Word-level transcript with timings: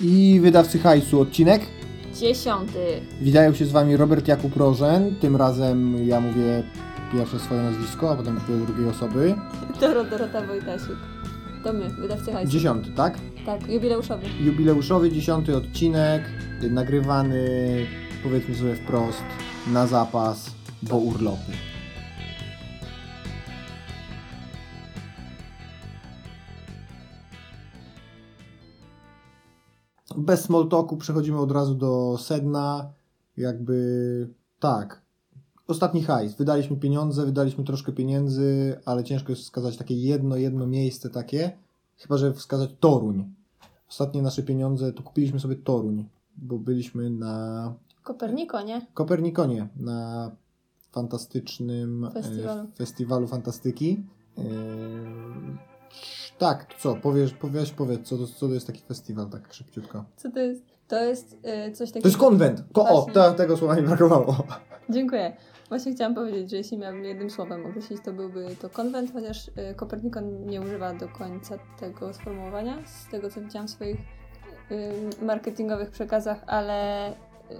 i 0.00 0.40
wydawcy 0.42 0.78
hajsu 0.78 1.20
odcinek. 1.20 1.62
Dziesiąty. 2.16 2.78
Witają 3.20 3.54
się 3.54 3.66
z 3.66 3.72
Wami 3.72 3.96
Robert 3.96 4.28
Jakub 4.28 4.56
Rożen. 4.56 5.14
Tym 5.20 5.36
razem 5.36 6.06
ja 6.06 6.20
mówię 6.20 6.62
pierwsze 7.12 7.38
swoje 7.38 7.62
nazwisko, 7.62 8.10
a 8.10 8.16
potem 8.16 8.34
mówię 8.34 8.66
drugiej 8.66 8.88
osoby. 8.88 9.34
Doro, 9.80 10.04
Dorota 10.04 10.46
Wojtasiuk. 10.46 10.96
To 11.64 11.72
my, 11.72 11.90
wydawcy 11.90 12.32
hajsu. 12.32 12.52
Dziesiąty, 12.52 12.90
tak? 12.90 13.18
Tak, 13.46 13.68
jubileuszowy. 13.68 14.26
Jubileuszowy 14.40 15.10
dziesiąty 15.10 15.56
odcinek, 15.56 16.22
nagrywany 16.70 17.46
powiedzmy 18.22 18.54
sobie 18.54 18.74
wprost 18.74 19.22
na 19.72 19.86
zapas, 19.86 20.50
bo 20.82 20.96
urlopy. 20.96 21.52
Bez 30.30 30.44
small 30.44 30.68
talku 30.68 30.96
przechodzimy 30.96 31.38
od 31.38 31.52
razu 31.52 31.74
do 31.74 32.18
sedna. 32.18 32.92
Jakby 33.36 34.28
tak. 34.60 35.02
Ostatni 35.68 36.02
hajs. 36.02 36.34
Wydaliśmy 36.34 36.76
pieniądze, 36.76 37.26
wydaliśmy 37.26 37.64
troszkę 37.64 37.92
pieniędzy, 37.92 38.80
ale 38.84 39.04
ciężko 39.04 39.32
jest 39.32 39.42
wskazać 39.42 39.76
takie 39.76 39.94
jedno, 39.94 40.36
jedno 40.36 40.66
miejsce 40.66 41.10
takie. 41.10 41.52
Chyba, 41.96 42.16
że 42.16 42.32
wskazać 42.32 42.70
Toruń. 42.80 43.24
Ostatnie 43.88 44.22
nasze 44.22 44.42
pieniądze 44.42 44.92
to 44.92 45.02
kupiliśmy 45.02 45.40
sobie 45.40 45.56
Toruń, 45.56 46.04
bo 46.36 46.58
byliśmy 46.58 47.10
na 47.10 47.74
Koperniko, 48.02 48.62
nie? 48.62 48.86
Kopernikonie, 48.94 49.68
na 49.76 50.30
fantastycznym 50.92 52.04
e, 52.04 52.10
Festiwalu. 52.10 52.68
festiwalu 52.76 53.26
fantastyki. 53.26 54.02
Tak, 56.38 56.74
co? 56.78 56.94
Powiesz, 56.94 57.32
powiesz, 57.32 57.72
powiedz, 57.72 58.08
co 58.08 58.16
to, 58.18 58.26
co 58.26 58.48
to 58.48 58.54
jest 58.54 58.66
taki 58.66 58.80
festiwal, 58.80 59.30
tak 59.30 59.54
szybciutko. 59.54 60.04
Co 60.16 60.30
to 60.30 60.38
jest? 60.40 60.62
To 60.88 61.04
jest 61.04 61.36
y, 61.68 61.72
coś 61.72 61.88
takiego... 61.88 62.02
To 62.02 62.08
jest 62.08 62.18
konwent! 62.18 62.64
Ko, 62.72 62.88
o, 62.88 63.02
to, 63.12 63.32
tego 63.32 63.56
słowa 63.56 63.76
mi 63.76 63.82
brakowało. 63.82 64.36
Dziękuję. 64.88 65.36
Właśnie 65.68 65.94
chciałam 65.94 66.14
powiedzieć, 66.14 66.50
że 66.50 66.56
jeśli 66.56 66.78
miałabym 66.78 67.04
jednym 67.04 67.30
słowem 67.30 67.66
określić, 67.66 67.98
to 68.04 68.12
byłby 68.12 68.56
to 68.60 68.70
konwent, 68.70 69.12
chociaż 69.12 69.48
y, 69.48 69.74
Kopernikon 69.76 70.46
nie 70.46 70.60
używa 70.60 70.94
do 70.94 71.08
końca 71.08 71.58
tego 71.80 72.14
sformułowania, 72.14 72.78
z 72.86 73.10
tego 73.10 73.30
co 73.30 73.40
widziałam 73.40 73.68
w 73.68 73.70
swoich 73.70 74.00
y, 74.70 75.24
marketingowych 75.24 75.90
przekazach, 75.90 76.44
ale 76.46 77.12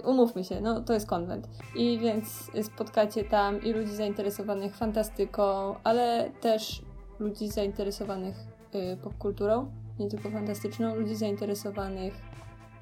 umówmy 0.05 0.43
się, 0.43 0.61
no 0.61 0.81
to 0.81 0.93
jest 0.93 1.07
konwent. 1.07 1.47
I 1.75 1.99
więc 1.99 2.51
spotkacie 2.63 3.23
tam 3.23 3.63
i 3.63 3.73
ludzi 3.73 3.95
zainteresowanych 3.95 4.75
fantastyką, 4.75 5.75
ale 5.83 6.31
też 6.41 6.81
ludzi 7.21 7.47
zainteresowanych 7.47 8.35
y, 8.75 8.97
popkulturą, 8.97 9.71
nie 9.99 10.09
tylko 10.09 10.31
fantastyczną, 10.31 10.95
ludzi 10.95 11.15
zainteresowanych 11.15 12.13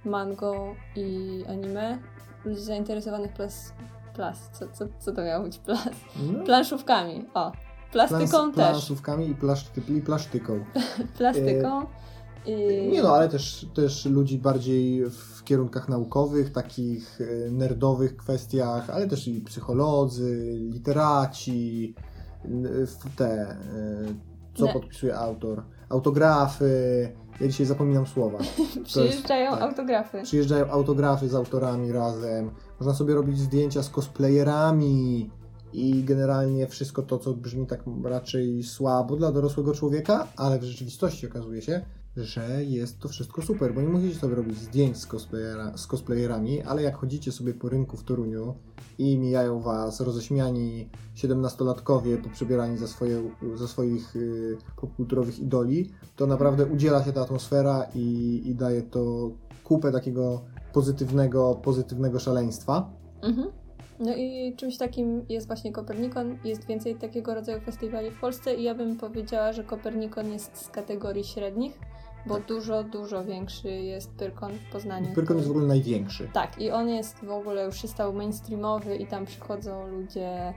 mango 0.06 0.76
i 0.96 1.44
anime, 1.50 2.00
ludzi 2.46 2.62
zainteresowanych 2.62 3.34
plas... 3.34 3.74
Plas, 4.14 4.50
co, 4.54 4.68
co, 4.68 4.86
co 5.00 5.12
to 5.12 5.24
miało 5.24 5.44
być 5.44 5.58
plas? 5.58 5.90
No, 6.34 6.44
Planszówkami, 6.44 7.26
o. 7.34 7.52
Plastyką 7.92 8.26
plans- 8.26 8.56
też. 8.56 8.70
Plansówkami 8.70 9.30
i, 9.30 9.36
plaszty, 9.36 9.82
i 9.98 10.02
plasztyką. 10.02 10.66
Plastyką. 11.18 11.86
I... 12.46 12.88
Nie 12.92 13.04
no, 13.04 13.16
ale 13.16 13.30
też, 13.30 13.68
też 13.74 14.06
ludzi 14.06 14.38
bardziej 14.38 15.10
w 15.10 15.44
kierunkach 15.44 15.90
naukowych, 15.90 16.52
takich 16.52 17.22
e, 17.22 17.52
nerdowych 17.52 18.18
kwestiach, 18.18 18.90
ale 18.90 19.08
też 19.08 19.28
i 19.28 19.42
psycholodzy, 19.42 20.58
literaci, 20.60 21.96
te, 23.16 23.26
e, 23.26 23.56
co 24.60 24.74
podpisuje 24.74 25.18
autor, 25.18 25.64
autografy, 25.90 27.12
ja 27.42 27.48
dzisiaj 27.48 27.66
zapominam 27.66 28.08
słowa. 28.08 28.38
Przyjeżdżają 28.84 29.52
tak. 29.52 29.62
autografy. 29.62 30.22
Przyjeżdżają 30.24 30.72
autografy 30.72 31.30
z 31.30 31.36
autorami 31.36 31.92
razem, 31.92 32.52
można 32.80 32.94
sobie 32.94 33.14
robić 33.14 33.40
zdjęcia 33.40 33.84
z 33.84 33.90
cosplayerami 33.90 35.30
i 35.74 36.04
generalnie 36.04 36.68
wszystko 36.68 37.02
to, 37.02 37.18
co 37.18 37.34
brzmi 37.34 37.68
tak 37.68 37.84
raczej 38.04 38.64
słabo 38.64 39.16
dla 39.16 39.32
dorosłego 39.32 39.74
człowieka, 39.74 40.28
ale 40.38 40.60
w 40.60 40.64
rzeczywistości 40.64 41.28
okazuje 41.28 41.62
się, 41.62 41.86
że 42.18 42.64
jest 42.64 43.00
to 43.00 43.10
wszystko 43.10 43.42
super, 43.42 43.74
bo 43.74 43.82
nie 43.82 43.88
musicie 43.88 44.20
sobie 44.20 44.36
robić 44.36 44.58
zdjęć 44.58 44.98
z, 44.98 45.08
cosplayera, 45.08 45.78
z 45.78 45.88
cosplayerami, 45.88 46.62
ale 46.62 46.84
jak 46.84 46.96
chodzicie 46.96 47.32
sobie 47.32 47.54
po 47.54 47.70
rynku 47.70 47.98
w 47.98 48.04
Toruniu 48.04 48.56
i 48.98 49.18
mijają 49.18 49.60
was 49.60 50.02
roześmiani 50.02 50.90
17-latkowie 51.16 52.18
poprzebierani 52.18 52.78
za, 52.78 52.88
swoje, 52.88 53.32
za 53.56 53.68
swoich 53.68 54.16
y, 54.16 54.58
popkulturowych 54.76 55.40
idoli, 55.40 55.90
to 56.16 56.28
naprawdę 56.28 56.66
udziela 56.66 57.04
się 57.04 57.14
ta 57.14 57.22
atmosfera 57.22 57.86
i, 57.96 58.42
i 58.46 58.56
daje 58.56 58.82
to 58.82 59.32
kupę 59.64 59.92
takiego 59.92 60.42
pozytywnego, 60.74 61.56
pozytywnego 61.64 62.20
szaleństwa. 62.20 62.90
Mhm. 63.22 63.48
No 64.00 64.16
i 64.16 64.56
czymś 64.58 64.78
takim 64.78 65.26
jest 65.30 65.48
właśnie 65.48 65.72
Kopernikon. 65.72 66.38
Jest 66.44 66.66
więcej 66.68 66.96
takiego 66.96 67.34
rodzaju 67.36 67.62
festiwali 67.62 68.12
w 68.12 68.20
Polsce 68.20 68.56
i 68.56 68.64
ja 68.64 68.76
bym 68.76 68.98
powiedziała, 68.98 69.54
że 69.54 69.64
Kopernikon 69.64 70.32
jest 70.32 70.58
z 70.58 70.70
kategorii 70.70 71.24
średnich, 71.24 71.80
bo 72.26 72.36
Tak. 72.36 72.46
dużo, 72.46 72.84
dużo 72.84 73.24
większy 73.26 73.70
jest 73.70 74.12
Pyrkon 74.12 74.52
w 74.52 74.72
Poznaniu. 74.72 75.08
Pyrkon 75.16 75.38
jest 75.38 75.48
w 75.48 75.52
ogóle 75.52 75.68
największy. 75.68 76.30
Tak, 76.34 76.62
i 76.62 76.72
on 76.72 76.90
jest 76.90 77.18
w 77.26 77.32
ogóle 77.32 77.66
już 77.66 77.82
się 77.82 77.88
stał 77.88 78.14
mainstreamowy 78.14 78.96
i 78.96 79.08
tam 79.08 79.26
przychodzą 79.26 79.88
ludzie 79.88 80.54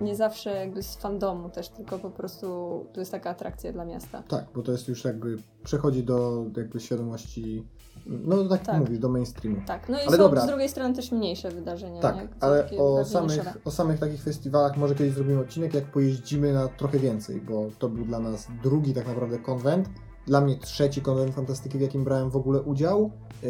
nie 0.00 0.16
zawsze 0.16 0.50
jakby 0.50 0.82
z 0.82 0.96
fandomu 0.96 1.50
też, 1.50 1.68
tylko 1.68 1.98
po 1.98 2.10
prostu 2.10 2.46
to 2.92 3.00
jest 3.00 3.12
taka 3.12 3.30
atrakcja 3.30 3.72
dla 3.72 3.84
miasta. 3.84 4.22
Tak, 4.28 4.44
bo 4.54 4.62
to 4.62 4.72
jest 4.72 4.88
już 4.88 5.04
jakby, 5.04 5.36
przechodzi 5.64 6.04
do 6.04 6.44
jakby 6.56 6.80
świadomości, 6.80 7.66
no 8.06 8.44
tak, 8.48 8.62
Tak. 8.66 8.78
mówisz, 8.80 8.98
do 8.98 9.08
mainstreamu. 9.08 9.56
Tak, 9.66 9.88
no 9.88 9.98
i 9.98 10.00
Ale 10.00 10.10
są 10.16 10.22
dobra. 10.22 10.40
z 10.40 10.46
drugiej 10.46 10.68
strony 10.68 10.94
też 10.94 11.12
mniejsze 11.12 11.50
wydarzenia. 11.50 12.00
Tak, 12.00 12.16
nie? 12.16 12.28
ale 12.40 12.70
o 12.78 13.04
samych, 13.04 13.40
o 13.64 13.70
samych 13.70 13.98
takich 13.98 14.22
festiwalach 14.22 14.76
może 14.76 14.94
kiedyś 14.94 15.12
zrobimy 15.12 15.40
odcinek, 15.40 15.74
jak 15.74 15.84
pojeździmy 15.84 16.52
na 16.52 16.68
trochę 16.68 16.98
więcej, 16.98 17.40
bo 17.40 17.66
to 17.78 17.88
był 17.88 18.04
dla 18.04 18.18
nas 18.20 18.48
drugi 18.62 18.94
tak 18.94 19.06
naprawdę 19.06 19.38
konwent. 19.38 19.88
Dla 20.26 20.40
mnie 20.40 20.56
trzeci 20.56 21.00
konwent 21.00 21.34
fantastyki, 21.34 21.78
w 21.78 21.80
jakim 21.80 22.04
brałem 22.04 22.30
w 22.30 22.36
ogóle 22.36 22.62
udział. 22.62 23.10
Yy, 23.42 23.48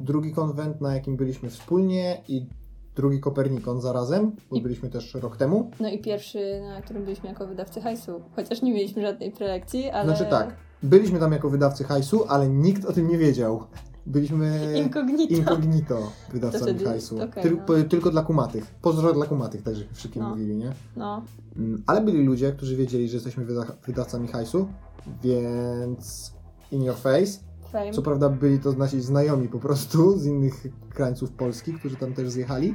drugi 0.00 0.32
konwent, 0.32 0.80
na 0.80 0.94
jakim 0.94 1.16
byliśmy 1.16 1.50
wspólnie 1.50 2.22
i 2.28 2.46
drugi 2.96 3.20
Kopernikon 3.20 3.80
zarazem, 3.80 4.32
bo 4.50 4.56
I- 4.56 4.62
byliśmy 4.62 4.90
też 4.90 5.14
rok 5.14 5.36
temu. 5.36 5.70
No 5.80 5.88
i 5.88 5.98
pierwszy, 5.98 6.60
na 6.60 6.82
którym 6.82 7.04
byliśmy 7.04 7.28
jako 7.28 7.46
wydawcy 7.46 7.80
hajsu, 7.80 8.20
chociaż 8.36 8.62
nie 8.62 8.72
mieliśmy 8.72 9.02
żadnej 9.02 9.32
prelekcji, 9.32 9.90
ale 9.90 10.04
Znaczy 10.16 10.30
tak, 10.30 10.56
byliśmy 10.82 11.18
tam 11.18 11.32
jako 11.32 11.50
wydawcy 11.50 11.84
hajsu, 11.84 12.24
ale 12.28 12.48
nikt 12.48 12.84
o 12.84 12.92
tym 12.92 13.08
nie 13.08 13.18
wiedział. 13.18 13.62
Byliśmy 14.08 14.74
incognito. 14.84 15.34
incognito 15.34 15.94
To 15.94 16.32
wydawcami 16.32 16.84
hajsu. 16.84 17.22
okej, 17.22 17.44
Tyl- 17.44 17.56
no. 17.56 17.64
po- 17.66 17.82
Tylko 17.82 18.10
dla 18.10 18.22
kumatych. 18.22 18.64
Pozdro 18.82 19.12
dla 19.12 19.26
kumatych, 19.26 19.62
tak 19.62 19.74
żeśmy 19.74 19.94
wszystkim 19.94 20.22
No. 20.22 20.28
mówili, 20.28 20.56
nie? 20.56 20.72
No, 20.96 21.22
Mm, 21.56 21.82
Ale 21.86 22.00
byli 22.00 22.24
ludzie, 22.24 22.52
którzy 22.52 22.76
wiedzieli, 22.76 23.08
że 23.08 23.14
jesteśmy 23.16 23.44
wyda- 23.44 23.72
wydawcami 23.86 24.28
hajsu, 24.28 24.68
więc 25.22 26.32
in 26.72 26.82
your 26.82 26.96
face. 26.96 27.38
fame. 27.72 27.90
Co 27.92 28.02
prawda 28.02 28.28
byli 28.28 28.58
to 28.58 28.72
nasi 28.72 29.00
znajomi 29.00 29.48
po 29.48 29.58
prostu 29.58 30.18
z 30.18 30.26
innych 30.26 30.66
krańców 30.90 31.30
Polski, 31.32 31.72
którzy 31.72 31.96
tam 31.96 32.12
też 32.14 32.30
zjechali, 32.30 32.74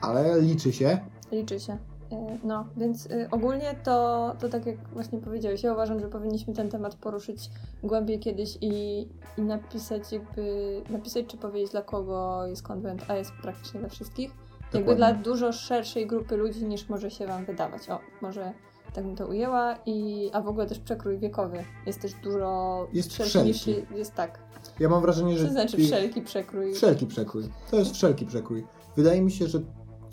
ale 0.00 0.40
liczy 0.42 0.72
się. 0.72 0.98
Liczy 1.32 1.60
się. 1.60 1.78
E, 2.14 2.38
No, 2.44 2.66
więc 2.76 3.06
y, 3.06 3.28
ogólnie 3.30 3.74
to, 3.84 4.32
to 4.40 4.48
tak 4.48 4.66
jak 4.66 4.76
właśnie 4.92 5.18
powiedziałeś, 5.18 5.62
ja 5.62 5.72
uważam, 5.72 6.00
że 6.00 6.08
powinniśmy 6.08 6.54
ten 6.54 6.68
temat 6.68 6.94
poruszyć 6.94 7.50
głębiej 7.82 8.18
kiedyś 8.18 8.58
i, 8.60 9.06
i 9.38 9.42
napisać 9.42 10.12
jakby, 10.12 10.82
napisać 10.90 11.26
czy 11.26 11.36
powiedzieć 11.36 11.70
dla 11.70 11.82
kogo 11.82 12.46
jest 12.46 12.62
konwent, 12.62 13.04
a 13.08 13.16
jest 13.16 13.32
praktycznie 13.42 13.80
dla 13.80 13.88
wszystkich. 13.88 14.30
Jakby 14.74 14.78
Dokładnie. 14.78 14.96
dla 14.96 15.12
dużo 15.14 15.52
szerszej 15.52 16.06
grupy 16.06 16.36
ludzi 16.36 16.64
niż 16.64 16.88
może 16.88 17.10
się 17.10 17.26
Wam 17.26 17.44
wydawać. 17.44 17.90
O, 17.90 17.98
może 18.22 18.52
tak 18.94 19.04
bym 19.04 19.16
to 19.16 19.26
ujęła 19.26 19.74
i, 19.86 20.30
a 20.32 20.40
w 20.40 20.48
ogóle 20.48 20.66
też 20.66 20.78
przekrój 20.78 21.18
wiekowy 21.18 21.64
jest 21.86 22.02
też 22.02 22.12
dużo 22.22 22.86
Jest 22.92 23.12
szerszy 23.12 23.44
niż 23.44 23.66
jest 23.94 24.14
tak. 24.14 24.38
Ja 24.80 24.88
mam 24.88 25.02
wrażenie, 25.02 25.38
że 25.38 25.46
Co 25.46 25.52
znaczy 25.52 25.76
wszelki 25.76 26.22
przekrój? 26.22 26.74
Wszelki 26.74 27.06
przekrój. 27.06 27.44
To 27.70 27.76
jest 27.76 27.94
wszelki 27.94 28.26
przekrój. 28.26 28.66
Wydaje 28.96 29.22
mi 29.22 29.30
się, 29.30 29.46
że 29.46 29.60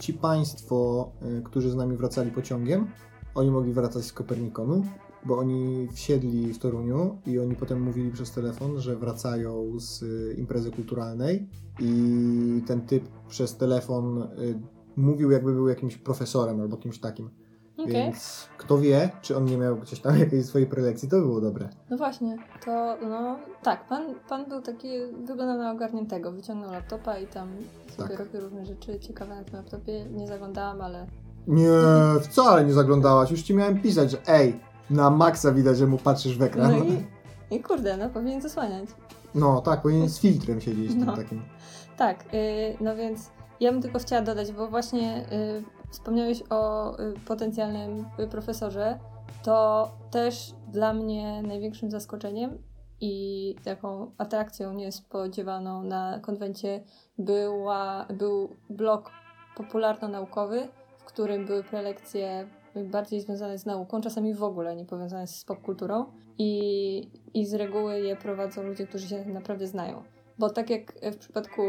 ci 0.02 0.14
państwo, 0.14 1.12
y, 1.40 1.42
którzy 1.42 1.72
z 1.72 1.76
nami 1.76 1.98
wracali 1.98 2.32
pociągiem, 2.32 2.88
oni 3.36 3.52
mogli 3.52 3.74
wracać 3.74 4.06
z 4.06 4.14
Kopernikonu, 4.14 4.84
bo 5.26 5.38
oni 5.38 5.88
wsiedli 5.94 6.54
w 6.54 6.60
Toruniu 6.60 7.22
i 7.26 7.40
oni 7.40 7.56
potem 7.56 7.82
mówili 7.82 8.12
przez 8.12 8.32
telefon, 8.32 8.80
że 8.80 8.96
wracają 8.96 9.80
z 9.80 10.02
y, 10.02 10.36
imprezy 10.38 10.72
kulturalnej 10.72 11.50
i 11.80 12.64
ten 12.68 12.82
typ 12.82 13.04
przez 13.28 13.58
telefon 13.58 14.22
y, 14.22 14.60
mówił 14.96 15.32
jakby 15.32 15.54
był 15.54 15.68
jakimś 15.68 15.98
profesorem 15.98 16.62
albo 16.62 16.78
kimś 16.78 17.00
takim. 17.00 17.30
Okej. 17.82 17.94
Więc 17.94 18.48
kto 18.58 18.78
wie, 18.78 19.10
czy 19.22 19.38
on 19.38 19.46
nie 19.46 19.58
miał 19.58 19.76
gdzieś 19.76 20.00
tam 20.00 20.20
jakiejś 20.20 20.46
swojej 20.46 20.68
prelekcji, 20.68 21.10
to 21.10 21.16
by 21.16 21.22
było 21.22 21.42
dobre. 21.42 21.70
No 21.90 21.98
właśnie, 21.98 22.38
to 22.66 22.98
no 23.10 23.40
tak, 23.64 23.88
pan, 23.88 24.04
pan 24.30 24.46
był 24.50 24.62
taki, 24.62 24.88
wyglądał 25.24 25.58
na 25.58 25.72
ogarniętego, 25.72 26.32
wyciągnął 26.32 26.72
laptopa 26.72 27.18
i 27.18 27.28
tam 27.28 27.50
sobie 27.98 28.10
Tak. 28.10 28.20
robił 28.20 28.42
różne 28.42 28.66
rzeczy 28.66 29.00
ciekawe 29.00 29.36
na 29.36 29.44
tym 29.44 29.56
laptopie, 29.56 30.06
nie 30.06 30.28
zaglądałam, 30.28 30.82
ale 30.82 31.08
Nie, 31.48 31.70
wcale 32.22 32.66
nie 32.66 32.74
zaglądałaś. 32.74 33.32
Już 33.32 33.42
ci 33.42 33.54
miałem 33.54 33.82
pisać, 33.82 34.12
że 34.12 34.18
ej, 34.28 34.60
na 34.90 35.10
maksa 35.10 35.52
widać, 35.52 35.78
że 35.78 35.88
mu 35.88 35.98
patrzysz 35.98 36.38
w 36.38 36.42
ekran. 36.42 36.72
no 36.72 36.86
i, 36.86 37.04
i 37.56 37.64
kurde, 37.64 37.98
no 37.98 38.10
powinien 38.10 38.42
zasłaniać. 38.42 38.90
No 39.36 39.62
tak, 39.62 39.82
powinien 39.82 40.10
z 40.10 40.20
filtrem 40.20 40.62
siedzieć 40.62 40.92
No. 40.96 41.06
tym 41.06 41.24
takim. 41.24 41.42
Tak, 41.98 42.26
y, 42.34 42.78
no 42.82 42.96
więc 42.96 43.30
ja 43.60 43.72
bym 43.72 43.82
tylko 43.82 44.00
chciała 44.00 44.22
dodać, 44.22 44.52
bo 44.52 44.68
właśnie 44.68 45.26
y, 45.32 45.64
wspomniałeś 45.92 46.44
o 46.50 46.94
y, 47.00 47.14
potencjalnym 47.28 48.06
y, 48.20 48.28
profesorze, 48.28 49.00
to 49.44 49.92
też 50.12 50.54
dla 50.68 50.94
mnie 50.94 51.42
największym 51.42 51.92
zaskoczeniem 51.92 52.58
i 53.02 53.56
taką 53.64 54.12
atrakcją 54.18 54.74
niespodziewaną 54.74 55.84
na 55.84 56.20
konwencie 56.20 56.84
była, 57.18 58.06
był 58.10 58.50
blok 58.70 59.12
popularno-naukowy, 59.56 60.68
w 60.98 61.04
którym 61.04 61.46
były 61.46 61.64
prelekcje 61.64 62.48
bardziej 62.76 63.22
związane 63.22 63.58
z 63.58 63.66
nauką, 63.66 64.02
czasami 64.02 64.34
w 64.34 64.44
ogóle 64.44 64.76
nie 64.76 64.86
powiązane 64.86 65.28
z 65.28 65.46
popkulturą 65.46 66.06
i, 66.38 67.12
i 67.34 67.46
z 67.46 67.54
reguły 67.54 68.00
je 68.00 68.16
prowadzą 68.16 68.64
ludzie, 68.64 68.88
którzy 68.88 69.08
się 69.08 69.26
naprawdę 69.26 69.68
znają. 69.68 70.04
Bo 70.40 70.50
tak 70.50 70.70
jak 70.70 70.94
w 71.12 71.18
przypadku 71.18 71.62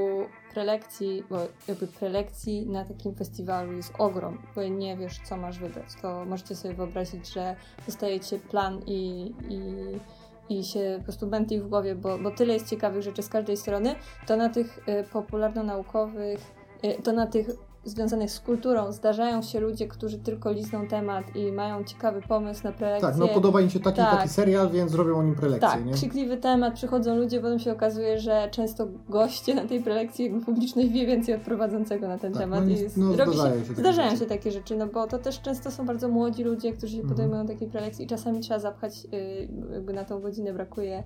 prelekcji, 0.54 1.25
bo 1.31 1.38
jakby 1.69 1.87
prelekcji 1.87 2.66
na 2.66 2.84
takim 2.84 3.14
festiwalu 3.14 3.72
jest 3.72 3.93
ogrom, 3.99 4.38
bo 4.54 4.62
nie 4.62 4.96
wiesz, 4.96 5.20
co 5.25 5.37
masz 5.37 5.58
wybrać, 5.58 5.88
to 6.02 6.25
możecie 6.25 6.56
sobie 6.56 6.75
wyobrazić, 6.75 7.32
że 7.32 7.56
dostajecie 7.87 8.38
plan 8.38 8.81
i, 8.87 9.32
i, 9.49 10.58
i 10.58 10.64
się 10.64 10.94
po 10.99 11.04
prostu 11.04 11.26
mętli 11.26 11.60
w 11.60 11.69
głowie, 11.69 11.94
bo, 11.94 12.19
bo 12.19 12.31
tyle 12.31 12.54
jest 12.54 12.70
ciekawych 12.70 13.02
rzeczy 13.02 13.22
z 13.22 13.28
każdej 13.28 13.56
strony, 13.56 13.94
to 14.26 14.37
na 14.37 14.49
tych 14.49 14.78
y, 14.88 15.04
popularno-naukowych, 15.12 16.40
y, 16.84 17.02
to 17.02 17.12
na 17.12 17.26
tych 17.26 17.46
związanych 17.84 18.31
z 18.31 18.40
kulturą 18.40 18.93
zdarzają 18.93 19.43
się 19.43 19.61
ludzie, 19.61 19.88
którzy 19.88 20.19
tylko 20.19 20.52
lizną 20.52 20.88
temat 20.88 21.37
i 21.37 21.52
mają 21.52 21.84
ciekawy 21.84 22.20
pomysł 22.29 22.64
na 22.64 22.73
prelekcję. 22.73 23.08
Tak, 23.08 23.19
no 23.19 23.29
podoba 23.29 23.61
im 23.61 23.70
się 23.70 23.81
taki, 23.81 23.96
Tak. 23.96 24.17
taki 24.17 24.29
serial, 24.29 24.70
więc 24.70 24.90
zrobią 24.90 25.19
o 25.19 25.23
nim 25.23 25.34
prelekcję, 25.34 25.69
Tak, 25.69 25.84
nie? 25.84 25.93
krzykliwy 25.93 26.37
temat, 26.37 26.75
przychodzą 26.75 27.17
ludzie, 27.17 27.40
potem 27.40 27.58
się 27.58 27.73
okazuje, 27.73 28.20
że 28.20 28.49
często 28.50 28.87
goście 29.08 29.55
na 29.55 29.64
tej 29.67 29.81
prelekcji, 29.82 30.25
jakby 30.25 30.40
publiczność 30.44 30.88
wie 30.88 31.06
więcej 31.06 31.34
od 31.34 31.40
prowadzącego 31.43 32.08
na 32.08 32.19
ten 32.19 32.32
Tak, 32.32 32.43
temat. 32.43 32.64
no 32.64 32.70
i 32.70 32.75
jest, 32.75 32.96
no 32.96 33.17
robi 33.17 33.32
zdarzają 33.32 33.55
się, 33.55 33.61
się 33.61 33.69
takie 33.69 33.81
zdarzają 33.81 34.11
rzeczy. 34.11 34.20
się 34.23 34.26
takie 34.28 34.52
rzeczy, 34.52 34.76
no 34.76 34.87
bo 34.87 35.06
to 35.06 35.19
też 35.19 35.40
często 35.40 35.70
są 35.70 35.87
bardzo 35.87 36.08
młodzi 36.08 36.44
ludzie, 36.44 36.73
którzy 36.73 36.93
się 36.93 37.00
Mhm. 37.02 37.17
podejmują 37.17 37.46
takiej 37.46 37.69
prelekcji 37.69 38.05
i 38.05 38.08
czasami 38.08 38.40
trzeba 38.40 38.61
zapchać, 38.61 38.93
y, 39.14 39.49
jakby 39.73 39.93
na 39.93 40.05
tą 40.05 40.20
godzinę 40.20 40.52
brakuje 40.52 41.02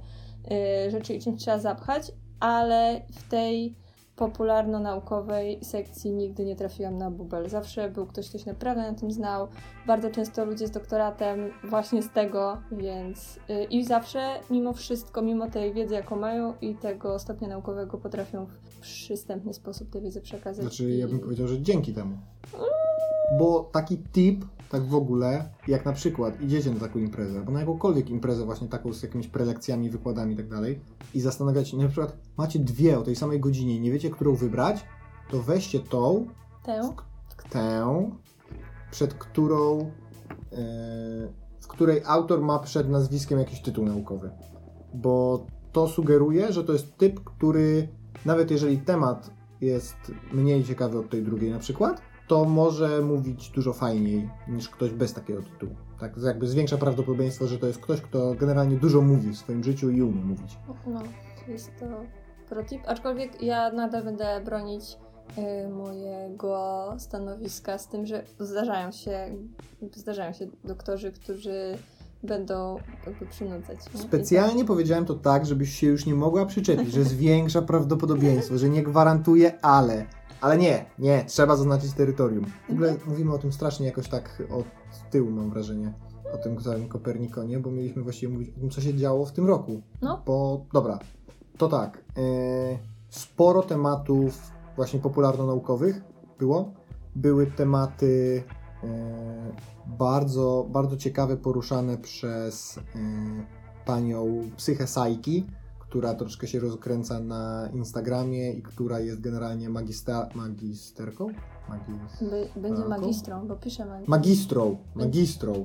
y, 0.86 0.90
rzeczy 0.90 1.14
i 1.14 1.20
czymś 1.20 1.40
trzeba 1.40 1.58
zapchać, 1.58 2.12
ale 2.40 3.00
w 3.12 3.28
tej 3.30 3.74
popularno-naukowej 4.16 5.64
sekcji 5.64 6.12
nigdy 6.12 6.44
nie 6.44 6.56
trafiłam 6.56 6.98
na 6.98 7.10
bubel. 7.10 7.48
Zawsze 7.48 7.90
był 7.90 8.06
ktoś, 8.06 8.28
kto 8.28 8.38
się 8.38 8.50
naprawdę 8.50 8.82
na 8.82 8.94
tym 8.98 9.10
znał. 9.10 9.48
Bardzo 9.86 10.10
często 10.10 10.44
ludzie 10.44 10.66
z 10.66 10.70
doktoratem 10.70 11.50
właśnie 11.64 12.02
z 12.02 12.10
tego, 12.10 12.58
więc 12.72 13.36
y, 13.50 13.64
i 13.64 13.84
zawsze 13.84 14.40
mimo 14.50 14.72
wszystko, 14.72 15.22
mimo 15.22 15.50
tej 15.50 15.72
wiedzy, 15.72 15.94
jaką 15.94 16.16
mają 16.16 16.54
i 16.60 16.74
tego 16.74 17.18
stopnia 17.18 17.48
naukowego 17.48 17.98
potrafią 17.98 18.46
w 18.46 18.80
przystępny 18.80 19.54
sposób 19.54 19.90
tę 19.90 20.00
wiedzę 20.00 20.20
przekazać. 20.20 20.64
Znaczy, 20.64 20.90
ja 20.90 21.08
bym 21.08 21.18
powiedział, 21.18 21.48
że 21.48 21.62
dzięki 21.62 21.92
temu. 21.92 22.16
Bo 23.38 23.70
taki 23.72 23.98
tip, 23.98 24.44
tak 24.70 24.84
w 24.84 24.94
ogóle, 24.94 25.48
jak 25.68 25.84
na 25.84 25.92
przykład 25.92 26.40
idziecie 26.40 26.70
na 26.70 26.80
taką 26.80 26.98
imprezę, 26.98 27.38
albo 27.38 27.52
na 27.52 27.60
jakąkolwiek 27.60 28.10
imprezę 28.10 28.44
właśnie 28.44 28.68
taką 28.68 28.92
z 28.92 29.02
jakimiś 29.02 29.28
prelekcjami, 29.28 29.90
wykładami 29.90 30.34
i 30.34 30.36
tak 30.36 30.48
dalej 30.48 30.80
i 31.14 31.20
zastanawiacie 31.20 31.70
się, 31.70 31.76
na 31.76 31.88
przykład 31.88 32.16
macie 32.36 32.58
dwie 32.58 32.98
o 32.98 33.02
tej 33.02 33.16
samej 33.16 33.40
godzinie 33.40 33.76
i 33.76 33.80
nie 33.80 33.92
wiecie, 33.92 34.10
którą 34.10 34.34
wybrać, 34.34 34.84
to 35.30 35.42
weźcie 35.42 35.80
tą, 35.80 36.26
Tę? 36.64 36.92
tę, 37.50 38.10
przed 38.90 39.14
którą, 39.14 39.80
e, 39.80 39.86
w 41.60 41.66
której 41.68 42.02
autor 42.04 42.42
ma 42.42 42.58
przed 42.58 42.88
nazwiskiem 42.88 43.38
jakiś 43.38 43.60
tytuł 43.60 43.84
naukowy. 43.84 44.30
Bo 44.94 45.46
to 45.72 45.88
sugeruje, 45.88 46.52
że 46.52 46.64
to 46.64 46.72
jest 46.72 46.96
typ, 46.96 47.24
który 47.24 47.88
nawet 48.24 48.50
jeżeli 48.50 48.78
temat 48.78 49.30
jest 49.60 49.96
mniej 50.32 50.64
ciekawy 50.64 50.98
od 50.98 51.10
tej 51.10 51.22
drugiej 51.22 51.50
na 51.50 51.58
przykład, 51.58 52.00
to 52.28 52.44
może 52.44 53.02
mówić 53.02 53.50
dużo 53.50 53.72
fajniej 53.72 54.30
niż 54.48 54.68
ktoś 54.68 54.90
bez 54.90 55.12
takiego 55.14 55.42
tytułu. 55.42 55.74
Tak, 56.00 56.16
jakby 56.16 56.46
zwiększa 56.46 56.78
prawdopodobieństwo, 56.78 57.46
że 57.46 57.58
to 57.58 57.66
jest 57.66 57.78
ktoś, 57.78 58.00
kto 58.00 58.34
generalnie 58.34 58.76
dużo 58.76 59.00
mówi 59.00 59.30
w 59.30 59.36
swoim 59.36 59.64
życiu 59.64 59.90
i 59.90 60.02
umie 60.02 60.24
mówić. 60.24 60.58
No, 60.86 61.02
jest 61.48 61.70
to 61.80 61.86
protip. 62.48 62.82
Aczkolwiek 62.86 63.42
ja 63.42 63.72
nadal 63.72 64.04
będę 64.04 64.40
bronić 64.44 64.98
y, 65.38 65.68
mojego 65.68 66.94
stanowiska 66.98 67.78
z 67.78 67.88
tym, 67.88 68.06
że 68.06 68.24
zdarzają 68.40 68.92
się, 68.92 69.34
zdarzają 69.94 70.32
się 70.32 70.46
doktorzy, 70.64 71.12
którzy 71.12 71.78
będą 72.22 72.76
jakby 73.06 73.26
przynudzać. 73.26 73.78
nie? 73.94 74.00
Specjalnie 74.00 74.64
powiedziałem 74.64 75.04
to 75.04 75.14
tak, 75.14 75.46
żebyś 75.46 75.78
się 75.78 75.86
już 75.86 76.06
nie 76.06 76.14
mogła 76.14 76.46
przyczepić, 76.46 76.92
że 76.92 77.04
zwiększa 77.04 77.62
prawdopodobieństwo, 77.62 78.58
że 78.58 78.68
nie 78.68 78.82
gwarantuje, 78.82 79.60
ale. 79.64 80.06
Ale 80.40 80.58
nie, 80.58 80.84
nie, 80.98 81.24
trzeba 81.24 81.56
zaznaczyć 81.56 81.92
terytorium. 81.92 82.44
W 82.68 82.72
ogóle 82.72 82.96
mówimy 83.06 83.34
o 83.34 83.38
tym 83.38 83.52
strasznie 83.52 83.86
jakoś 83.86 84.08
tak 84.08 84.42
od 84.50 84.66
tyłu, 85.10 85.30
mam 85.30 85.50
wrażenie, 85.50 85.92
o 86.34 86.38
tym 86.38 86.60
całym 86.60 86.88
Kopernikonie, 86.88 87.58
bo 87.58 87.70
mieliśmy 87.70 88.02
właściwie 88.02 88.32
mówić 88.32 88.50
o 88.56 88.60
tym, 88.60 88.70
co 88.70 88.80
się 88.80 88.94
działo 88.94 89.26
w 89.26 89.32
tym 89.32 89.46
roku. 89.46 89.82
No. 90.02 90.22
Bo, 90.26 90.66
dobra, 90.72 90.98
to 91.58 91.68
tak, 91.68 92.04
e, 92.16 92.22
sporo 93.08 93.62
tematów 93.62 94.52
właśnie 94.76 95.00
popularno-naukowych 95.00 96.00
było. 96.38 96.72
Były 97.16 97.46
tematy 97.46 98.42
e, 98.84 98.86
bardzo, 99.86 100.66
bardzo 100.70 100.96
ciekawe, 100.96 101.36
poruszane 101.36 101.98
przez 101.98 102.78
e, 102.78 102.82
panią 103.86 104.50
Psychę 104.56 104.86
Sajki, 104.86 105.46
która 105.88 106.14
troszkę 106.14 106.46
się 106.46 106.60
rozkręca 106.60 107.20
na 107.20 107.68
Instagramie 107.74 108.52
i 108.52 108.62
która 108.62 109.00
jest 109.00 109.20
generalnie 109.20 109.68
magista, 109.68 110.28
magisterką? 110.34 111.26
Magis, 111.68 112.30
By, 112.30 112.48
będzie 112.60 112.82
Taką? 112.82 112.88
magistrą, 112.88 113.48
bo 113.48 113.56
pisze 113.56 113.84
magistrą. 113.86 114.10
magistrą, 114.10 114.76
magistrą. 114.94 115.64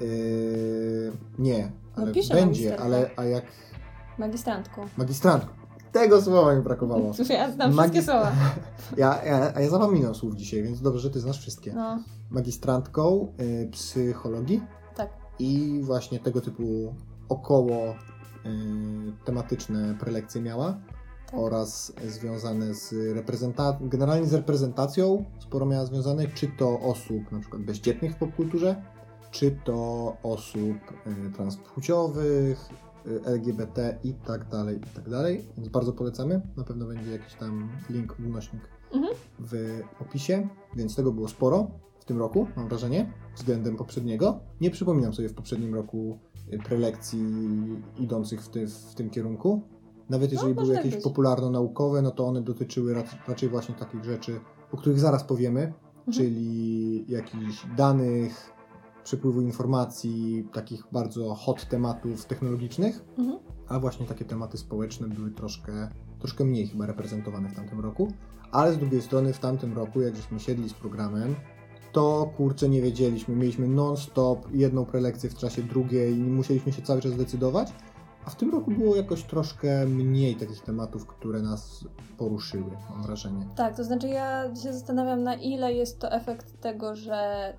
Yy, 0.00 1.12
nie, 1.38 1.72
No 1.96 2.02
ale 2.02 2.12
pisze 2.12 2.34
będzie, 2.34 2.80
ale 2.80 3.10
a 3.16 3.24
jak 3.24 3.44
Magistrantką. 4.18 4.86
magistrantką. 4.96 5.52
Tego 5.92 6.22
słowa 6.22 6.54
mi 6.54 6.62
brakowało. 6.62 7.14
Cóż, 7.14 7.28
ja 7.40 7.52
znam 7.52 7.72
wszystkie 7.72 8.02
słowa. 8.02 8.32
Ja, 8.96 9.24
ja, 9.24 9.52
a 9.54 9.60
ja 9.60 9.70
zapominam 9.70 10.14
słów 10.14 10.34
dzisiaj, 10.34 10.62
więc 10.62 10.80
dobrze, 10.80 11.00
że 11.00 11.10
ty 11.10 11.20
znasz 11.20 11.38
wszystkie. 11.40 11.72
No, 11.72 11.98
Magistrantką 12.30 13.32
y, 13.40 13.68
psychologii 13.72 14.62
tak. 14.96 15.10
i 15.38 15.80
właśnie 15.82 16.18
tego 16.20 16.40
typu 16.40 16.94
około 17.28 17.94
tematyczne 19.24 19.94
prelekcje 20.00 20.40
miała 20.42 20.72
Tak. 21.26 21.34
oraz 21.40 21.92
związane 22.06 22.74
z 22.74 22.92
reprezentacją, 23.16 23.88
generalnie 23.88 24.26
z 24.26 24.34
reprezentacją 24.34 25.24
sporo 25.38 25.66
miała 25.66 25.86
związane, 25.86 26.26
czy 26.26 26.48
to 26.48 26.80
osób 26.80 27.32
na 27.32 27.40
przykład 27.40 27.62
bezdzietnych 27.62 28.12
w 28.12 28.16
popkulturze, 28.16 28.82
czy 29.30 29.58
to 29.64 30.16
osób 30.22 30.76
y, 31.28 31.30
transpłciowych, 31.32 32.68
y, 33.06 33.20
LGBT 33.24 33.98
i 34.04 34.14
tak 34.14 34.48
dalej, 34.48 34.76
i 34.76 34.94
tak 34.96 35.08
dalej. 35.10 35.44
Więc 35.56 35.68
bardzo 35.68 35.92
polecamy. 35.92 36.40
Na 36.56 36.64
pewno 36.64 36.86
będzie 36.86 37.10
jakiś 37.12 37.34
tam 37.34 37.68
link, 37.90 38.12
odnośnik 38.20 38.62
Mhm. 38.94 39.14
w 39.38 39.80
opisie, 40.00 40.48
więc 40.76 40.96
tego 40.96 41.12
było 41.12 41.28
sporo 41.28 41.70
w 42.00 42.04
tym 42.04 42.18
roku, 42.18 42.46
mam 42.56 42.68
wrażenie, 42.68 43.12
względem 43.36 43.76
poprzedniego. 43.76 44.40
Nie 44.60 44.70
przypominam 44.70 45.14
sobie 45.14 45.28
w 45.28 45.34
poprzednim 45.34 45.74
roku 45.74 46.18
y, 46.22 46.27
prelekcji 46.64 47.24
idących 47.98 48.42
w, 48.42 48.48
ty, 48.48 48.66
w 48.66 48.94
tym 48.94 49.10
kierunku. 49.10 49.62
Nawet 50.08 50.32
jeżeli 50.32 50.54
może 50.54 50.64
były 50.72 50.74
jakieś 50.76 51.02
popularno-naukowe, 51.02 52.02
no 52.02 52.10
to 52.10 52.26
one 52.26 52.42
dotyczyły 52.42 52.94
rac- 52.94 53.16
raczej 53.28 53.48
właśnie 53.48 53.74
takich 53.74 54.04
rzeczy, 54.04 54.40
o 54.72 54.76
których 54.76 55.00
zaraz 55.00 55.24
powiemy, 55.24 55.60
Mhm. 55.60 56.12
czyli 56.12 57.04
jakichś 57.12 57.66
danych, 57.76 58.52
przepływu 59.04 59.40
informacji, 59.40 60.48
takich 60.52 60.82
bardzo 60.92 61.34
hot 61.34 61.68
tematów 61.68 62.24
technologicznych, 62.26 63.04
Mhm. 63.18 63.38
a 63.68 63.80
właśnie 63.80 64.06
takie 64.06 64.24
tematy 64.24 64.58
społeczne 64.58 65.08
były 65.08 65.30
troszkę, 65.30 65.88
troszkę 66.18 66.44
mniej 66.44 66.66
chyba 66.66 66.86
reprezentowane 66.86 67.48
w 67.48 67.54
tamtym 67.54 67.80
roku. 67.80 68.12
Ale 68.52 68.72
z 68.72 68.78
drugiej 68.78 69.02
strony 69.02 69.32
w 69.32 69.38
tamtym 69.38 69.72
roku, 69.72 70.00
jak 70.00 70.16
żeśmy 70.16 70.40
siedli 70.40 70.68
z 70.68 70.74
programem, 70.74 71.34
to 71.98 72.30
kurczę 72.36 72.68
nie 72.68 72.82
wiedzieliśmy. 72.82 73.36
Mieliśmy 73.36 73.68
non-stop 73.68 74.38
jedną 74.52 74.84
prelekcję 74.84 75.30
w 75.30 75.34
czasie 75.34 75.62
drugiej 75.62 76.14
musieliśmy 76.14 76.72
się 76.72 76.82
cały 76.82 77.00
czas 77.00 77.16
decydować. 77.16 77.72
A 78.24 78.30
w 78.30 78.36
tym 78.36 78.50
roku 78.50 78.70
było 78.70 78.96
jakoś 78.96 79.22
troszkę 79.22 79.86
mniej 79.86 80.34
takich 80.34 80.60
tematów, 80.60 81.06
które 81.06 81.42
nas 81.42 81.84
poruszyły, 82.18 82.70
mam 82.90 83.02
wrażenie. 83.02 83.48
Tak, 83.56 83.76
to 83.76 83.84
znaczy 83.84 84.08
ja 84.08 84.56
się 84.62 84.72
zastanawiam, 84.72 85.22
na 85.22 85.34
ile 85.34 85.72
jest 85.72 85.98
to 85.98 86.12
efekt 86.12 86.60
tego, 86.60 86.94
że 86.96 87.52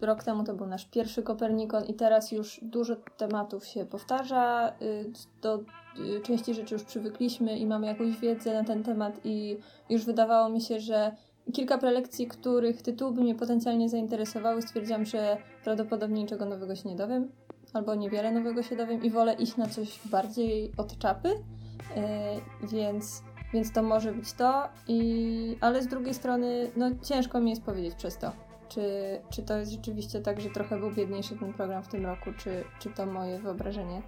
rok 0.00 0.24
temu 0.24 0.44
to 0.44 0.54
był 0.54 0.66
nasz 0.66 0.86
pierwszy 0.86 1.22
Kopernikon 1.22 1.84
i 1.84 1.94
teraz 1.94 2.32
już 2.32 2.60
dużo 2.62 2.96
tematów 3.16 3.66
się 3.66 3.86
powtarza, 3.86 4.72
y, 4.82 5.12
do 5.42 5.58
y, 5.58 6.20
części 6.20 6.54
rzeczy 6.54 6.74
już 6.74 6.84
przywykliśmy 6.84 7.58
i 7.58 7.66
mamy 7.66 7.86
jakąś 7.86 8.18
wiedzę 8.18 8.54
na 8.54 8.64
ten 8.64 8.82
temat 8.82 9.20
i 9.24 9.58
już 9.90 10.04
wydawało 10.04 10.48
mi 10.48 10.60
się, 10.60 10.80
że 10.80 11.16
kilka 11.52 11.78
prelekcji, 11.78 12.26
których 12.26 12.82
tytuły 12.82 13.12
by 13.12 13.20
mnie 13.20 13.34
potencjalnie 13.34 13.88
zainteresowały, 13.88 14.62
stwierdziłam, 14.62 15.04
że 15.04 15.36
prawdopodobnie 15.64 16.22
niczego 16.22 16.44
nowego 16.44 16.76
się 16.76 16.88
nie 16.88 16.96
dowiem, 16.96 17.28
albo 17.72 17.94
niewiele 17.94 18.32
nowego 18.32 18.62
się 18.62 18.76
dowiem 18.76 19.02
i 19.02 19.10
wolę 19.10 19.34
iść 19.34 19.56
na 19.56 19.66
coś 19.66 20.00
bardziej 20.04 20.72
od 20.76 20.98
czapy. 20.98 21.28
Yy, 21.28 22.68
więc, 22.68 23.22
więc 23.52 23.72
to 23.72 23.82
może 23.82 24.12
być 24.12 24.32
to, 24.32 24.68
i, 24.88 25.56
ale 25.60 25.82
z 25.82 25.86
drugiej 25.86 26.14
strony 26.14 26.70
no, 26.76 26.90
ciężko 27.02 27.40
mi 27.40 27.50
jest 27.50 27.62
powiedzieć 27.62 27.94
przez 27.94 28.18
to. 28.18 28.32
Czy, 28.68 28.82
czy 29.30 29.42
to 29.42 29.58
jest 29.58 29.72
rzeczywiście 29.72 30.20
tak, 30.20 30.40
że 30.40 30.50
trochę 30.50 30.78
był 30.78 30.90
biedniejszy 30.90 31.36
ten 31.36 31.54
program 31.54 31.82
w 31.82 31.88
tym 31.88 32.06
roku, 32.06 32.30
czy, 32.38 32.64
czy 32.78 32.90
to 32.90 33.06
moje 33.06 33.38
wyobrażenie 33.38 34.02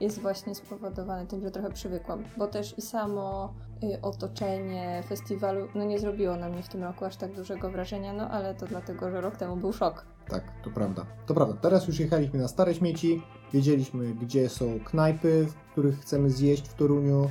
jest 0.00 0.20
właśnie 0.20 0.54
spowodowane 0.54 1.26
tym, 1.26 1.42
że 1.42 1.50
trochę 1.50 1.70
przywykłam, 1.70 2.24
bo 2.36 2.46
też 2.46 2.78
i 2.78 2.82
samo 2.82 3.54
y, 3.84 4.00
otoczenie 4.02 5.02
festiwalu 5.08 5.68
no 5.74 5.84
nie 5.84 5.98
zrobiło 5.98 6.36
na 6.36 6.48
mnie 6.48 6.62
w 6.62 6.68
tym 6.68 6.82
roku 6.82 7.04
aż 7.04 7.16
tak 7.16 7.34
dużego 7.34 7.70
wrażenia, 7.70 8.12
no 8.12 8.30
ale 8.30 8.54
to 8.54 8.66
dlatego, 8.66 9.10
że 9.10 9.20
rok 9.20 9.36
temu 9.36 9.56
był 9.56 9.72
szok. 9.72 10.06
Tak, 10.28 10.44
to 10.64 10.70
prawda. 10.70 11.06
To 11.26 11.34
prawda. 11.34 11.56
Teraz 11.60 11.88
już 11.88 12.00
jechaliśmy 12.00 12.38
na 12.38 12.48
Stare 12.48 12.74
Śmieci, 12.74 13.22
wiedzieliśmy, 13.52 14.14
gdzie 14.14 14.48
są 14.48 14.80
knajpy, 14.84 15.46
w 15.46 15.72
których 15.72 16.00
chcemy 16.00 16.30
zjeść 16.30 16.68
w 16.68 16.74
Toruniu, 16.74 17.24
e, 17.24 17.30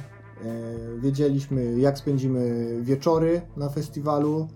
wiedzieliśmy, 0.99 1.79
jak 1.79 1.97
spędzimy 1.97 2.67
wieczory 2.81 3.41
na 3.57 3.69
festiwalu, 3.69 4.47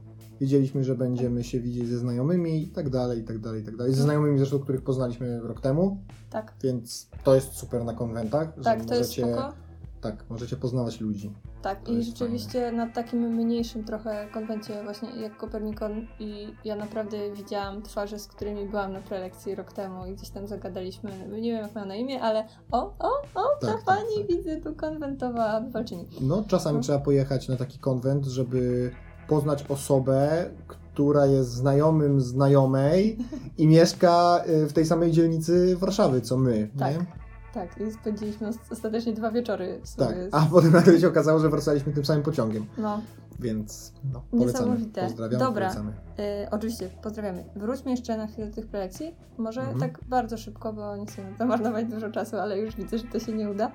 wiedzieliśmy, 0.42 0.84
że 0.84 0.96
będziemy 0.96 1.44
się 1.44 1.60
widzieć 1.60 1.88
ze 1.88 1.98
znajomymi 1.98 2.64
i 2.64 2.68
tak 2.68 2.90
dalej, 2.90 3.20
i 3.20 3.24
tak 3.24 3.40
dalej, 3.40 3.62
i 3.62 3.66
tak 3.66 3.76
dalej. 3.78 3.94
Ze 3.94 4.04
znajomymi 4.04 4.38
zresztą, 4.38 4.60
których 4.60 4.82
poznaliśmy 4.82 5.40
rok 5.40 5.62
temu, 5.62 5.98
Tak, 6.30 6.54
więc 6.64 7.10
to 7.24 7.36
jest 7.36 7.54
super 7.54 7.86
na 7.86 7.94
konwentach, 7.94 8.54
tak, 8.64 8.80
że 8.80 8.86
to 8.86 8.96
jest 8.96 9.18
możecie, 9.18 9.34
spoko. 9.34 9.54
tak, 10.02 10.26
możecie 10.30 10.56
poznawać 10.56 11.02
ludzi. 11.02 11.34
Tak, 11.62 11.84
To 11.84 11.92
i 11.92 11.96
jest 11.96 12.10
rzeczywiście 12.10 12.72
na 12.72 12.88
takim 12.90 13.20
mniejszym 13.20 13.84
trochę 13.84 14.28
konwencie 14.34 14.84
właśnie 14.84 15.10
jak 15.22 15.38
Kopernikon 15.38 16.08
i 16.20 16.48
ja 16.66 16.76
naprawdę 16.76 17.18
widziałam 17.36 17.82
twarze, 17.82 18.20
z 18.20 18.28
którymi 18.28 18.66
byłam 18.70 18.94
na 18.94 19.02
prelekcji 19.02 19.56
rok 19.56 19.74
temu 19.74 20.06
i 20.06 20.14
gdzieś 20.16 20.30
tam 20.30 20.48
zagadaliśmy, 20.48 21.12
nie 21.42 21.52
wiem 21.52 21.62
jak 21.62 21.76
mają 21.76 21.88
na 21.88 21.96
imię, 21.96 22.22
ale 22.22 22.48
o, 22.72 22.78
o, 23.00 23.10
o, 23.36 23.44
ta 23.62 23.68
Tak, 23.68 23.76
tak, 23.76 23.84
pani 23.86 24.18
tak. 24.18 24.28
widzę 24.28 24.62
tu 24.62 24.76
konwentowa 24.76 25.62
walczyni. 25.72 26.08
No, 26.22 26.44
czasami 26.48 26.78
No. 26.78 26.84
trzeba 26.84 27.00
pojechać 27.00 27.48
na 27.48 27.56
taki 27.58 27.80
konwent, 27.80 28.26
żeby 28.26 28.92
poznać 29.28 29.66
osobę, 29.70 30.46
która 30.68 31.26
jest 31.26 31.50
znajomym 31.50 32.22
znajomej 32.22 33.18
i 33.58 33.68
mieszka 33.68 34.42
y, 34.64 34.68
w 34.68 34.74
tej 34.74 34.86
samej 34.86 35.12
dzielnicy 35.12 35.76
Warszawy, 35.78 36.22
co 36.22 36.38
my. 36.38 36.70
Tak. 36.80 36.94
Nie? 37.00 37.06
Tak, 37.54 37.70
i 37.82 37.92
spędziliśmy 37.92 38.48
os- 38.48 38.72
ostatecznie 38.72 39.14
dwa 39.14 39.32
wieczory 39.32 39.80
w 39.84 39.88
sobie. 39.90 40.06
Tak. 40.32 40.42
A 40.44 40.46
potem 40.52 40.72
nagle 40.72 41.00
się 41.00 41.08
okazało, 41.08 41.40
że 41.40 41.50
wracaliśmy 41.50 41.94
tym 41.94 42.06
samym 42.06 42.24
pociągiem. 42.24 42.66
No, 42.78 43.02
Więc 43.40 43.94
no, 44.14 44.24
polecamy. 44.32 44.52
Niesamowite. 44.70 45.04
Pozdrawiamy, 45.04 45.44
Dobra. 45.44 45.66
polecamy. 45.70 45.92
y, 46.20 46.50
oczywiście, 46.52 46.90
pozdrawiamy. 47.04 47.46
Wróćmy 47.56 47.92
jeszcze 47.92 48.18
na 48.18 48.28
chwilę 48.28 48.48
do 48.48 48.54
tych 48.56 48.68
prelekcji. 48.68 49.16
Może 49.38 49.62
Mhm. 49.62 49.80
tak 49.80 50.00
bardzo 50.10 50.38
szybko, 50.38 50.74
bo 50.74 50.96
nie 50.98 51.06
chcę 51.06 51.22
zamarnować 51.38 51.86
dużo 51.86 52.12
czasu, 52.12 52.38
ale 52.38 52.60
już 52.60 52.76
widzę, 52.76 52.98
że 52.98 53.04
to 53.04 53.20
się 53.20 53.34
nie 53.34 53.50
uda. 53.50 53.72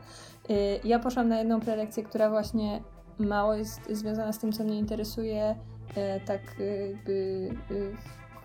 Y, 0.51 0.55
ja 0.85 0.99
poszłam 0.99 1.29
na 1.29 1.39
jedną 1.39 1.61
prelekcję, 1.61 2.03
która 2.03 2.31
właśnie 2.31 2.83
mało 3.19 3.55
jest 3.55 3.81
związana 3.91 4.33
z 4.33 4.39
tym, 4.39 4.53
co 4.53 4.65
mnie 4.65 4.79
interesuje, 4.79 5.55
y, 5.91 6.21
tak 6.27 6.41
jakby 6.91 7.13
y, 7.71 7.93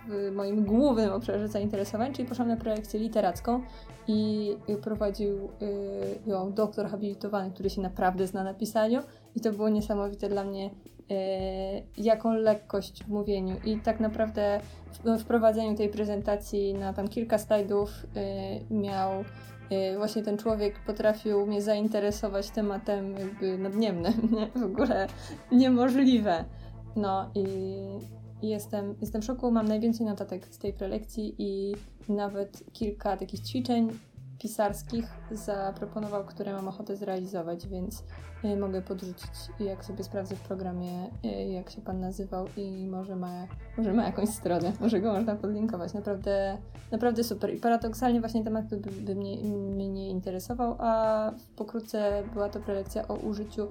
w 0.08 0.32
moim 0.36 0.66
głównym 0.66 1.14
obszarze 1.14 1.48
zainteresowań, 1.48 2.14
czyli 2.14 2.28
poszłam 2.28 2.48
na 2.48 2.58
prelekcję 2.58 3.00
literacką 3.00 3.62
i 4.08 4.52
prowadził 4.82 5.50
y, 5.62 6.30
ją 6.30 6.54
doktor 6.54 6.88
habilitowany, 6.88 7.52
który 7.52 7.70
się 7.70 7.82
naprawdę 7.82 8.28
zna 8.28 8.44
na 8.44 8.54
pisaniu 8.54 9.02
i 9.36 9.42
to 9.42 9.52
było 9.52 9.70
niesamowite 9.70 10.30
dla 10.30 10.44
mnie, 10.44 10.70
jaką 11.98 12.34
lekkość 12.34 13.04
w 13.04 13.08
mówieniu. 13.08 13.56
I 13.66 13.80
tak 13.80 14.00
naprawdę 14.00 14.60
w 15.04 15.20
wprowadzeniu 15.20 15.76
tej 15.76 15.90
prezentacji 15.90 16.74
na 16.74 16.94
tam 16.94 17.08
kilka 17.08 17.38
slajdów 17.38 17.90
miał 18.72 19.24
właśnie 19.98 20.24
ten 20.24 20.38
człowiek 20.38 20.80
potrafił 20.86 21.48
mnie 21.48 21.62
zainteresować 21.62 22.50
tematem 22.50 23.14
jakby 23.14 23.58
nadniemnym, 23.58 24.14
nie? 24.38 24.62
w 24.62 24.64
ogóle 24.64 25.08
niemożliwe. 25.52 26.46
No 26.96 27.32
i 27.36 27.46
i 28.44 28.50
jestem, 28.50 28.96
jestem 29.02 29.22
w 29.22 29.26
szoku, 29.26 29.52
mam 29.52 29.68
najwięcej 29.68 30.06
notatek 30.06 30.48
z 30.48 30.58
tej 30.58 30.74
prelekcji 30.74 31.36
i 31.38 31.76
nawet 32.10 32.64
kilka 32.74 33.18
takich 33.18 33.40
ćwiczeń 33.40 33.90
pisarskich 34.44 35.06
zaproponował, 35.32 36.24
które 36.24 36.54
mam 36.54 36.68
ochotę 36.68 36.96
zrealizować, 36.96 37.68
więc 37.68 38.04
y, 38.46 38.58
mogę 38.58 38.82
podrzucić, 38.82 39.32
jak 39.60 39.86
sobie 39.86 40.04
sprawdzę 40.04 40.36
w 40.36 40.40
programie, 40.40 41.10
y, 41.26 41.28
jak 41.28 41.70
się 41.70 41.82
pan 41.82 42.00
nazywał 42.00 42.46
i 42.58 42.88
może 42.88 43.16
ma, 43.16 43.48
może 43.78 43.94
ma 43.94 44.06
jakąś 44.06 44.30
stronę, 44.30 44.74
może 44.82 45.02
go 45.02 45.14
można 45.14 45.36
podlinkować. 45.36 45.94
Naprawdę, 45.94 46.58
naprawdę 46.92 47.24
super. 47.24 47.54
I 47.54 47.58
paradoksalnie 47.58 48.20
właśnie 48.20 48.44
temat 48.44 48.68
by, 48.68 48.92
by 48.92 49.16
mnie, 49.16 49.38
mnie 49.76 50.10
interesował, 50.10 50.76
a 50.80 51.32
pokrótce 51.56 52.24
była 52.34 52.50
to 52.50 52.60
prelekcja 52.60 53.08
o 53.08 53.14
użyciu 53.14 53.68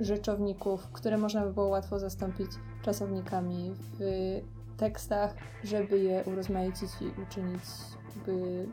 rzeczowników, 0.00 0.88
które 0.92 1.18
można 1.18 1.46
by 1.46 1.52
było 1.52 1.66
łatwo 1.68 1.98
zastąpić 1.98 2.50
czasownikami 2.82 3.74
w 3.74 4.00
tekstach, 4.76 5.34
żeby 5.64 5.98
je 5.98 6.24
urozmaicić 6.24 6.90
i 7.00 7.22
uczynić 7.22 7.64
by, 8.26 8.66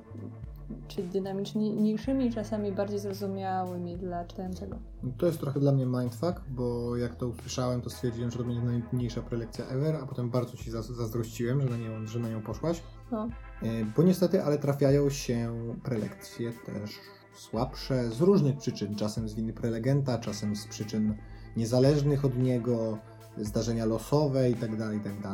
czy 0.88 1.04
dynamiczniejszymi, 1.04 2.34
czasami 2.34 2.72
bardziej 2.72 3.00
zrozumiałymi 3.00 3.98
dla 3.98 4.26
czytającego. 4.26 4.80
To 5.18 5.26
jest 5.26 5.40
trochę 5.40 5.60
dla 5.60 5.72
mnie 5.72 5.86
mindfuck, 5.86 6.42
bo 6.50 6.98
jak 6.98 7.16
to 7.16 7.28
usłyszałem, 7.28 7.82
to 7.82 7.90
stwierdziłem, 7.90 8.32
że 8.32 8.38
to 8.38 8.44
będzie 8.44 8.62
najmniejsza 8.62 9.22
prelekcja 9.22 9.66
ever, 9.66 9.96
a 9.96 10.06
potem 10.08 10.30
bardzo 10.30 10.58
Ci 10.58 10.72
zaz- 10.72 10.92
zazdrościłem, 10.96 11.62
że 11.62 11.70
na, 11.70 11.78
nią, 11.78 12.08
że 12.08 12.20
na 12.20 12.30
nią 12.30 12.42
poszłaś. 12.42 12.84
No, 13.12 13.28
E, 13.64 13.86
Bo 13.98 14.04
niestety, 14.04 14.44
ale 14.44 14.58
trafiają 14.58 15.10
się 15.10 15.54
prelekcje 15.84 16.52
też 16.66 17.00
słabsze 17.36 18.10
z 18.12 18.22
różnych 18.22 18.58
przyczyn. 18.58 18.96
Czasem 18.96 19.30
z 19.30 19.34
winy 19.34 19.54
prelegenta, 19.54 20.18
czasem 20.18 20.56
z 20.56 20.68
przyczyn 20.68 21.18
niezależnych 21.58 22.26
od 22.26 22.38
niego, 22.38 22.98
zdarzenia 23.38 23.86
losowe 23.86 24.50
itd. 24.50 24.90
itd. 24.94 25.30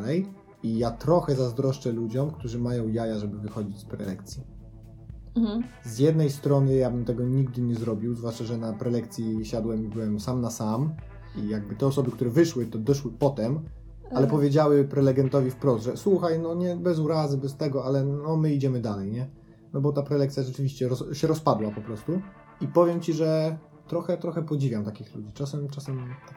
I 0.63 0.77
ja 0.77 0.91
trochę 0.91 1.35
zazdroszczę 1.35 1.91
ludziom, 1.91 2.31
którzy 2.31 2.59
mają 2.59 2.87
jaja, 2.87 3.19
żeby 3.19 3.39
wychodzić 3.39 3.77
z 3.79 3.85
prelekcji. 3.85 4.43
Mhm. 5.37 5.63
Z 5.83 5.99
jednej 5.99 6.29
strony 6.29 6.75
ja 6.75 6.91
bym 6.91 7.05
tego 7.05 7.23
nigdy 7.23 7.61
nie 7.61 7.75
zrobił, 7.75 8.15
zwłaszcza, 8.15 8.43
że 8.43 8.57
na 8.57 8.73
prelekcji 8.73 9.45
siadłem 9.45 9.85
i 9.85 9.87
byłem 9.87 10.19
sam 10.19 10.41
na 10.41 10.51
sam. 10.51 10.93
I 11.35 11.49
jakby 11.49 11.75
te 11.75 11.87
osoby, 11.87 12.11
które 12.11 12.29
wyszły, 12.29 12.65
to 12.65 12.79
doszły 12.79 13.11
potem, 13.11 13.59
ale 14.11 14.27
E, 14.27 14.29
powiedziały 14.29 14.83
prelegentowi 14.83 15.51
wprost, 15.51 15.85
że 15.85 15.97
słuchaj, 15.97 16.39
no 16.39 16.55
nie 16.55 16.75
bez 16.75 16.99
urazy, 16.99 17.37
bez 17.37 17.55
tego, 17.55 17.85
ale 17.85 18.03
no 18.03 18.37
my 18.37 18.53
idziemy 18.53 18.81
dalej, 18.81 19.11
nie? 19.11 19.27
No 19.73 19.81
bo 19.81 19.91
ta 19.91 20.03
prelekcja 20.03 20.43
rzeczywiście 20.43 20.87
roz, 20.87 21.03
się 21.13 21.27
rozpadła 21.27 21.71
po 21.71 21.81
prostu. 21.81 22.21
I 22.61 22.67
powiem 22.67 23.01
ci, 23.01 23.13
że 23.13 23.57
trochę, 23.87 24.17
trochę 24.17 24.43
podziwiam 24.43 24.85
takich 24.85 25.15
ludzi. 25.15 25.33
Czasem, 25.33 25.69
czasem 25.69 25.97
tak. 26.27 26.35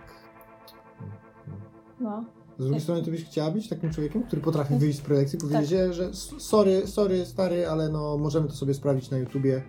No, 2.00 2.24
Z 2.60 2.62
drugiej 2.62 2.80
strony, 2.80 3.02
ty 3.02 3.10
byś 3.10 3.24
chciała 3.24 3.50
być 3.50 3.68
takim 3.68 3.90
człowiekiem, 3.92 4.22
który 4.22 4.42
potrafi 4.42 4.74
wyjść 4.74 4.98
z 4.98 5.02
prelekcji 5.02 5.36
i 5.36 5.40
powiedzieć, 5.40 5.68
że- 5.68 5.92
że 5.92 6.14
sorry, 6.38 6.86
sorry, 6.86 7.26
stary, 7.26 7.68
ale 7.68 7.88
no 7.88 8.18
możemy 8.18 8.48
to 8.48 8.54
sobie 8.54 8.74
sprawdzić 8.74 9.10
na 9.10 9.18
YouTubie. 9.18 9.62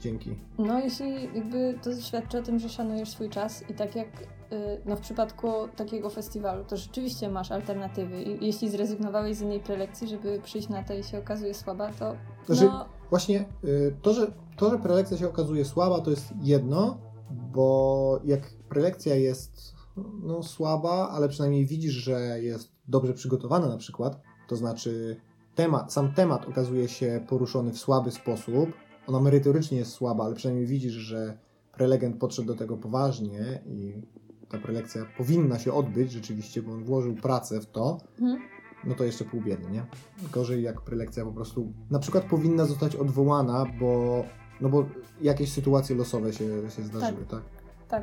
Dzięki. 0.00 0.36
No, 0.58 0.78
jeśli 0.80 1.24
jakby 1.34 1.78
to 1.82 2.00
świadczy 2.00 2.38
o 2.38 2.42
tym, 2.42 2.58
że 2.58 2.68
szanujesz 2.68 3.10
swój 3.10 3.28
czas 3.30 3.64
i 3.70 3.74
tak 3.74 3.96
jak 3.96 4.06
y, 4.52 4.80
no, 4.86 4.96
w 4.96 5.00
przypadku 5.00 5.48
takiego 5.76 6.10
festiwalu, 6.10 6.64
to 6.64 6.76
rzeczywiście 6.76 7.28
masz 7.28 7.52
alternatywy 7.52 8.22
i 8.22 8.46
jeśli 8.46 8.70
zrezygnowałeś 8.70 9.36
z 9.36 9.40
innej 9.40 9.60
prelekcji, 9.60 10.08
żeby 10.08 10.40
przyjść 10.44 10.68
na 10.68 10.82
to 10.82 10.94
i 10.94 11.04
się 11.04 11.18
okazuje 11.18 11.54
słaba, 11.54 11.92
to 11.92 12.14
Znaczy, 12.46 12.64
no, 12.64 12.84
Właśnie 13.10 13.44
y, 13.64 13.96
to, 14.02 14.12
że, 14.14 14.32
to, 14.56 14.70
że 14.70 14.78
prelekcja 14.78 15.16
się 15.16 15.28
okazuje 15.28 15.64
słaba, 15.64 16.00
to 16.00 16.10
jest 16.10 16.32
jedno, 16.42 16.98
bo 17.30 18.20
jak 18.24 18.40
prelekcja 18.68 19.14
jest 19.14 19.77
no, 20.22 20.42
słaba, 20.42 21.08
ale 21.08 21.28
przynajmniej 21.28 21.66
widzisz, 21.66 21.92
że 21.92 22.42
jest 22.42 22.72
dobrze 22.88 23.14
przygotowana 23.14 23.68
na 23.68 23.76
przykład, 23.76 24.20
to 24.48 24.56
znaczy 24.56 25.16
temat, 25.54 25.92
sam 25.92 26.12
temat 26.12 26.48
okazuje 26.48 26.88
się 26.88 27.24
poruszony 27.28 27.72
w 27.72 27.78
słaby 27.78 28.10
sposób, 28.10 28.70
ona 29.06 29.20
merytorycznie 29.20 29.78
jest 29.78 29.92
słaba, 29.92 30.24
ale 30.24 30.34
przynajmniej 30.34 30.66
widzisz, 30.66 30.92
że 30.92 31.38
prelegent 31.72 32.16
podszedł 32.16 32.48
do 32.48 32.54
tego 32.54 32.76
poważnie 32.76 33.62
i 33.66 34.02
ta 34.48 34.58
prelekcja 34.58 35.06
powinna 35.16 35.58
się 35.58 35.72
odbyć 35.72 36.12
rzeczywiście, 36.12 36.62
bo 36.62 36.72
on 36.72 36.84
włożył 36.84 37.14
pracę 37.14 37.60
w 37.60 37.66
to, 37.66 37.98
mhm. 38.20 38.40
no 38.84 38.94
to 38.94 39.04
jeszcze 39.04 39.24
pół 39.24 39.40
biedy, 39.40 39.70
nie? 39.70 39.86
Gorzej 40.32 40.62
jak 40.62 40.80
prelekcja 40.80 41.24
po 41.24 41.32
prostu 41.32 41.72
na 41.90 41.98
przykład 41.98 42.24
powinna 42.24 42.64
zostać 42.64 42.96
odwołana, 42.96 43.66
bo 43.80 44.24
no 44.60 44.68
bo 44.68 44.86
jakieś 45.20 45.52
sytuacje 45.52 45.96
losowe 45.96 46.32
się, 46.32 46.70
się 46.70 46.82
zdarzyły, 46.82 47.26
tak? 47.26 47.44
Tak, 47.44 47.57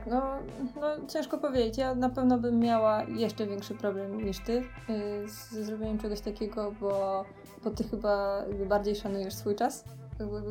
no, 0.08 0.22
no 0.76 1.08
ciężko 1.08 1.38
powiedzieć. 1.38 1.78
Ja 1.78 1.96
na 1.96 2.10
pewno 2.10 2.38
bym 2.38 2.60
miała 2.60 3.04
jeszcze 3.04 3.48
większy 3.48 3.76
problem 3.76 4.26
niż 4.26 4.40
ty 4.40 4.54
yy, 4.54 5.30
z 5.30 5.52
zrobieniem 5.52 5.98
czegoś 5.98 6.22
takiego, 6.22 6.72
bo, 6.82 7.26
bo 7.64 7.70
ty 7.70 7.84
chyba 7.84 8.44
bardziej 8.70 8.96
szanujesz 8.96 9.34
swój 9.34 9.56
czas 9.56 9.84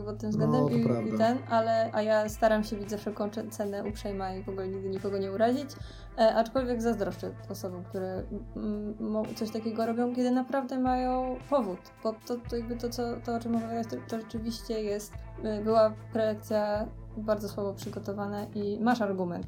pod 0.06 0.18
tym 0.18 0.30
względem 0.30 0.60
No, 0.60 0.68
i, 0.68 1.14
i 1.14 1.18
ten, 1.18 1.38
ale 1.50 1.90
a 1.92 2.02
ja 2.02 2.28
staram 2.28 2.64
się 2.64 2.76
być 2.76 2.90
za 2.90 2.96
wszelką 2.96 3.30
cenę 3.50 3.84
uprzejma 3.84 4.34
i 4.34 4.42
w 4.42 4.48
ogóle 4.48 4.68
nigdy 4.68 4.88
nikogo 4.88 5.18
nie 5.18 5.32
urazić, 5.32 5.70
e, 6.18 6.34
aczkolwiek 6.34 6.82
zazdroszczę 6.82 7.30
osobom, 7.48 7.84
które 7.84 8.22
mm, 8.56 8.94
mo- 9.00 9.24
coś 9.34 9.50
takiego 9.50 9.86
robią, 9.86 10.14
kiedy 10.14 10.30
naprawdę 10.30 10.78
mają 10.78 11.36
powód, 11.50 11.78
bo 12.02 12.12
to, 12.26 12.36
to 12.50 12.56
jakby 12.56 12.76
to, 12.76 12.88
co, 12.90 13.02
to 13.24 13.34
o 13.34 13.40
czym 13.40 13.52
mówiłaś, 13.52 13.86
to, 13.86 13.96
to 14.08 14.20
rzeczywiście 14.20 14.82
jest, 14.82 15.12
y, 15.60 15.64
była 15.64 15.92
prelekcja 16.12 16.86
bardzo 17.16 17.48
słabo 17.48 17.74
przygotowana 17.74 18.46
i 18.54 18.78
masz 18.80 19.00
argument. 19.00 19.46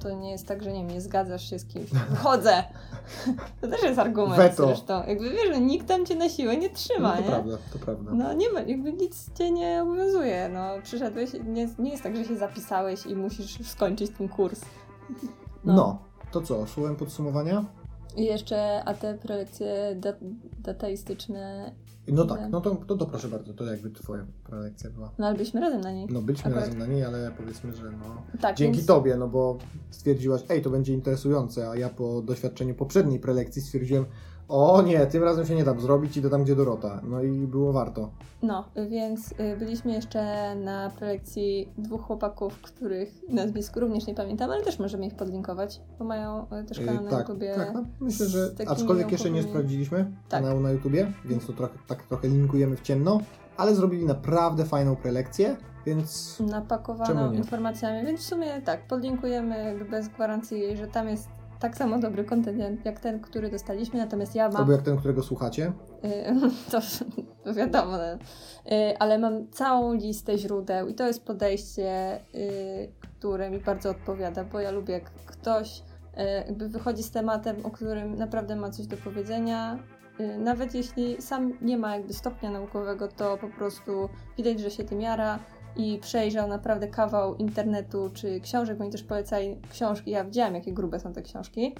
to 0.00 0.10
nie 0.10 0.30
jest 0.30 0.46
tak, 0.46 0.62
że 0.62 0.72
nie 0.72 0.78
wiem, 0.78 0.90
nie 0.90 1.00
zgadzasz 1.00 1.50
się 1.50 1.58
z 1.58 1.64
kimś. 1.64 1.90
Wychodzę! 2.10 2.62
To 3.60 3.68
też 3.68 3.82
jest 3.82 3.98
argument 3.98 4.36
Weto. 4.36 4.66
zresztą. 4.66 5.06
Jakby 5.06 5.30
wiesz, 5.30 5.48
że 5.54 5.60
nikt 5.60 5.88
tam 5.88 6.06
cię 6.06 6.14
na 6.16 6.28
siłę 6.28 6.56
nie 6.56 6.70
trzyma, 6.70 7.08
No 7.08 7.14
to 7.16 7.20
nie? 7.22 7.28
prawda, 7.28 7.56
to 7.72 7.78
prawda. 7.78 8.10
No 8.14 8.32
nie 8.32 8.50
ma, 8.50 8.60
jakby 8.60 8.92
nic 8.92 9.32
cię 9.34 9.50
nie 9.50 9.82
obowiązuje. 9.82 10.48
No 10.52 10.68
przyszedłeś, 10.82 11.30
nie, 11.46 11.68
nie 11.78 11.90
jest 11.90 12.02
tak, 12.02 12.16
że 12.16 12.24
się 12.24 12.36
zapisałeś 12.36 13.06
i 13.06 13.16
musisz 13.16 13.66
skończyć 13.68 14.10
ten 14.18 14.28
kurs. 14.28 14.60
No. 15.64 15.98
to 16.32 16.40
co, 16.40 16.66
słowem 16.66 16.96
podsumowania? 16.96 17.64
I 18.16 18.24
jeszcze, 18.24 18.84
a 18.84 18.94
te 18.94 19.14
prelekcje 19.14 19.94
da, 19.96 20.12
dataistyczne, 20.58 21.72
No 22.12 22.24
tak, 22.24 22.40
no 22.50 22.60
to, 22.60 22.74
to, 22.74 22.96
to 22.96 23.06
proszę 23.06 23.28
bardzo, 23.28 23.54
to 23.54 23.64
jakby 23.64 23.90
twoja 23.90 24.26
prelekcja 24.44 24.90
była. 24.90 25.10
no 25.18 25.26
ale 25.26 25.34
byliśmy 25.36 25.60
razem 25.60 25.80
na 25.80 25.92
niej. 25.92 26.06
No 26.10 26.22
byliśmy 26.22 26.50
Akurat- 26.50 26.64
razem 26.64 26.78
na 26.78 26.86
niej, 26.86 27.04
ale 27.04 27.32
powiedzmy, 27.36 27.74
że 27.74 27.84
no... 27.84 28.22
tak, 28.40 28.56
Dzięki 28.56 28.76
więc, 28.76 28.86
tobie, 28.86 29.16
no 29.16 29.28
bo 29.28 29.58
stwierdziłaś, 29.90 30.42
ej, 30.48 30.62
to 30.62 30.70
będzie 30.70 30.92
interesujące, 30.94 31.70
a 31.70 31.76
ja 31.76 31.88
po 31.88 32.22
doświadczeniu 32.22 32.74
poprzedniej 32.74 33.20
prelekcji 33.20 33.62
stwierdziłem, 33.62 34.04
o 34.50 34.82
nie, 34.82 35.06
tym 35.06 35.22
razem 35.24 35.46
się 35.46 35.54
nie 35.54 35.64
dam 35.64 35.80
zrobić, 35.80 36.16
idę 36.16 36.30
tam, 36.30 36.44
gdzie 36.44 36.56
Dorota. 36.56 37.00
No 37.02 37.22
i 37.22 37.30
było 37.46 37.72
warto. 37.72 38.10
No, 38.42 38.64
więc 38.90 39.32
y, 39.32 39.56
byliśmy 39.58 39.92
jeszcze 39.92 40.54
na 40.54 40.90
prelekcji 40.98 41.68
dwóch 41.78 42.02
chłopaków, 42.02 42.58
których 42.62 43.14
nazwisk 43.28 43.76
również 43.76 44.06
nie 44.06 44.14
pamiętam, 44.14 44.50
ale 44.50 44.64
też 44.64 44.78
możemy 44.78 45.06
ich 45.06 45.14
podlinkować, 45.14 45.80
bo 45.98 46.04
mają 46.04 46.46
y, 46.62 46.64
też 46.64 46.78
kanał 46.78 46.94
Yy, 46.94 47.02
na 47.02 47.10
tak, 47.10 47.28
YouTubie. 47.28 47.54
tak, 47.56 47.74
no, 47.74 47.84
myślę, 48.00 48.26
że 48.26 48.50
aczkolwiek 48.66 49.12
jeszcze 49.12 49.30
nie 49.30 49.42
sprawdziliśmy 49.42 50.10
Tak. 50.28 50.42
kanału 50.42 50.60
na 50.60 50.70
YouTubie, 50.70 51.12
więc 51.24 51.46
to 51.46 51.52
trochę, 51.52 51.78
tak 51.86 52.02
trochę 52.02 52.28
linkujemy 52.28 52.76
w 52.76 52.80
ciemno, 52.80 53.20
ale 53.56 53.74
zrobili 53.74 54.06
naprawdę 54.06 54.64
fajną 54.64 54.96
prelekcję, 54.96 55.56
więc 55.86 56.36
napakowaną 56.40 57.32
informacjami, 57.32 58.06
więc 58.06 58.20
w 58.20 58.24
sumie 58.24 58.62
tak, 58.64 58.86
podlinkujemy 58.86 59.84
bez 59.90 60.08
gwarancji, 60.08 60.76
że 60.76 60.86
tam 60.86 61.08
jest 61.08 61.28
tak 61.60 61.76
samo 61.76 61.98
dobry 61.98 62.24
kontent 62.24 62.84
jak 62.84 63.00
ten, 63.00 63.20
który 63.20 63.50
dostaliśmy, 63.50 63.98
natomiast 63.98 64.34
ja 64.34 64.48
mam 64.48 64.56
albo 64.56 64.72
jak 64.72 64.82
ten, 64.82 64.96
którego 64.96 65.22
słuchacie. 65.22 65.72
Y, 66.04 66.50
To, 66.70 66.80
to 67.44 67.54
wiadomo, 67.54 67.92
no. 67.92 68.14
Y, 68.76 68.98
ale 68.98 69.18
mam 69.18 69.48
całą 69.50 69.94
listę 69.94 70.38
źródeł 70.38 70.88
i 70.88 70.94
to 70.94 71.06
jest 71.06 71.24
podejście, 71.24 72.20
y, 72.34 72.92
które 73.18 73.50
mi 73.50 73.58
bardzo 73.58 73.90
odpowiada, 73.90 74.44
bo 74.44 74.60
ja 74.60 74.70
lubię, 74.70 74.94
jak 74.94 75.10
ktoś 75.10 75.82
jakby 76.46 76.68
wychodzi 76.68 77.02
z 77.02 77.10
tematem, 77.10 77.56
o 77.66 77.70
którym 77.70 78.16
naprawdę 78.16 78.56
ma 78.56 78.70
coś 78.70 78.86
do 78.86 78.96
powiedzenia. 78.96 79.78
Nawet 80.38 80.74
jeśli 80.74 81.22
sam 81.22 81.52
nie 81.62 81.78
ma 81.78 81.96
jakby 81.96 82.12
stopnia 82.12 82.50
naukowego, 82.50 83.08
to 83.08 83.38
po 83.38 83.48
prostu 83.48 84.08
widać, 84.36 84.60
że 84.60 84.70
się 84.70 84.84
tym 84.84 85.00
jara 85.00 85.38
i 85.76 85.98
przejrzał 85.98 86.48
naprawdę 86.48 86.88
kawał 86.88 87.34
internetu 87.36 88.10
czy 88.14 88.40
książek, 88.40 88.78
bo 88.78 88.84
oni 88.84 88.92
też 88.92 89.02
polecali 89.02 89.56
książki. 89.70 90.10
Ja 90.10 90.24
widziałam, 90.24 90.54
jakie 90.54 90.72
grube 90.72 91.00
są 91.00 91.12
te 91.12 91.22
książki, 91.22 91.74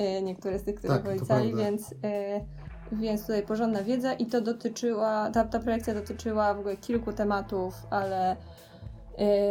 y, 0.00 0.22
niektóre 0.22 0.58
z 0.58 0.64
tych, 0.64 0.74
które 0.74 0.94
Tak, 0.94 1.02
polecali, 1.02 1.54
więc, 1.54 1.92
y, 1.92 1.96
więc 2.92 3.20
tutaj 3.22 3.42
porządna 3.42 3.82
wiedza 3.82 4.12
i 4.12 4.26
to 4.26 4.40
dotyczyła, 4.40 5.30
ta, 5.30 5.44
ta 5.44 5.60
prelekcja 5.60 5.94
dotyczyła 5.94 6.54
w 6.54 6.58
ogóle 6.58 6.76
kilku 6.76 7.12
tematów, 7.12 7.74
ale 7.90 8.36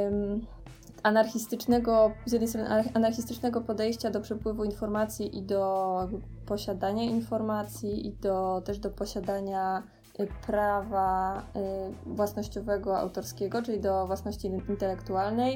ym, 0.06 0.48
anarchistycznego, 1.04 2.12
z 2.26 2.32
jednej 2.32 2.48
strony 2.48 2.70
anar- 2.70 2.92
anarchistycznego 2.94 3.62
podejścia 3.62 4.10
do 4.10 4.22
przepływu 4.22 4.64
informacji 4.64 5.38
i 5.38 5.42
do 5.42 5.98
posiadania 6.46 7.04
informacji 7.04 8.08
i 8.08 8.14
do, 8.14 8.62
też 8.66 8.80
do 8.80 8.90
posiadania 8.90 9.84
prawa 10.48 11.42
y, 12.08 12.14
własnościowego, 12.16 12.98
autorskiego, 13.00 13.62
czyli 13.62 13.80
do 13.80 14.08
własności 14.08 14.48
in- 14.48 14.62
intelektualnej. 14.70 15.56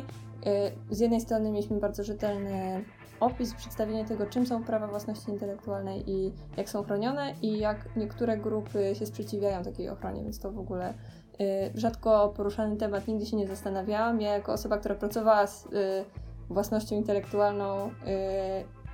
Y, 0.90 0.96
Z 0.96 1.00
jednej 1.00 1.22
strony 1.22 1.52
mieliśmy 1.52 1.80
bardzo 1.80 2.04
rzetelny 2.04 2.84
opis, 3.20 3.54
przedstawienie 3.54 4.06
tego, 4.06 4.26
czym 4.26 4.46
są 4.48 4.64
prawa 4.64 4.88
własności 4.88 5.32
intelektualnej 5.32 6.10
i 6.10 6.34
jak 6.58 6.70
są 6.70 6.84
chronione 6.84 7.34
i 7.42 7.60
jak 7.60 7.96
niektóre 7.96 8.38
grupy 8.38 8.96
się 8.96 9.06
sprzeciwiają 9.06 9.64
takiej 9.64 9.90
ochronie, 9.90 10.24
więc 10.24 10.40
to 10.40 10.52
w 10.52 10.60
ogóle 10.60 10.94
y, 11.42 11.72
rzadko 11.76 12.34
poruszany 12.38 12.78
temat, 12.78 13.08
nigdy 13.08 13.26
się 13.26 13.38
nie 13.38 13.48
zastanawiałam. 13.48 14.22
Ja 14.22 14.34
jako 14.34 14.54
osoba, 14.54 14.78
która 14.78 14.96
pracowała 14.96 15.48
z 15.48 15.66
y, 15.66 15.70
własnością 16.50 16.96
intelektualną, 16.96 17.88
y, 17.88 17.92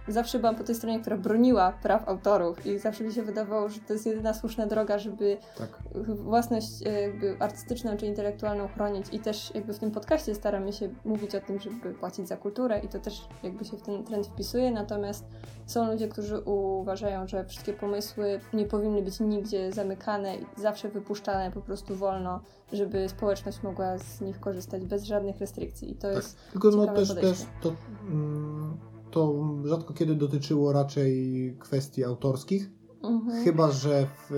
zawsze 0.07 0.39
byłam 0.39 0.55
po 0.55 0.63
tej 0.63 0.75
stronie, 0.75 0.99
która 0.99 1.17
broniła 1.17 1.71
praw 1.83 2.09
autorów 2.09 2.65
i 2.65 2.79
zawsze 2.79 3.03
mi 3.03 3.13
się 3.13 3.23
wydawało, 3.23 3.69
że 3.69 3.79
to 3.79 3.93
jest 3.93 4.05
jedyna 4.05 4.33
słuszna 4.33 4.65
droga, 4.67 4.99
żeby 4.99 5.37
Tak. 5.57 5.79
własność 6.15 6.67
e, 6.85 7.01
jakby 7.01 7.35
artystyczną 7.39 7.97
czy 7.97 8.05
intelektualną 8.05 8.67
chronić 8.67 9.05
i 9.11 9.19
też 9.19 9.51
jakby 9.55 9.73
w 9.73 9.79
tym 9.79 9.91
podcaście 9.91 10.35
staramy 10.35 10.73
się 10.73 10.89
mówić 11.05 11.35
o 11.35 11.41
tym, 11.41 11.59
żeby 11.59 11.93
płacić 11.93 12.27
za 12.27 12.37
kulturę 12.37 12.79
i 12.79 12.87
to 12.87 12.99
też 12.99 13.27
jakby 13.43 13.65
się 13.65 13.77
w 13.77 13.81
ten 13.81 14.03
trend 14.03 14.27
wpisuje, 14.27 14.71
natomiast 14.71 15.25
są 15.65 15.91
ludzie, 15.91 16.07
którzy 16.07 16.39
uważają, 16.39 17.27
że 17.27 17.45
wszystkie 17.45 17.73
pomysły 17.73 18.39
nie 18.53 18.65
powinny 18.65 19.01
być 19.01 19.19
nigdzie 19.19 19.71
zamykane 19.71 20.35
i 20.35 20.45
zawsze 20.57 20.89
wypuszczane 20.89 21.51
po 21.51 21.61
prostu 21.61 21.95
wolno, 21.95 22.39
żeby 22.73 23.09
społeczność 23.09 23.63
mogła 23.63 23.97
z 23.97 24.21
nich 24.21 24.39
korzystać 24.39 24.85
bez 24.85 25.03
żadnych 25.03 25.37
restrykcji 25.39 25.91
i 25.91 25.95
to 25.95 26.07
Tak. 26.07 26.15
jest 26.15 26.37
Tylko 26.51 26.69
no 26.71 26.85
też, 26.87 26.95
też 26.95 27.07
podejście. 27.17 27.45
to, 27.61 27.73
mm, 28.09 28.77
to 29.17 29.33
rzadko 29.63 29.93
kiedy 29.93 30.15
dotyczyło 30.15 30.73
raczej 30.73 31.55
kwestii 31.59 32.03
autorskich, 32.03 32.69
mhm. 33.03 33.43
chyba 33.43 33.71
że 33.71 34.07
w, 34.29 34.31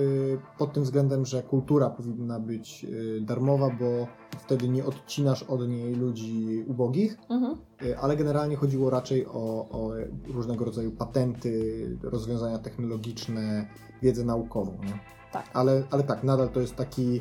pod 0.58 0.72
tym 0.72 0.82
względem, 0.82 1.26
że 1.26 1.42
kultura 1.42 1.90
powinna 1.90 2.40
być 2.40 2.84
y, 2.84 3.20
darmowa, 3.20 3.70
bo 3.70 4.06
wtedy 4.38 4.68
nie 4.68 4.84
odcinasz 4.84 5.42
od 5.42 5.68
niej 5.68 5.94
ludzi 5.94 6.64
ubogich, 6.66 7.18
Mhm. 7.28 7.56
y, 7.82 7.98
ale 7.98 8.16
generalnie 8.16 8.56
chodziło 8.56 8.90
raczej 8.90 9.26
o, 9.26 9.68
o 9.70 9.90
różnego 10.28 10.64
rodzaju 10.64 10.90
patenty, 10.92 11.98
rozwiązania 12.02 12.58
technologiczne, 12.58 13.66
wiedzę 14.02 14.24
naukową. 14.24 14.72
Nie? 14.72 15.00
Tak. 15.32 15.50
Ale, 15.52 15.82
ale 15.90 16.02
tak, 16.02 16.24
nadal 16.24 16.48
to 16.48 16.60
jest 16.60 16.76
taki, 16.76 17.20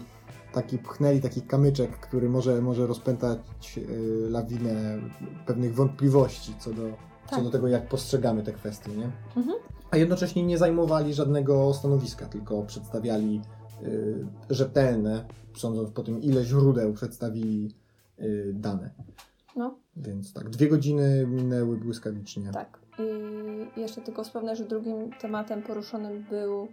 taki 0.54 0.78
pchnęli, 0.78 1.22
taki 1.22 1.42
kamyczek, 1.42 2.00
który 2.00 2.30
może, 2.30 2.62
może 2.62 2.88
rozpętać 2.88 3.40
y, 3.78 4.30
lawinę 4.30 5.00
pewnych 5.46 5.76
wątpliwości 5.76 6.56
co 6.60 6.74
do, 6.74 7.09
co 7.30 7.36
Tak. 7.36 7.44
do 7.44 7.50
tego, 7.52 7.68
jak 7.68 7.88
postrzegamy 7.88 8.44
te 8.44 8.54
kwestie. 8.54 8.92
Nie? 8.92 9.12
Mhm. 9.38 9.58
A 9.92 9.98
jednocześnie 9.98 10.44
nie 10.44 10.58
zajmowali 10.58 11.14
żadnego 11.14 11.74
stanowiska, 11.74 12.26
tylko 12.26 12.64
przedstawiali 12.64 13.42
y, 13.84 14.26
rzetelne, 14.50 15.26
sądząc 15.58 15.92
po 15.92 16.04
tym, 16.04 16.22
ile 16.22 16.44
źródeł 16.44 16.94
przedstawili 16.94 17.76
y, 18.20 18.52
dane. 18.54 18.90
No. 19.56 19.76
Więc 19.96 20.34
tak, 20.34 20.50
dwie 20.50 20.68
godziny 20.70 21.28
minęły 21.28 21.78
błyskawicznie. 21.78 22.52
Tak. 22.52 22.80
I 23.78 23.80
jeszcze 23.82 24.02
tylko 24.02 24.24
wspomnę, 24.24 24.56
że 24.56 24.66
drugim 24.66 25.12
tematem 25.22 25.62
poruszonym 25.62 26.26
był 26.30 26.68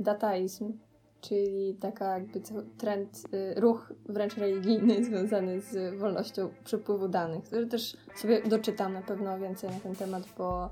dataizm, 0.00 0.72
czyli 1.20 1.74
taka 1.74 2.18
jakby 2.18 2.40
trend, 2.78 3.22
y, 3.34 3.60
ruch 3.60 3.92
wręcz 4.08 4.36
religijny 4.36 5.04
związany 5.04 5.60
z 5.60 5.98
wolnością 5.98 6.48
przepływu 6.64 7.08
danych, 7.08 7.44
który 7.44 7.66
też 7.66 7.96
sobie 8.16 8.42
doczytam 8.42 8.92
na 8.92 9.02
pewno 9.02 9.38
więcej 9.38 9.70
na 9.70 9.80
ten 9.80 9.94
temat, 9.94 10.22
bo 10.38 10.66
y, 10.66 10.70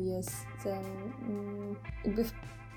jestem 0.00 0.84
mm, 1.28 1.76
jakby 2.04 2.24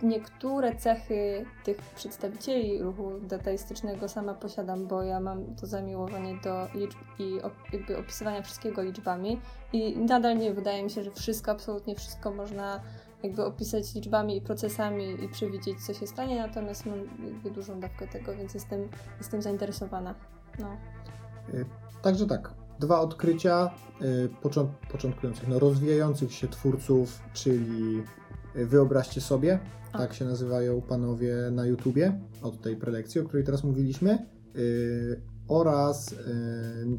Niektóre 0.04 0.76
cechy 0.76 1.46
tych 1.64 1.78
przedstawicieli 1.78 2.82
ruchu 2.82 3.12
dataistycznego 3.20 4.10
sama 4.10 4.34
posiadam, 4.34 4.88
bo 4.88 5.04
ja 5.04 5.20
mam 5.20 5.56
to 5.56 5.68
zamiłowanie 5.68 6.40
do 6.44 6.68
liczb 6.74 6.98
i 7.20 7.40
jakby 7.74 7.98
opisywania 7.98 8.42
wszystkiego 8.42 8.82
liczbami. 8.82 9.40
I 9.74 9.98
nadal 9.98 10.38
nie 10.38 10.54
wydaje 10.54 10.84
mi 10.84 10.90
się, 10.90 11.04
że 11.04 11.12
wszystko, 11.12 11.52
absolutnie 11.52 11.96
wszystko 11.96 12.32
można 12.32 12.82
jakby 13.26 13.46
opisać 13.46 13.96
liczbami 13.96 14.38
i 14.38 14.42
procesami 14.42 15.24
i 15.24 15.30
przewidzieć, 15.30 15.86
co 15.86 15.94
się 15.94 16.08
stanie, 16.08 16.42
natomiast 16.48 16.86
mam 16.86 17.00
jakby 17.26 17.52
dużą 17.52 17.80
dawkę 17.80 18.08
tego, 18.08 18.36
więc 18.36 18.54
jestem, 18.54 18.80
jestem 19.18 19.42
zainteresowana. 19.42 20.16
No. 20.60 20.78
Także 22.02 22.28
tak, 22.28 22.54
dwa 22.80 23.00
odkrycia 23.00 23.70
y, 24.02 24.30
począ- 24.44 24.68
początkujących, 24.92 25.48
no, 25.48 25.60
rozwijających 25.60 26.34
się 26.34 26.48
twórców, 26.48 27.22
czyli 27.34 28.04
y, 28.56 28.66
wyobraźcie 28.66 29.22
sobie, 29.22 29.60
A. 29.94 29.98
tak 29.98 30.14
się 30.14 30.26
nazywają 30.26 30.82
panowie 30.82 31.36
na 31.52 31.66
YouTubie, 31.66 32.20
od 32.42 32.62
tej 32.62 32.76
prelekcji, 32.78 33.22
o 33.22 33.24
której 33.24 33.46
teraz 33.46 33.64
mówiliśmy, 33.64 34.28
y, 34.56 35.22
oraz 35.48 36.12
y, 36.12 36.16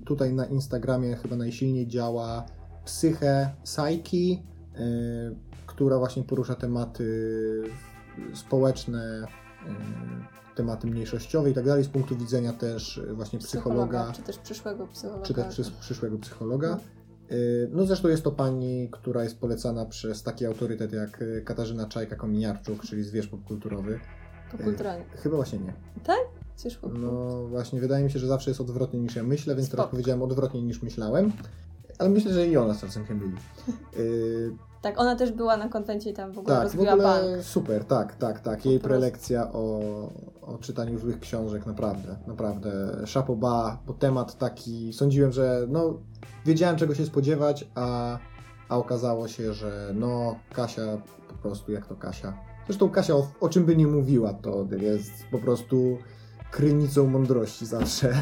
tutaj 0.07 0.33
na 0.35 0.47
Instagramie 0.47 1.17
chyba 1.17 1.37
najsilniej 1.37 1.87
działa 1.87 2.47
Psyche 2.85 3.51
Psyche, 3.63 4.43
y, 4.77 5.37
która 5.77 5.99
właśnie 5.99 6.23
porusza 6.23 6.55
tematy 6.55 7.07
społeczne, 8.35 9.27
y, 9.67 10.55
tematy 10.55 10.87
mniejszościowe 10.87 11.51
i 11.51 11.55
tak 11.55 11.65
dalej, 11.65 11.85
z 11.85 11.89
punktu 11.89 12.17
widzenia 12.17 12.53
też 12.53 12.99
y, 12.99 13.15
właśnie 13.15 13.39
psychologa, 13.39 14.13
Czy 14.13 14.23
też 14.23 14.39
przyszłego 14.39 14.87
psychologa. 14.87 15.23
czy 15.23 15.35
też 15.35 15.47
przysz, 15.49 15.71
przyszłego 15.71 16.19
psychologa. 16.19 16.69
No. 17.31 17.37
Y, 17.37 17.71
No 17.73 17.87
zresztą 17.87 18.09
jest 18.09 18.25
to 18.25 18.31
pani, 18.33 18.89
która 18.93 19.25
jest 19.25 19.39
polecana 19.39 19.87
przez 19.87 20.23
taki 20.23 20.47
autorytet 20.47 20.93
jak 20.93 21.25
Katarzyna 21.45 21.87
Czajka-Kominiarczuk, 21.87 22.81
czyli 22.87 23.05
zwierz 23.05 23.27
popkulturowy. 23.27 24.01
Popkulturalny. 24.53 25.05
Chyba 25.23 25.37
właśnie 25.37 25.59
nie. 25.59 25.73
Przyszło. 26.57 26.89
No 26.89 27.43
właśnie, 27.49 27.81
wydaje 27.81 28.05
mi 28.05 28.11
się, 28.11 28.19
że 28.19 28.27
zawsze 28.27 28.51
jest 28.51 28.61
odwrotnie 28.61 29.01
niż 29.01 29.17
ja 29.17 29.23
myślę, 29.23 29.55
więc 29.55 29.69
teraz 29.71 29.85
Spoko. 29.85 29.91
powiedziałem 29.91 30.23
odwrotnie 30.23 30.63
niż 30.63 30.83
myślałem. 30.83 31.33
ale 31.99 32.09
myślę, 32.09 32.33
że 32.33 32.47
i 32.47 32.57
ona 32.57 32.75
z 32.75 32.81
czasem 32.81 33.05
myli. 33.11 33.33
Tak, 34.87 35.01
ona 35.01 35.17
też 35.17 35.33
była 35.33 35.57
na 35.57 35.69
konwencie 35.69 36.11
i 36.11 36.15
tam 36.15 36.33
w 36.33 36.39
ogóle 36.39 36.55
tak, 36.55 36.63
w 36.63 36.65
rozbiła 36.65 36.93
ogóle 36.93 37.09
bank. 37.09 37.45
super, 37.45 37.85
tak, 37.85 38.17
tak, 38.17 38.41
tak. 38.41 38.67
Jej 38.67 38.81
prelekcja 38.81 39.53
o, 39.53 39.81
o 40.43 40.59
czytaniu 40.59 40.99
złych 40.99 41.21
książek, 41.21 41.67
naprawdę, 41.67 42.17
naprawdę. 42.27 42.71
Chapeau 43.15 43.37
bas, 43.37 43.79
bo 43.87 43.93
temat 43.93 44.39
taki, 44.39 44.93
sądziłem, 44.93 45.33
że 45.33 45.67
no, 45.69 45.95
wiedziałem 46.45 46.77
czego 46.77 46.95
się 46.95 47.07
spodziewać, 47.07 47.69
a, 47.75 48.19
a 48.69 48.77
okazało 48.77 49.29
się, 49.29 49.53
że 49.53 49.91
no, 49.95 50.37
Kasia 50.53 50.99
po 51.29 51.35
prostu 51.35 51.73
jak 51.73 51.87
to 51.87 51.97
Kasia. 51.97 52.39
Zresztą 52.67 52.91
Kasia 52.91 53.15
o, 53.15 53.27
o 53.41 53.49
czym 53.49 53.65
by 53.65 53.77
nie 53.77 53.87
mówiła, 53.87 54.35
to 54.35 54.67
jest 54.81 55.13
po 55.31 55.39
prostu 55.39 55.99
krynicą 56.51 57.07
mądrości 57.07 57.67
zawsze. 57.67 58.15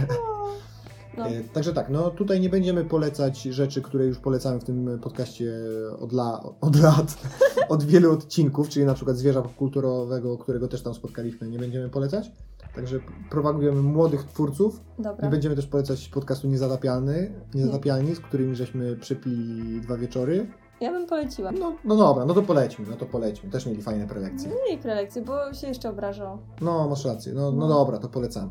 No, 1.19 1.27
E, 1.27 1.43
Także 1.53 1.73
tak, 1.73 1.89
no 1.91 2.11
tutaj 2.11 2.41
nie 2.41 2.49
będziemy 2.49 2.85
polecać 2.85 3.43
rzeczy, 3.43 3.83
które 3.83 4.07
już 4.07 4.19
polecamy 4.19 4.61
w 4.61 4.65
tym 4.65 4.99
podcaście 5.03 5.53
od, 6.01 6.13
la, 6.13 6.43
od 6.61 6.77
lat, 6.81 7.19
od 7.69 7.83
wielu 7.85 8.13
odcinków, 8.13 8.69
czyli 8.69 8.87
na 8.87 8.95
przykład 8.95 9.17
zwierza 9.17 9.43
popkulturowego, 9.43 10.39
którego 10.39 10.69
też 10.69 10.83
tam 10.83 10.95
spotkaliśmy, 10.95 11.49
nie 11.49 11.59
będziemy 11.59 11.89
polecać. 11.89 12.33
Także 12.75 12.99
propagujemy 13.31 13.83
młodych 13.83 14.25
twórców 14.25 14.81
dobra. 14.99 15.29
i 15.29 15.31
będziemy 15.31 15.57
też 15.57 15.67
polecać 15.67 16.09
podcastu 16.09 16.49
Niezatapialny, 16.49 17.33
Niezatapialni, 17.55 18.15
z 18.15 18.21
którymi 18.21 18.57
żeśmy 18.57 18.97
przypili 18.97 19.81
dwa 19.81 19.97
wieczory. 19.97 20.47
Ja 20.81 20.93
bym 20.93 21.07
poleciła. 21.07 21.53
No, 21.53 21.73
no 21.85 21.97
dobra, 21.97 22.25
no 22.25 22.35
to 22.35 22.43
polećmy, 22.43 22.87
no 22.91 22.97
to 22.97 23.07
polećmy. 23.07 23.51
Też 23.51 23.67
mieli 23.67 23.83
fajne 23.83 24.07
prelekcje. 24.07 24.51
Nie 24.71 24.79
prelekcje, 24.79 25.23
bo 25.23 25.53
się 25.53 25.67
jeszcze 25.67 25.91
obrażał. 25.91 26.39
No, 26.61 26.89
masz 26.89 27.05
rację, 27.05 27.33
no, 27.33 27.53
no 27.53 27.57
No. 27.59 27.69
dobra, 27.69 27.99
to 27.99 28.09
polecamy. 28.09 28.51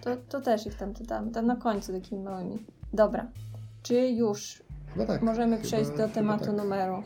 To, 0.00 0.16
to 0.28 0.40
też 0.40 0.66
ich 0.66 0.74
tam 0.74 0.94
czytamy. 0.94 1.30
Tam 1.30 1.46
na 1.46 1.56
końcu 1.56 1.92
takimi 1.92 2.22
małymi. 2.22 2.64
Dobra. 2.92 3.26
Czy 3.82 3.94
już 4.08 4.62
No 4.96 5.06
tak. 5.06 5.22
możemy 5.22 5.56
chyba- 5.56 5.66
przejść 5.68 5.90
do 5.90 6.08
tematu 6.08 6.44
tak. 6.44 6.56
numeru? 6.56 7.02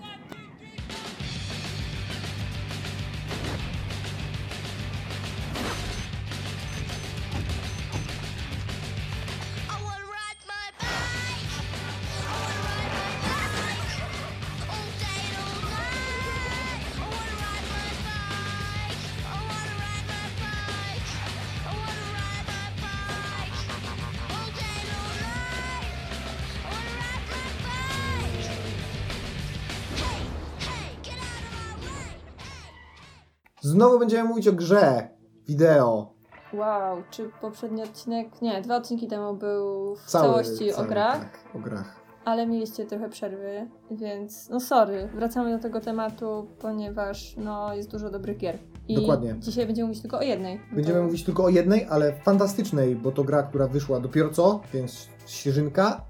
Znowu 33.76 33.98
będziemy 33.98 34.28
mówić 34.28 34.48
o 34.48 34.52
grze 34.52 35.08
wideo. 35.46 36.12
Wow, 36.52 37.02
czy 37.10 37.30
poprzedni 37.40 37.82
odcinek? 37.82 38.42
Nie, 38.42 38.62
dwa 38.62 38.76
odcinki 38.76 39.06
temu 39.06 39.34
był 39.34 39.96
w 39.96 40.04
Cały, 40.04 40.24
całości 40.26 40.70
cały, 40.72 40.86
o 40.86 40.90
grach, 40.90 41.18
Tak, 41.20 41.38
o 41.54 41.58
grach. 41.58 41.96
ale 42.24 42.46
mieliście 42.46 42.86
trochę 42.86 43.08
przerwy, 43.08 43.68
więc 43.90 44.48
no 44.50 44.60
sorry, 44.60 45.08
wracamy 45.14 45.56
do 45.56 45.62
tego 45.62 45.80
tematu, 45.80 46.46
ponieważ 46.60 47.34
no 47.36 47.74
jest 47.74 47.90
dużo 47.90 48.10
dobrych 48.10 48.36
gier. 48.38 48.58
I 48.88 48.94
Dokładnie. 48.94 49.34
dzisiaj 49.38 49.66
będziemy 49.66 49.88
mówić 49.88 50.02
tylko 50.02 50.18
o 50.18 50.22
jednej. 50.22 50.60
Będziemy 50.72 50.98
To- 50.98 51.04
mówić 51.04 51.24
tylko 51.24 51.44
o 51.44 51.48
jednej, 51.48 51.86
ale 51.90 52.12
fantastycznej, 52.12 52.96
bo 52.96 53.12
to 53.12 53.24
gra, 53.24 53.42
która 53.42 53.66
wyszła 53.66 54.00
dopiero 54.00 54.30
co, 54.30 54.60
więc 54.74 55.08
świeżynka. 55.26 56.04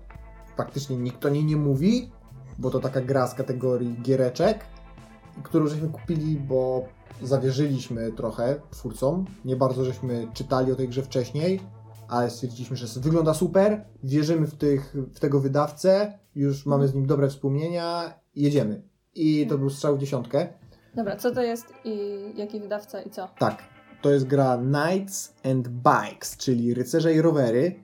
Faktycznie 0.56 0.96
nikt 0.96 1.26
o 1.26 1.28
niej 1.28 1.44
nie 1.44 1.56
mówi, 1.56 2.10
bo 2.58 2.70
to 2.70 2.80
taka 2.80 3.00
gra 3.00 3.26
z 3.26 3.34
kategorii 3.34 3.96
giereczek, 4.02 4.64
którą 5.42 5.66
żeśmy 5.66 5.88
kupili, 5.88 6.36
bo 6.36 6.84
zawierzyliśmy 7.22 8.12
trochę 8.12 8.60
twórcom. 8.70 9.24
Nie 9.44 9.56
bardzo 9.56 9.84
żeśmy 9.84 10.28
czytali 10.34 10.72
o 10.72 10.76
tej 10.76 10.88
grze 10.88 11.02
wcześniej, 11.02 11.60
ale 12.08 12.30
stwierdziliśmy, 12.30 12.76
że 12.76 13.00
wygląda 13.00 13.34
super, 13.34 13.84
wierzymy 14.04 14.46
w, 14.46 14.54
tych, 14.54 14.94
w 15.14 15.20
tego 15.20 15.40
wydawcę, 15.40 16.18
już 16.34 16.66
mamy 16.66 16.88
z 16.88 16.94
nim 16.94 17.06
dobre 17.06 17.28
wspomnienia, 17.28 18.14
jedziemy. 18.34 18.82
I 19.14 19.46
to 19.46 19.58
był 19.58 19.70
strzał 19.70 19.96
w 19.96 19.98
dziesiątkę. 19.98 20.48
Dobra, 20.94 21.16
co 21.16 21.30
to 21.30 21.42
jest 21.42 21.66
i 21.84 22.20
jaki 22.36 22.60
wydawca 22.60 23.02
i 23.02 23.10
co? 23.10 23.28
Tak, 23.38 23.62
to 24.02 24.10
jest 24.10 24.26
gra 24.26 24.58
Knights 24.58 25.34
and 25.44 25.68
Bikes, 25.68 26.36
czyli 26.36 26.74
rycerze 26.74 27.14
i 27.14 27.20
rowery. 27.20 27.74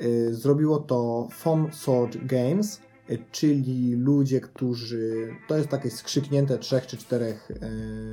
Y, 0.00 0.34
Zrobiło 0.34 0.78
to 0.78 1.28
Foam 1.32 1.72
Sword 1.72 2.16
Games, 2.26 2.80
czyli 3.18 3.94
ludzie, 3.96 4.40
którzy. 4.40 5.34
To 5.48 5.56
jest 5.56 5.68
takie 5.68 5.90
skrzyknięte 5.90 6.58
trzech 6.58 6.86
czy 6.86 6.96
czterech 6.96 7.50
y, 7.50 7.56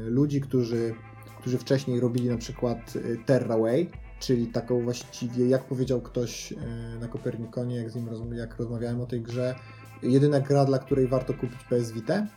ludzi, 0.10 0.42
którzy, 0.42 0.94
którzy 1.40 1.58
wcześniej 1.58 2.00
robili 2.00 2.30
na 2.30 2.38
przykład 2.38 2.96
y, 2.96 3.18
Terraway, 3.26 3.90
czyli 4.20 4.48
taką 4.48 4.84
właściwie, 4.84 5.48
jak 5.48 5.64
powiedział 5.64 6.02
ktoś 6.02 6.54
na 7.00 7.08
Kopernikonie, 7.08 7.76
jak 7.76 7.92
z 7.92 7.96
nim 7.96 8.06
rozm- 8.06 8.34
jak 8.34 8.58
rozmawiałem 8.58 9.02
o 9.02 9.06
tej 9.06 9.22
grze, 9.22 9.56
jedyna 10.04 10.40
gra, 10.40 10.66
dla 10.66 10.80
której 10.80 11.08
warto 11.08 11.34
kupić 11.34 11.64
PS 11.70 11.92
Vita 11.92 12.28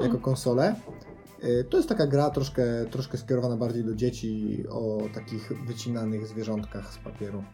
jako 0.00 0.18
konsolę. 0.18 0.74
To 1.70 1.76
jest 1.76 1.88
taka 1.88 2.06
gra 2.06 2.30
troszkę, 2.30 2.62
troszkę 2.90 3.18
skierowana 3.18 3.56
bardziej 3.56 3.84
do 3.84 3.94
dzieci 3.94 4.64
o 4.70 5.02
takich 5.14 5.52
wycinanych 5.66 6.26
zwierzątkach 6.26 6.94
z 6.94 6.98
papieru. 6.98 7.44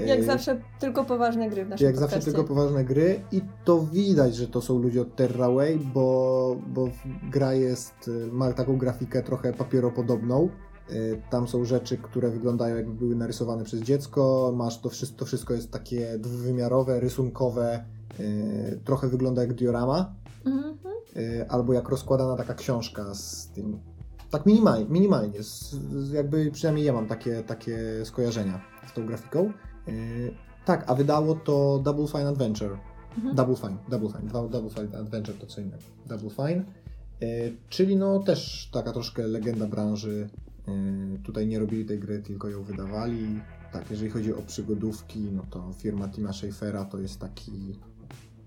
Y, 0.00 0.04
Jak 0.06 0.24
zawsze 0.24 0.60
tylko 0.78 1.04
poważne 1.04 1.50
gry 1.50 1.64
w 1.64 1.68
naszym 1.68 1.86
jak 1.86 1.96
zawsze 1.96 2.20
tylko 2.20 2.44
poważne 2.44 2.84
gry 2.84 3.20
i 3.32 3.42
to 3.64 3.80
widać, 3.92 4.34
że 4.36 4.48
to 4.48 4.60
są 4.60 4.78
ludzie 4.78 5.02
od 5.02 5.16
Terraway, 5.16 5.78
bo, 5.94 6.56
bo 6.66 6.88
gra 7.30 7.54
jest, 7.54 8.08
y, 8.08 8.32
ma 8.32 8.52
taką 8.52 8.78
grafikę 8.78 9.22
trochę 9.22 9.52
papieropodobną. 9.52 10.48
Y, 10.90 11.22
Tam 11.30 11.48
są 11.48 11.64
rzeczy, 11.64 11.96
które 11.98 12.30
wyglądają 12.30 12.76
jakby 12.76 12.94
były 12.94 13.16
narysowane 13.16 13.64
przez 13.64 13.80
dziecko. 13.80 14.52
Masz 14.56 14.80
to 14.80 14.88
wszystko, 14.88 15.18
to 15.18 15.24
wszystko 15.24 15.54
jest 15.54 15.70
takie 15.70 16.18
dwuwymiarowe, 16.18 17.00
rysunkowe. 17.00 17.84
y, 18.20 18.80
Trochę 18.84 19.08
wygląda 19.08 19.42
jak 19.42 19.54
diorama. 19.54 20.14
Mhm. 20.46 20.74
Y, 21.16 21.46
albo 21.48 21.72
jak 21.72 21.88
rozkładana 21.88 22.36
taka 22.36 22.54
książka 22.54 23.14
z 23.14 23.48
tym. 23.54 23.78
Tak 24.30 24.46
minimalnie, 24.46 24.86
minimalnie 24.88 25.42
z 25.42 26.10
jakby 26.12 26.50
przynajmniej 26.50 26.86
ja 26.86 26.92
mam 26.92 27.06
takie, 27.06 27.42
takie 27.42 27.78
skojarzenia 28.04 28.60
z 28.90 28.92
tą 28.92 29.06
grafiką. 29.06 29.52
Y, 29.90 30.34
tak, 30.64 30.84
a 30.90 30.94
wydało 30.94 31.34
to 31.34 31.80
Double 31.84 32.06
Fine 32.06 32.28
Adventure. 32.28 32.78
Mhm. 33.16 33.34
Double 33.34 33.56
Fine, 33.56 33.76
Double 33.88 34.08
Fine, 34.08 34.48
Double 34.48 34.70
Fine 34.70 34.98
Adventure 34.98 35.38
to 35.38 35.46
co 35.46 35.60
innego. 35.60 35.82
Double 36.06 36.30
Fine, 36.30 36.64
y, 37.22 37.56
czyli 37.68 37.96
no 37.96 38.18
też 38.18 38.70
taka 38.72 38.92
troszkę 38.92 39.26
legenda 39.26 39.66
branży. 39.66 40.28
Y, 40.68 41.22
tutaj 41.22 41.46
nie 41.46 41.58
robili 41.58 41.84
tej 41.84 41.98
gry, 41.98 42.22
tylko 42.22 42.48
ją 42.48 42.62
wydawali. 42.62 43.40
Tak, 43.72 43.90
jeżeli 43.90 44.10
chodzi 44.10 44.34
o 44.34 44.42
przygodówki, 44.42 45.20
no 45.20 45.42
to 45.50 45.72
firma 45.72 46.08
Tima 46.08 46.32
Schafera 46.32 46.84
to 46.84 46.98
jest 46.98 47.20
taki 47.20 47.78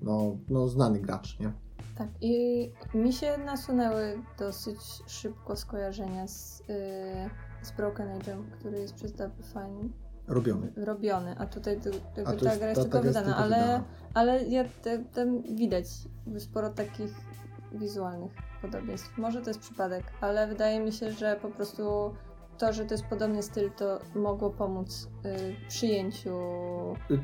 no, 0.02 0.38
no 0.50 0.68
znany 0.68 1.00
gracz, 1.00 1.40
nie? 1.40 1.52
Tak, 1.98 2.10
i 2.22 2.70
mi 2.94 3.14
się 3.14 3.38
nasunęły 3.38 4.24
dosyć 4.40 4.80
szybko 5.08 5.56
skojarzenia 5.56 6.28
z, 6.28 6.60
yy, 6.60 7.66
z 7.66 7.72
Broken 7.72 8.08
Age'em, 8.08 8.44
który 8.60 8.80
jest 8.80 8.94
przez 8.94 9.12
Double 9.12 9.44
Fine 9.54 9.90
Robiony. 10.28 10.74
robiony, 10.76 11.36
a 11.38 11.46
tutaj 11.46 11.80
jakby 12.18 12.22
A 12.26 12.34
ta 12.52 12.58
gra 12.58 12.70
jest 12.70 12.82
ta- 12.82 12.84
tylko 12.84 12.98
ta 12.98 13.02
gra 13.02 13.08
jest 13.10 13.20
wydana, 13.20 13.38
ale, 13.38 13.56
wydana. 13.56 13.84
ale 14.14 14.44
ja 14.44 14.64
te, 14.82 15.00
tam 15.00 15.42
widać 15.56 15.86
sporo 16.40 16.70
takich 16.70 17.12
wizualnych 17.74 18.32
podobieństw. 18.62 19.18
Może 19.18 19.42
to 19.42 19.50
jest 19.50 19.60
przypadek, 19.60 20.04
ale 20.22 20.48
wydaje 20.48 20.80
mi 20.80 20.92
się, 20.92 21.12
że 21.12 21.40
po 21.42 21.50
prostu 21.50 21.84
to, 22.58 22.74
że 22.74 22.86
to 22.86 22.94
jest 22.94 23.04
podobny 23.06 23.44
styl, 23.44 23.72
to 23.72 24.00
mogło 24.16 24.50
pomóc 24.50 25.08
y, 25.26 25.68
przyjęciu. 25.70 26.30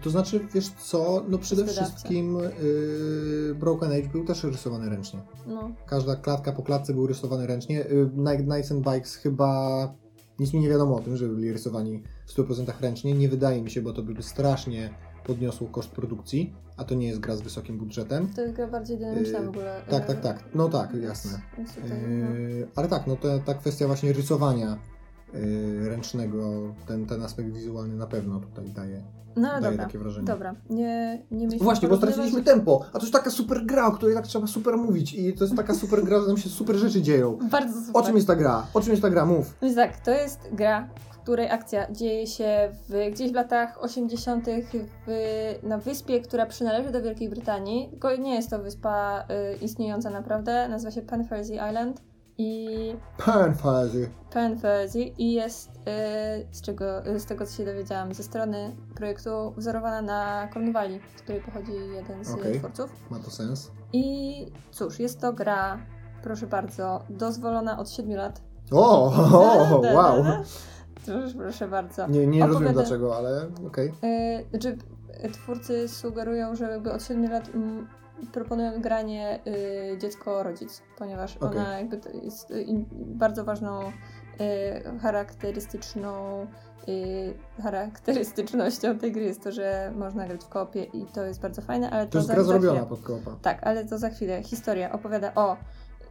To 0.04 0.10
znaczy, 0.10 0.48
wiesz 0.54 0.70
co, 0.70 1.24
no 1.30 1.38
przede 1.38 1.66
wszystkim 1.66 2.38
yy, 2.38 3.56
Broken 3.56 3.92
Age 3.92 4.10
był 4.10 4.26
też 4.26 4.44
rysowany 4.44 4.90
ręcznie. 4.90 5.20
No, 5.48 5.72
Każda 5.86 6.16
klatka 6.16 6.52
po 6.52 6.64
klatce 6.64 6.94
był 6.94 7.08
rysowany 7.08 7.48
ręcznie. 7.48 7.76
Yy, 7.76 8.10
Night- 8.16 8.44
Knights 8.46 8.72
and 8.72 8.86
Bikes 8.94 9.16
chyba 9.16 9.94
nic 10.40 10.54
mi 10.54 10.60
nie 10.60 10.70
wiadomo 10.70 10.96
o 10.96 11.00
tym, 11.00 11.18
że 11.18 11.28
byli 11.28 11.54
rysowani 11.54 12.04
w 12.26 12.34
100% 12.38 12.74
ręcznie. 12.82 13.14
Nie 13.14 13.30
wydaje 13.30 13.62
mi 13.62 13.72
się, 13.72 13.82
bo 13.82 13.94
to 13.94 14.04
by 14.04 14.24
strasznie 14.24 14.90
podniosło 15.24 15.68
koszt 15.68 15.90
produkcji, 15.90 16.54
a 16.78 16.84
to 16.84 16.96
nie 16.96 17.08
jest 17.08 17.20
gra 17.20 17.36
z 17.36 17.42
wysokim 17.42 17.78
budżetem. 17.78 18.28
to 18.36 18.42
jest 18.42 18.54
gra 18.54 18.68
bardziej 18.68 18.98
dynamiczna 18.98 19.40
Yy, 19.40 19.46
w 19.46 19.50
ogóle. 19.50 19.82
Tak, 19.90 20.04
y, 20.04 20.08
tak, 20.08 20.22
tak. 20.22 20.44
No 20.56 20.70
tak, 20.70 20.94
jasne. 20.94 21.42
Tutaj, 21.76 22.02
no. 22.08 22.28
Ale 22.76 22.88
tak, 22.88 23.08
no 23.08 23.16
to, 23.16 23.40
ta 23.40 23.54
kwestia 23.54 23.88
właśnie 23.88 24.14
rysowania 24.14 24.78
ręcznego, 25.82 26.74
ten, 26.88 27.06
ten 27.06 27.24
aspekt 27.24 27.50
wizualny 27.50 27.96
na 27.96 28.08
pewno 28.08 28.40
tutaj 28.40 28.70
daje, 28.70 29.04
no 29.36 29.48
daje 29.48 29.62
dobra, 29.62 29.86
takie 29.86 30.00
wrażenie. 30.00 30.28
dobra. 30.28 30.56
Nie, 30.70 31.24
nie 31.32 31.46
mieliśmy 31.46 31.64
Właśnie, 31.64 31.88
bo 31.88 31.98
straciliśmy 31.98 32.44
tempo, 32.44 32.86
a 32.90 32.92
to 32.92 33.00
jest 33.00 33.14
taka 33.14 33.30
super 33.30 33.66
gra, 33.66 33.88
o 33.88 33.92
której 33.92 34.16
tak 34.16 34.28
trzeba 34.28 34.48
super 34.48 34.78
mówić 34.78 35.14
i 35.14 35.34
to 35.34 35.44
jest 35.44 35.56
taka 35.56 35.74
super 35.74 36.04
gra, 36.04 36.20
że 36.20 36.28
tam 36.28 36.38
się 36.38 36.50
super 36.50 36.76
rzeczy 36.76 37.02
dzieją. 37.02 37.38
Bardzo 37.52 37.82
super. 37.82 38.02
O 38.02 38.06
czym 38.06 38.16
jest 38.16 38.28
ta 38.28 38.36
gra? 38.36 38.68
O 38.74 38.82
czym 38.82 38.92
jest 38.92 39.02
ta 39.02 39.10
gra? 39.10 39.26
Mów. 39.26 39.58
Więc 39.62 39.76
tak, 39.76 39.98
to 39.98 40.12
jest 40.12 40.40
gra, 40.52 40.90
której 41.30 41.50
akcja 41.50 41.92
dzieje 41.92 42.28
się 42.28 42.70
w, 42.90 43.12
gdzieś 43.14 43.32
w 43.32 43.36
latach 43.36 43.84
80. 43.84 44.46
W, 45.08 45.10
na 45.64 45.78
wyspie, 45.78 46.22
która 46.22 46.46
przynależy 46.46 46.92
do 46.92 47.02
Wielkiej 47.02 47.30
Brytanii. 47.30 47.90
Tylko 47.90 48.16
nie 48.16 48.36
jest 48.36 48.50
to 48.50 48.60
wyspa 48.60 49.26
y, 49.54 49.66
istniejąca 49.66 50.10
naprawdę. 50.10 50.70
Nazywa 50.70 50.92
się 50.92 51.02
Penfersy 51.02 51.54
Island. 51.54 52.02
I 52.42 52.96
Pan 53.26 53.56
fazy. 53.56 54.10
Penfersy 54.34 55.00
i 55.00 55.34
jest 55.34 55.70
y, 55.70 55.82
z, 56.52 56.62
czego, 56.62 57.08
y, 57.08 57.20
z 57.20 57.26
tego, 57.26 57.46
co 57.46 57.58
się 57.58 57.66
dowiedziałam, 57.66 58.14
ze 58.14 58.24
strony 58.24 58.76
projektu 58.96 59.54
wzorowana 59.58 60.02
na 60.02 60.48
Cornwalli, 60.54 61.00
z 61.16 61.22
której 61.22 61.42
pochodzi 61.42 61.72
jeden 61.96 62.26
z 62.26 62.34
Okej. 62.34 62.60
twórców. 62.60 62.92
Ma 63.10 63.20
to 63.20 63.32
sens? 63.32 63.72
I 63.94 64.46
cóż, 64.72 65.00
jest 65.00 65.22
to 65.22 65.34
gra, 65.34 65.78
proszę 66.24 66.48
bardzo, 66.48 67.04
dozwolona 67.10 67.80
od 67.80 67.90
7 67.90 68.16
lat. 68.16 68.42
O, 68.72 69.06
o, 69.78 69.80
da, 69.82 69.94
wow. 69.94 70.24
da. 70.24 70.44
Proszę, 71.38 71.68
bardzo. 71.68 72.08
Nie, 72.08 72.28
nie 72.28 72.40
rozumiem 72.48 72.68
Opowiada- 72.68 72.74
dlaczego, 72.74 73.18
ale 73.18 73.46
okej. 73.68 73.88
Y, 73.88 74.50
Znaczy, 74.50 74.78
y, 75.26 75.30
twórcy 75.32 75.88
sugerują, 75.88 76.56
że 76.56 76.72
jakby 76.72 76.92
od 76.92 77.04
7 77.04 77.32
lat 77.32 77.50
mm, 77.56 77.88
proponują 78.28 78.82
granie 78.82 79.40
y, 79.94 79.98
dziecko-rodzic, 79.98 80.82
ponieważ 80.98 81.38
Okej. 81.38 81.50
ona 81.60 81.80
jakby 81.80 82.00
jest 82.24 82.52
y, 82.52 82.66
bardzo 82.92 83.44
ważną 83.46 83.80
y, 83.88 83.92
charakterystyczną 85.02 86.42
y, 86.88 87.34
charakterystycznością 87.64 88.98
tej 88.98 89.12
gry 89.12 89.24
jest 89.24 89.44
to, 89.44 89.52
że 89.52 89.92
można 89.96 90.28
grać 90.28 90.44
w 90.44 90.50
kopie 90.50 90.84
i 90.84 91.06
to 91.06 91.24
jest 91.26 91.42
bardzo 91.42 91.62
fajne, 91.62 91.90
ale 91.90 92.06
to, 92.06 92.12
To 92.12 92.18
jest 92.18 92.28
za, 92.28 92.34
gra 92.34 92.44
zrobiona 92.44 92.72
chwilę. 92.74 92.90
pod 92.90 93.02
koopa. 93.02 93.32
Tak, 93.42 93.64
ale 93.64 93.86
to 93.86 93.98
za 93.98 94.10
chwilę. 94.10 94.44
Historia 94.44 94.92
opowiada 94.92 95.32
o 95.36 95.58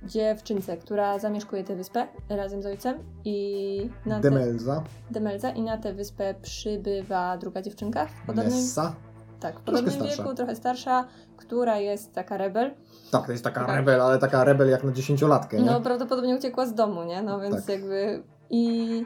dziewczynce, 0.02 0.76
która 0.76 1.18
zamieszkuje 1.18 1.64
tę 1.64 1.76
wyspę 1.76 2.06
razem 2.28 2.62
z 2.62 2.66
ojcem 2.66 2.98
i 3.24 3.90
na 4.06 4.16
te, 4.16 4.22
Demelza, 4.22 4.82
Demelza 5.10 5.50
i 5.50 5.62
na 5.62 5.78
tę 5.78 5.92
wyspę 5.94 6.34
przybywa 6.42 7.38
druga 7.38 7.62
dziewczynka 7.62 8.06
w 8.06 8.26
podobnym, 8.26 8.54
Nessa. 8.54 8.94
tak, 9.40 9.60
w 9.60 9.62
podobnym 9.62 9.92
starsza. 9.94 10.16
wieku, 10.22 10.34
trochę 10.34 10.56
starsza, 10.56 11.04
która 11.48 11.78
jest 11.78 12.14
taka 12.14 12.36
rebel. 12.36 12.70
Tak, 13.10 13.26
to 13.26 13.32
jest 13.32 13.44
taka 13.44 13.60
Taka- 13.60 13.76
rebel, 13.76 14.00
ale 14.02 14.18
taka 14.18 14.44
rebel 14.44 14.70
jak 14.70 14.84
na 14.84 14.92
dziesięciolatkę, 14.92 15.56
nie? 15.56 15.64
No 15.64 15.80
prawdopodobnie 15.80 16.34
uciekła 16.34 16.66
z 16.66 16.74
domu, 16.74 17.04
nie? 17.04 17.22
No 17.22 17.40
więc 17.40 17.56
Tak. 17.56 17.68
jakby 17.68 18.22
i 18.50 19.04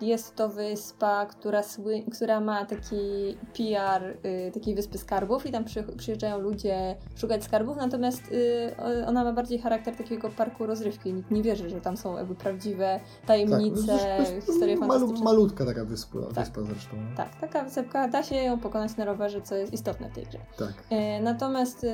jest 0.00 0.34
to 0.34 0.48
wyspa, 0.48 1.26
która, 1.26 1.62
która 2.12 2.40
ma 2.40 2.64
taki 2.66 2.96
PR 3.56 4.02
y, 4.48 4.50
takiej 4.54 4.74
wyspy 4.74 4.98
skarbów 4.98 5.46
i 5.46 5.52
tam 5.52 5.64
przy, 5.64 5.82
przyjeżdżają 5.82 6.38
ludzie 6.38 6.96
szukać 7.16 7.44
skarbów, 7.44 7.76
natomiast 7.76 8.22
y, 8.32 9.06
ona 9.06 9.24
ma 9.24 9.32
bardziej 9.32 9.58
charakter 9.58 9.96
takiego 9.96 10.30
parku 10.30 10.66
rozrywki. 10.66 11.12
Nikt 11.12 11.30
nie 11.30 11.42
wierzy, 11.42 11.70
że 11.70 11.80
tam 11.80 11.96
są 11.96 12.16
jakby 12.16 12.34
prawdziwe 12.34 13.00
tajemnice, 13.26 13.92
no 13.92 13.98
to 13.98 14.32
jest 14.32 14.46
historie 14.46 14.76
fantastyczne. 14.76 15.24
Malutka 15.24 15.64
taka 15.66 15.84
wyspa, 15.84 16.18
Tak. 16.34 16.44
wyspa 16.44 16.62
zresztą. 16.62 16.96
Tak, 17.16 17.40
taka 17.40 17.62
wysepka, 17.64 18.08
da 18.08 18.22
się 18.22 18.36
ją 18.36 18.58
pokonać 18.60 18.96
na 18.96 19.04
rowerze, 19.04 19.42
co 19.42 19.54
jest 19.56 19.72
istotne 19.72 20.10
w 20.10 20.14
tej 20.14 20.24
grze. 20.26 20.38
Tak. 20.58 20.72
Natomiast 21.22 21.86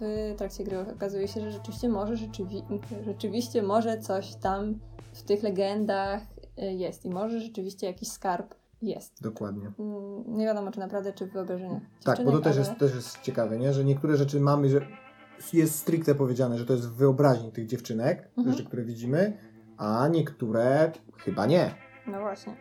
w 0.00 0.34
trakcie 0.38 0.64
gry 0.64 0.78
okazuje 0.96 1.28
się, 1.28 1.40
że 1.40 1.50
rzeczywiście 1.50 1.88
może, 1.88 2.14
rzeczywi- 2.14 2.78
rzeczywiście 3.04 3.62
może 3.62 3.98
coś 3.98 4.34
tam 4.34 4.78
w 5.12 5.22
tych 5.22 5.42
legendach 5.42 6.20
jest 6.56 7.04
i 7.04 7.10
może 7.10 7.40
rzeczywiście 7.40 7.86
jakiś 7.86 8.08
skarb 8.08 8.54
jest. 8.82 9.22
Dokładnie. 9.22 9.72
Mm, 9.78 10.24
Nie 10.38 10.44
wiadomo, 10.46 10.70
czy 10.70 10.80
naprawdę, 10.80 11.12
czy 11.12 11.26
w 11.26 11.32
wyobrażeniach 11.32 11.82
Tak, 12.04 12.24
bo 12.24 12.32
to 12.32 12.38
też 12.38 12.56
ale- 12.56 12.66
jest, 12.66 12.78
też 12.80 12.94
jest 12.94 13.20
ciekawe, 13.20 13.58
nie? 13.58 13.72
że 13.72 13.84
niektóre 13.84 14.16
rzeczy 14.16 14.40
mamy, 14.40 14.68
że 14.68 14.80
jest 15.52 15.74
stricte 15.74 16.14
powiedziane, 16.14 16.58
że 16.58 16.66
to 16.66 16.72
jest 16.72 16.88
w 16.88 16.94
wyobraźni 16.94 17.52
tych 17.52 17.66
dziewczynek, 17.66 18.28
Mhm. 18.38 18.56
rzeczy, 18.56 18.68
które 18.68 18.84
widzimy, 18.84 19.38
a 19.76 20.08
niektóre 20.08 20.92
chyba 21.18 21.46
nie. 21.46 21.74
No 22.06 22.20
właśnie. 22.20 22.52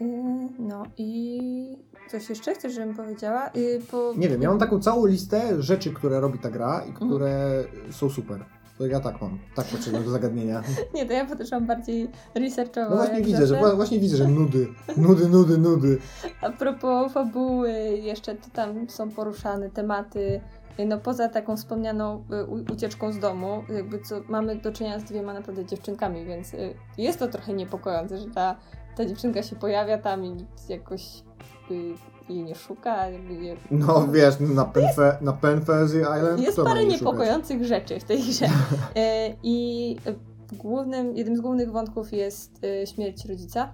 E, 0.00 0.04
No 0.58 0.82
i 0.98 1.78
coś 2.10 2.30
jeszcze 2.30 2.54
chcesz, 2.54 2.74
żebym 2.74 2.94
powiedziała? 2.94 3.46
E, 3.46 3.52
Po... 3.90 4.14
Nie 4.16 4.28
wiem, 4.28 4.42
ja 4.42 4.48
mam 4.50 4.58
taką 4.58 4.80
całą 4.80 5.06
listę 5.06 5.62
rzeczy, 5.62 5.92
które 5.92 6.20
robi 6.20 6.38
ta 6.38 6.50
gra 6.50 6.74
Mhm. 6.74 6.90
i 6.90 6.94
które 6.96 7.64
są 7.90 8.10
super. 8.10 8.44
To 8.80 8.86
ja 8.86 9.00
tak 9.00 9.20
mam, 9.20 9.38
tak 9.54 9.66
podszedłem 9.66 10.04
do 10.04 10.10
zagadnienia. 10.10 10.62
Nie, 10.94 11.06
to 11.06 11.12
ja 11.12 11.24
podeszłam 11.24 11.66
bardziej 11.66 12.08
researchowo. 12.34 12.90
No 12.90 12.96
właśnie 12.96 13.22
widzę, 13.22 13.46
że 13.46 13.76
właśnie 13.76 14.00
widzę, 14.00 14.16
że 14.16 14.28
nudy, 14.28 14.68
nudy, 14.96 15.28
nudy, 15.28 15.58
nudy. 15.58 15.98
A 16.40 16.50
propos 16.50 17.12
fabuły, 17.12 17.72
jeszcze 18.02 18.34
to 18.34 18.50
tam 18.52 18.90
są 18.90 19.10
poruszane 19.10 19.70
tematy. 19.70 20.40
No 20.86 20.98
poza 20.98 21.28
taką 21.28 21.56
wspomnianą 21.56 22.24
y, 22.68 22.72
ucieczką 22.72 23.12
z 23.12 23.18
domu, 23.18 23.64
jakby 23.74 23.98
co 23.98 24.20
mamy 24.28 24.56
do 24.56 24.72
czynienia 24.72 24.98
z 24.98 25.04
dwiema 25.04 25.34
naprawdę 25.34 25.64
dziewczynkami, 25.64 26.24
więc 26.24 26.54
y, 26.54 26.74
jest 26.98 27.18
to 27.18 27.28
trochę 27.28 27.52
niepokojące, 27.52 28.18
że 28.18 28.26
ta, 28.26 28.56
ta 28.96 29.06
dziewczynka 29.06 29.42
się 29.42 29.56
pojawia 29.56 29.98
tam 29.98 30.24
i 30.24 30.46
jakoś 30.68 31.22
y, 31.70 31.94
jej 32.30 32.44
nie 32.44 32.54
szuka. 32.54 33.08
Je... 33.08 33.56
No 33.70 34.08
wiesz, 34.08 34.34
na, 34.40 34.64
Penfe, 34.64 35.18
na 35.20 35.32
Penfezy 35.32 36.00
Island 36.00 36.40
Jest 36.40 36.56
parę 36.56 36.84
nie 36.84 36.98
szukać. 36.98 37.00
niepokojących 37.00 37.64
rzeczy 37.64 38.00
w 38.00 38.04
tej 38.04 38.18
grze. 38.22 38.46
E, 38.96 39.34
I 39.42 39.96
y, 40.52 40.56
głównym, 40.56 41.16
jednym 41.16 41.36
z 41.36 41.40
głównych 41.40 41.72
wątków 41.72 42.12
jest 42.12 42.64
y, 42.64 42.86
śmierć 42.86 43.24
rodzica. 43.26 43.72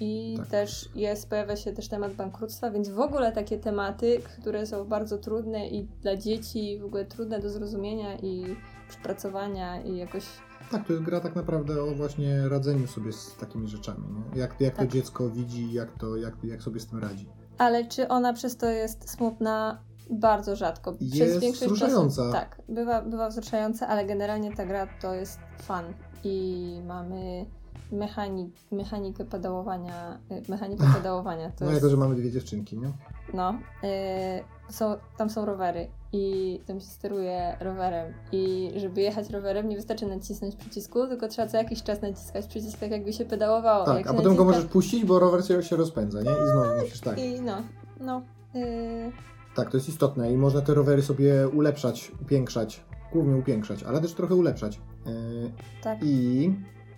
I 0.00 0.34
Tak. 0.38 0.46
też 0.46 0.88
jest, 0.94 1.28
pojawia 1.28 1.56
się 1.56 1.72
też 1.72 1.88
temat 1.88 2.14
bankructwa, 2.14 2.70
więc 2.70 2.88
w 2.88 3.00
ogóle 3.00 3.32
takie 3.32 3.58
tematy, 3.58 4.20
które 4.24 4.66
są 4.66 4.84
bardzo 4.84 5.18
trudne 5.18 5.68
i 5.68 5.84
dla 6.02 6.16
dzieci 6.16 6.78
w 6.78 6.84
ogóle 6.84 7.04
trudne 7.04 7.40
do 7.40 7.50
zrozumienia 7.50 8.18
i 8.18 8.56
przepracowania 8.88 9.82
i 9.82 9.96
jakoś 9.96 10.24
Tak, 10.70 10.86
to 10.86 10.92
jest 10.92 11.04
gra 11.04 11.20
tak 11.20 11.36
naprawdę 11.36 11.82
o 11.82 11.94
właśnie 11.94 12.48
radzeniu 12.48 12.86
sobie 12.86 13.12
z 13.12 13.36
takimi 13.36 13.68
rzeczami. 13.68 14.04
Nie? 14.34 14.40
Jak, 14.40 14.60
jak 14.60 14.74
Tak. 14.76 14.86
to 14.86 14.92
dziecko 14.92 15.30
widzi, 15.30 15.72
jak, 15.72 15.98
to, 15.98 16.16
jak, 16.16 16.34
jak 16.44 16.62
sobie 16.62 16.80
z 16.80 16.86
tym 16.86 16.98
radzi. 16.98 17.26
Ale 17.62 17.84
czy 17.84 18.08
ona 18.08 18.32
przez 18.32 18.56
to 18.56 18.66
jest 18.66 19.10
smutna? 19.10 19.78
Bardzo 20.10 20.56
rzadko. 20.56 20.92
Przez 20.92 21.18
Jest 21.18 21.40
większość 21.40 21.72
wzruszająca. 21.72 22.22
Czasu, 22.22 22.32
tak, 22.32 22.62
bywa, 22.68 23.02
bywa 23.02 23.28
wzruszająca, 23.28 23.88
ale 23.88 24.06
generalnie 24.06 24.56
ta 24.56 24.66
gra 24.66 24.86
to 25.00 25.14
jest 25.14 25.38
fun. 25.62 25.94
I 26.24 26.80
mamy 26.86 27.46
mechanik, 27.92 28.54
mechanikę 28.72 29.24
pedałowania. 29.24 30.18
y, 30.30 30.50
Mechanikę 30.50 30.84
pedałowania. 30.94 31.50
To 31.50 31.64
no 31.64 31.70
jest, 31.70 31.82
jako, 31.82 31.90
że 31.90 31.96
mamy 31.96 32.14
dwie 32.14 32.30
dziewczynki, 32.30 32.78
nie? 32.78 32.92
no, 33.34 33.50
y, 33.50 34.72
są, 34.72 34.96
tam 35.16 35.30
są 35.30 35.44
rowery 35.44 35.88
i 36.12 36.60
tam 36.66 36.80
się 36.80 36.86
steruje 36.86 37.56
rowerem. 37.60 38.14
I 38.32 38.72
żeby 38.76 39.00
jechać 39.00 39.30
rowerem 39.30 39.68
nie 39.68 39.76
wystarczy 39.76 40.06
nacisnąć 40.06 40.56
przycisku, 40.56 41.06
tylko 41.06 41.28
trzeba 41.28 41.48
co 41.48 41.56
jakiś 41.56 41.82
czas 41.82 42.02
naciskać 42.02 42.46
przycisk, 42.46 42.78
tak 42.78 42.90
jakby 42.90 43.12
się 43.12 43.24
pedałowało. 43.24 43.84
Tak, 43.84 43.96
Jak 43.98 44.06
a 44.06 44.14
potem 44.14 44.36
go 44.36 44.42
naciska- 44.44 44.46
możesz 44.46 44.64
puścić, 44.64 45.04
bo 45.04 45.18
rower 45.18 45.44
się, 45.46 45.62
się 45.62 45.76
rozpędza, 45.76 46.22
nie? 46.22 46.30
I 46.30 46.50
znowu 46.52 46.80
musisz 46.80 47.00
tak. 47.00 47.18
I 47.18 47.40
no, 47.40 47.56
no. 48.00 48.22
y, 48.54 49.12
Tak, 49.56 49.70
to 49.70 49.76
jest 49.76 49.88
istotne 49.88 50.32
i 50.32 50.36
można 50.36 50.60
te 50.60 50.74
rowery 50.74 51.02
sobie 51.02 51.48
ulepszać, 51.48 52.12
upiększać, 52.22 52.84
głównie 53.12 53.36
upiększać, 53.36 53.82
ale 53.82 54.00
też 54.00 54.14
trochę 54.14 54.34
ulepszać. 54.34 54.80
Yy, 55.06 55.52
tak. 55.82 55.98
I 56.02 56.44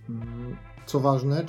mm, 0.08 0.56
co 0.86 1.00
ważne, 1.00 1.44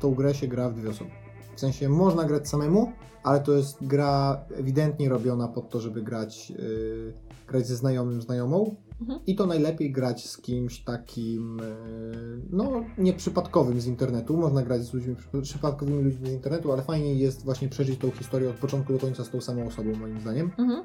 tą 0.00 0.14
grę 0.14 0.34
się 0.34 0.48
gra 0.48 0.68
w 0.70 0.74
dwie 0.74 0.90
osoby. 0.90 1.10
W 1.56 1.60
sensie 1.60 1.88
można 1.88 2.24
grać 2.24 2.48
samemu, 2.48 2.92
ale 3.22 3.40
to 3.40 3.52
jest 3.52 3.86
gra 3.86 4.44
ewidentnie 4.54 5.08
robiona 5.08 5.48
pod 5.48 5.70
to, 5.70 5.80
żeby 5.80 6.02
grać, 6.02 6.50
yy, 6.50 7.12
grać 7.48 7.66
ze 7.66 7.76
znajomym, 7.76 8.22
znajomą. 8.22 8.74
Mhm. 9.00 9.20
I 9.26 9.36
to 9.36 9.46
najlepiej 9.46 9.92
grać 9.92 10.28
z 10.30 10.38
kimś 10.38 10.84
takim, 10.84 11.58
yy, 11.58 12.42
no, 12.50 12.84
nieprzypadkowym 12.98 13.80
z 13.80 13.86
internetu. 13.86 14.36
Można 14.36 14.62
grać 14.62 14.82
z 14.82 14.94
ludźmi, 14.94 15.16
przy- 15.16 15.42
przypadkowymi 15.42 16.02
ludźmi 16.02 16.26
z 16.26 16.32
internetu, 16.32 16.72
ale 16.72 16.82
fajnie 16.82 17.14
jest 17.14 17.44
właśnie 17.44 17.68
przeżyć 17.68 18.00
tą 18.00 18.10
historię 18.10 18.50
od 18.50 18.56
początku 18.56 18.92
do 18.92 18.98
końca 18.98 19.24
z 19.24 19.30
tą 19.30 19.40
samą 19.40 19.66
osobą, 19.66 19.94
moim 19.96 20.20
zdaniem 20.20 20.50
Mhm. 20.58 20.84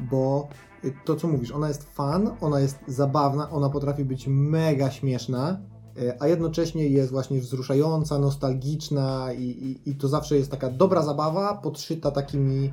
bo 0.00 0.48
y, 0.84 0.92
to 1.04 1.16
co 1.16 1.28
mówisz, 1.28 1.50
ona 1.52 1.68
jest 1.68 1.84
fan, 1.94 2.30
ona 2.40 2.60
jest 2.60 2.78
zabawna, 2.86 3.50
ona 3.50 3.68
potrafi 3.70 4.04
być 4.04 4.26
mega 4.28 4.90
śmieszna, 4.90 5.52
y, 5.52 5.71
a 6.20 6.28
jednocześnie 6.28 6.88
jest 6.88 7.10
właśnie 7.10 7.40
wzruszająca, 7.40 8.18
nostalgiczna 8.18 9.32
i, 9.32 9.42
i, 9.42 9.90
i 9.90 9.94
to 9.94 10.08
zawsze 10.08 10.36
jest 10.36 10.50
taka 10.50 10.70
dobra 10.70 11.02
zabawa, 11.02 11.54
podszyta 11.54 12.10
takimi 12.10 12.72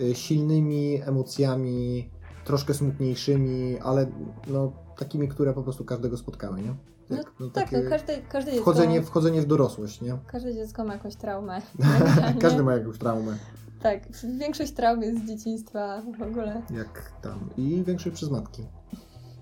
y, 0.00 0.14
silnymi 0.14 1.02
emocjami, 1.02 2.10
troszkę 2.44 2.74
smutniejszymi, 2.74 3.78
ale 3.78 4.06
no 4.46 4.72
takimi, 4.98 5.28
które 5.28 5.52
po 5.54 5.62
prostu 5.62 5.84
każdego 5.84 6.16
spotkały, 6.16 6.62
nie? 6.62 6.74
No 7.10 7.16
Jak, 7.16 7.32
no, 7.40 7.50
Tak, 7.50 7.72
no 7.72 7.78
każde, 7.88 8.18
każde 8.22 8.50
dziecko, 8.50 8.62
wchodzenie, 8.62 9.02
wchodzenie 9.02 9.42
w 9.42 9.46
dorosłość, 9.46 10.00
nie? 10.00 10.18
każde 10.26 10.54
dziecko 10.54 10.84
ma 10.84 10.92
jakąś 10.92 11.16
traumę. 11.16 11.62
Każdy 12.40 12.62
ma 12.62 12.72
jakąś 12.74 12.98
traumę, 12.98 13.36
Tak, 13.82 14.02
większość 14.38 14.72
traum 14.72 15.02
jest 15.02 15.24
z 15.24 15.28
dzieciństwa 15.28 16.02
w 16.18 16.22
ogóle. 16.22 16.62
jak 16.76 17.12
tam. 17.22 17.50
I 17.56 17.84
większość 17.86 18.16
przez 18.16 18.30
matki. 18.30 18.62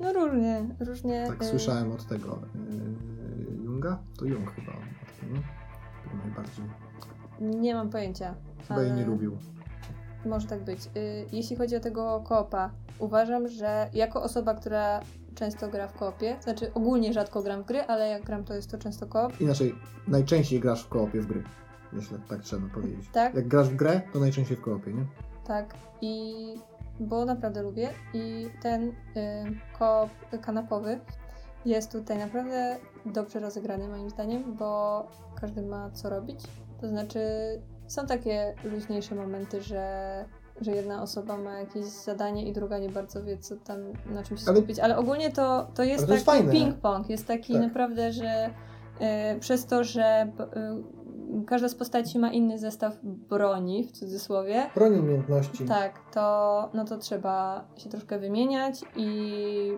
No 0.00 0.12
różnie, 0.12 0.64
różnie. 0.80 1.24
Tak 1.28 1.42
y, 1.42 1.46
słyszałem 1.46 1.92
od 1.92 2.06
tego 2.06 2.38
yy, 2.54 3.64
Junga? 3.64 3.98
To 4.18 4.24
Jung 4.24 4.50
chyba 4.50 4.72
od 4.72 5.20
tego, 5.20 5.32
nie? 5.32 5.42
Chyba 6.02 6.22
najbardziej. 6.24 6.64
Nie 7.40 7.74
mam 7.74 7.90
pojęcia. 7.90 8.34
Chyba 8.68 8.82
jej 8.82 8.92
nie 8.92 9.06
lubił. 9.06 9.36
Może 10.26 10.46
tak 10.48 10.64
być. 10.64 10.86
Y, 10.96 11.26
Jeśli 11.32 11.56
chodzi 11.56 11.76
o 11.76 11.80
tego 11.80 12.22
koopa, 12.26 12.70
uważam, 12.98 13.48
że 13.48 13.90
jako 13.92 14.22
osoba, 14.22 14.54
która 14.54 15.00
często 15.34 15.68
gra 15.68 15.88
w 15.88 15.92
koopie. 15.92 16.36
Znaczy 16.40 16.74
ogólnie 16.74 17.12
rzadko 17.12 17.42
gram 17.42 17.62
w 17.62 17.66
gry, 17.66 17.80
ale 17.80 18.08
jak 18.08 18.24
gram 18.24 18.44
to 18.44 18.54
jest 18.54 18.70
to 18.70 18.78
często 18.78 19.06
koop. 19.06 19.40
Inaczej, 19.40 19.74
najczęściej 20.08 20.60
grasz 20.60 20.82
w 20.84 20.88
koopie 20.88 21.20
w 21.20 21.26
gry. 21.26 21.42
Myślę, 21.92 22.18
tak 22.28 22.40
trzeba 22.42 22.68
powiedzieć. 22.74 23.08
Tak? 23.12 23.34
Jak 23.34 23.48
grasz 23.48 23.68
w 23.68 23.76
grę, 23.76 24.00
to 24.12 24.18
najczęściej 24.18 24.56
w 24.56 24.60
koopie, 24.60 24.92
nie? 24.92 25.04
Tak. 25.46 25.74
I 26.00 26.34
bo 27.00 27.24
naprawdę 27.24 27.62
lubię. 27.62 27.88
I 28.14 28.48
ten 28.62 28.88
y, 28.88 28.92
koop 29.78 30.10
kanapowy 30.42 31.00
jest 31.64 31.92
tutaj 31.92 32.18
naprawdę 32.18 32.76
dobrze 33.06 33.40
rozegrany 33.40 33.88
moim 33.88 34.10
zdaniem, 34.10 34.56
bo 34.56 35.06
każdy 35.40 35.62
ma 35.62 35.90
co 35.90 36.10
robić. 36.10 36.40
To 36.80 36.88
znaczy 36.88 37.20
są 37.86 38.06
takie 38.06 38.54
luźniejsze 38.64 39.14
momenty, 39.14 39.62
że, 39.62 40.24
że 40.60 40.70
jedna 40.72 41.02
osoba 41.02 41.36
ma 41.36 41.58
jakieś 41.58 41.84
zadanie 41.84 42.48
i 42.48 42.52
druga 42.52 42.78
nie 42.78 42.88
bardzo 42.88 43.24
wie, 43.24 43.38
co 43.38 43.56
tam 43.56 43.78
na 44.06 44.22
czym 44.22 44.36
się 44.36 44.44
Ale- 44.46 44.56
skupić. 44.56 44.78
Ale 44.78 44.96
ogólnie 44.98 45.32
to, 45.32 45.66
to 45.74 45.82
jest 45.82 46.06
to 46.06 46.12
taki 46.24 46.44
ping-pong. 46.48 47.10
Jest 47.10 47.26
taki 47.26 47.52
Tak. 47.52 47.62
naprawdę, 47.62 48.12
że 48.12 48.50
y, 49.36 49.40
przez 49.40 49.66
to, 49.66 49.84
że 49.84 50.32
y, 50.40 50.97
każda 51.46 51.68
z 51.68 51.74
postaci 51.74 52.18
ma 52.18 52.32
inny 52.32 52.58
zestaw 52.58 52.98
broni, 53.02 53.84
w 53.84 53.92
cudzysłowie, 53.92 54.66
Broń 54.74 54.98
umiejętności. 54.98 55.64
tak, 55.64 55.98
to, 56.14 56.68
no 56.74 56.84
to 56.84 56.98
trzeba 56.98 57.64
się 57.76 57.88
troszkę 57.90 58.18
wymieniać 58.18 58.80
i 58.96 59.08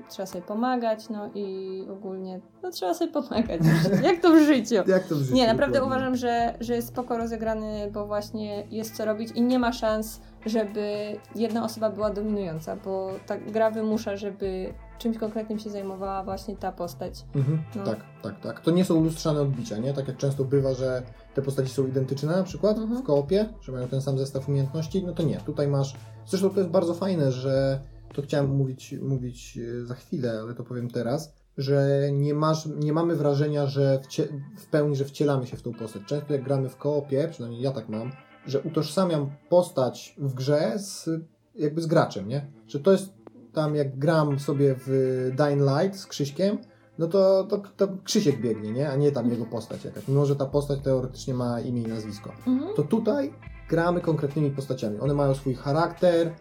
trzeba 0.09 0.27
sobie 0.27 0.43
pomagać, 0.45 1.09
no 1.09 1.31
i 1.35 1.87
ogólnie, 1.93 2.41
no 2.63 2.71
trzeba 2.71 2.95
sobie 2.95 3.13
pomagać, 3.13 3.61
jak 4.05 4.21
to 4.21 4.31
w 4.33 4.39
życiu. 4.39 4.75
Jak 4.87 5.05
to 5.09 5.15
w 5.15 5.19
życiu? 5.19 5.35
Nie, 5.35 5.47
naprawdę 5.47 5.79
dokładnie. 5.79 5.97
uważam, 5.97 6.17
że, 6.17 6.55
że 6.61 6.75
jest 6.75 6.89
spoko 6.89 7.19
rozegrany, 7.19 7.91
bo 7.93 8.07
właśnie 8.07 8.65
jest 8.71 8.97
co 8.97 9.05
robić 9.05 9.31
i 9.35 9.43
nie 9.43 9.59
ma 9.59 9.73
szans, 9.73 10.21
żeby 10.47 11.17
jedna 11.35 11.65
osoba 11.65 11.91
była 11.91 12.11
dominująca, 12.11 12.77
bo 12.77 13.11
ta 13.27 13.39
gra 13.39 13.71
wymusza, 13.71 14.17
żeby 14.17 14.75
czymś 14.99 15.19
konkretnym 15.19 15.59
się 15.59 15.71
zajmowała 15.71 16.25
właśnie 16.25 16.57
ta 16.57 16.73
postać. 16.73 17.25
Mhm, 17.35 17.63
No. 17.77 17.85
Tak, 17.85 17.99
tak, 18.23 18.41
tak. 18.41 18.61
To 18.61 18.71
nie 18.71 18.85
są 18.85 19.05
lustrzane 19.05 19.41
odbicia, 19.41 19.79
nie? 19.79 19.95
Tak 19.95 20.09
jak 20.09 20.17
często 20.17 20.45
bywa, 20.45 20.75
że 20.75 21.03
te 21.35 21.43
postaci 21.43 21.69
są 21.71 21.87
identyczne 21.87 22.37
na 22.37 22.43
przykład 22.43 22.79
Mhm. 22.79 23.03
w 23.03 23.05
koopie, 23.05 23.49
że 23.61 23.73
mają 23.73 23.88
ten 23.88 24.03
sam 24.03 24.19
zestaw 24.19 24.49
umiejętności, 24.49 25.05
no 25.05 25.12
to 25.12 25.23
nie. 25.23 25.37
Tutaj 25.37 25.69
masz... 25.69 25.97
Zresztą 26.27 26.51
to 26.51 26.61
jest 26.61 26.71
bardzo 26.71 26.95
fajne, 26.95 27.33
że... 27.33 27.81
To 28.14 28.23
chciałem 28.23 28.51
mówić, 28.51 28.95
mówić 29.03 29.59
e, 29.59 29.87
za 29.87 29.95
chwilę, 29.95 30.40
ale 30.43 30.55
to 30.55 30.64
powiem 30.64 30.90
teraz, 30.90 31.35
że 31.59 32.09
nie, 32.12 32.35
masz, 32.35 32.66
nie 32.66 32.93
mamy 32.93 33.16
wrażenia, 33.16 33.66
że 33.66 34.01
wcie, 34.03 34.29
w 34.57 34.66
pełni, 34.66 34.97
że 34.97 35.05
wcielamy 35.05 35.47
się 35.47 35.57
w 35.57 35.62
tą 35.62 35.75
postać. 35.75 36.03
Często 36.07 36.33
jak 36.33 36.45
gramy 36.45 36.69
w 36.69 36.77
koopie, 36.77 37.29
przynajmniej 37.31 37.62
ja 37.62 37.71
tak 37.71 37.88
mam, 37.88 38.12
że 38.47 38.61
utożsamiam 38.61 39.31
postać 39.49 40.14
w 40.19 40.35
grze 40.35 40.79
z, 40.79 41.09
jakby 41.55 41.83
z 41.83 41.87
graczem, 41.87 42.29
nie? 42.29 42.47
Że 42.66 42.81
to 42.81 42.93
jest 42.93 43.12
tam 43.53 43.75
jak 43.75 43.99
gram 43.99 44.38
sobie 44.38 44.75
w 44.87 44.88
Dying 45.37 45.62
Light 45.62 46.01
z 46.01 46.07
Krzyśkiem, 46.07 46.59
no 47.01 47.07
to, 47.07 47.45
to, 47.45 47.63
to 47.77 47.89
Krzysiek 48.05 48.41
biegnie, 48.41 48.73
nie? 48.73 48.91
A 48.91 48.97
nie 48.97 49.13
tam 49.13 49.31
jego 49.31 49.47
postać 49.47 49.85
jakaś. 49.85 50.09
Mimo, 50.09 50.27
że 50.27 50.37
ta 50.37 50.47
postać 50.47 50.81
teoretycznie 50.81 51.35
ma 51.35 51.61
imię 51.61 51.83
i 51.83 51.87
nazwisko. 51.87 52.33
Mhm. 52.47 52.75
To 52.77 52.83
tutaj 52.83 53.33
gramy 53.69 54.01
konkretnymi 54.01 54.51
postaciami. 54.51 55.01
One 55.01 55.15
mają 55.15 55.35
swój 55.35 55.55
charakter, 55.55 56.33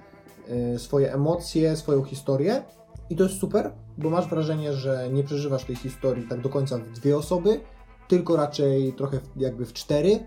y, 0.76 0.80
swoje 0.80 1.14
emocje, 1.14 1.76
swoją 1.76 2.04
historię 2.04 2.64
i 3.10 3.16
to 3.16 3.24
jest 3.24 3.40
super, 3.40 3.72
bo 3.98 4.10
masz 4.10 4.30
wrażenie, 4.30 4.74
że 4.74 5.10
nie 5.12 5.24
przeżywasz 5.24 5.66
tej 5.66 5.76
historii 5.76 6.28
tak 6.28 6.42
do 6.42 6.50
końca 6.50 6.78
w 6.78 6.90
dwie 6.90 7.18
osoby, 7.18 7.60
tylko 8.08 8.36
raczej 8.36 8.94
trochę 8.94 9.20
jakby 9.36 9.66
w 9.66 9.74
cztery. 9.74 10.20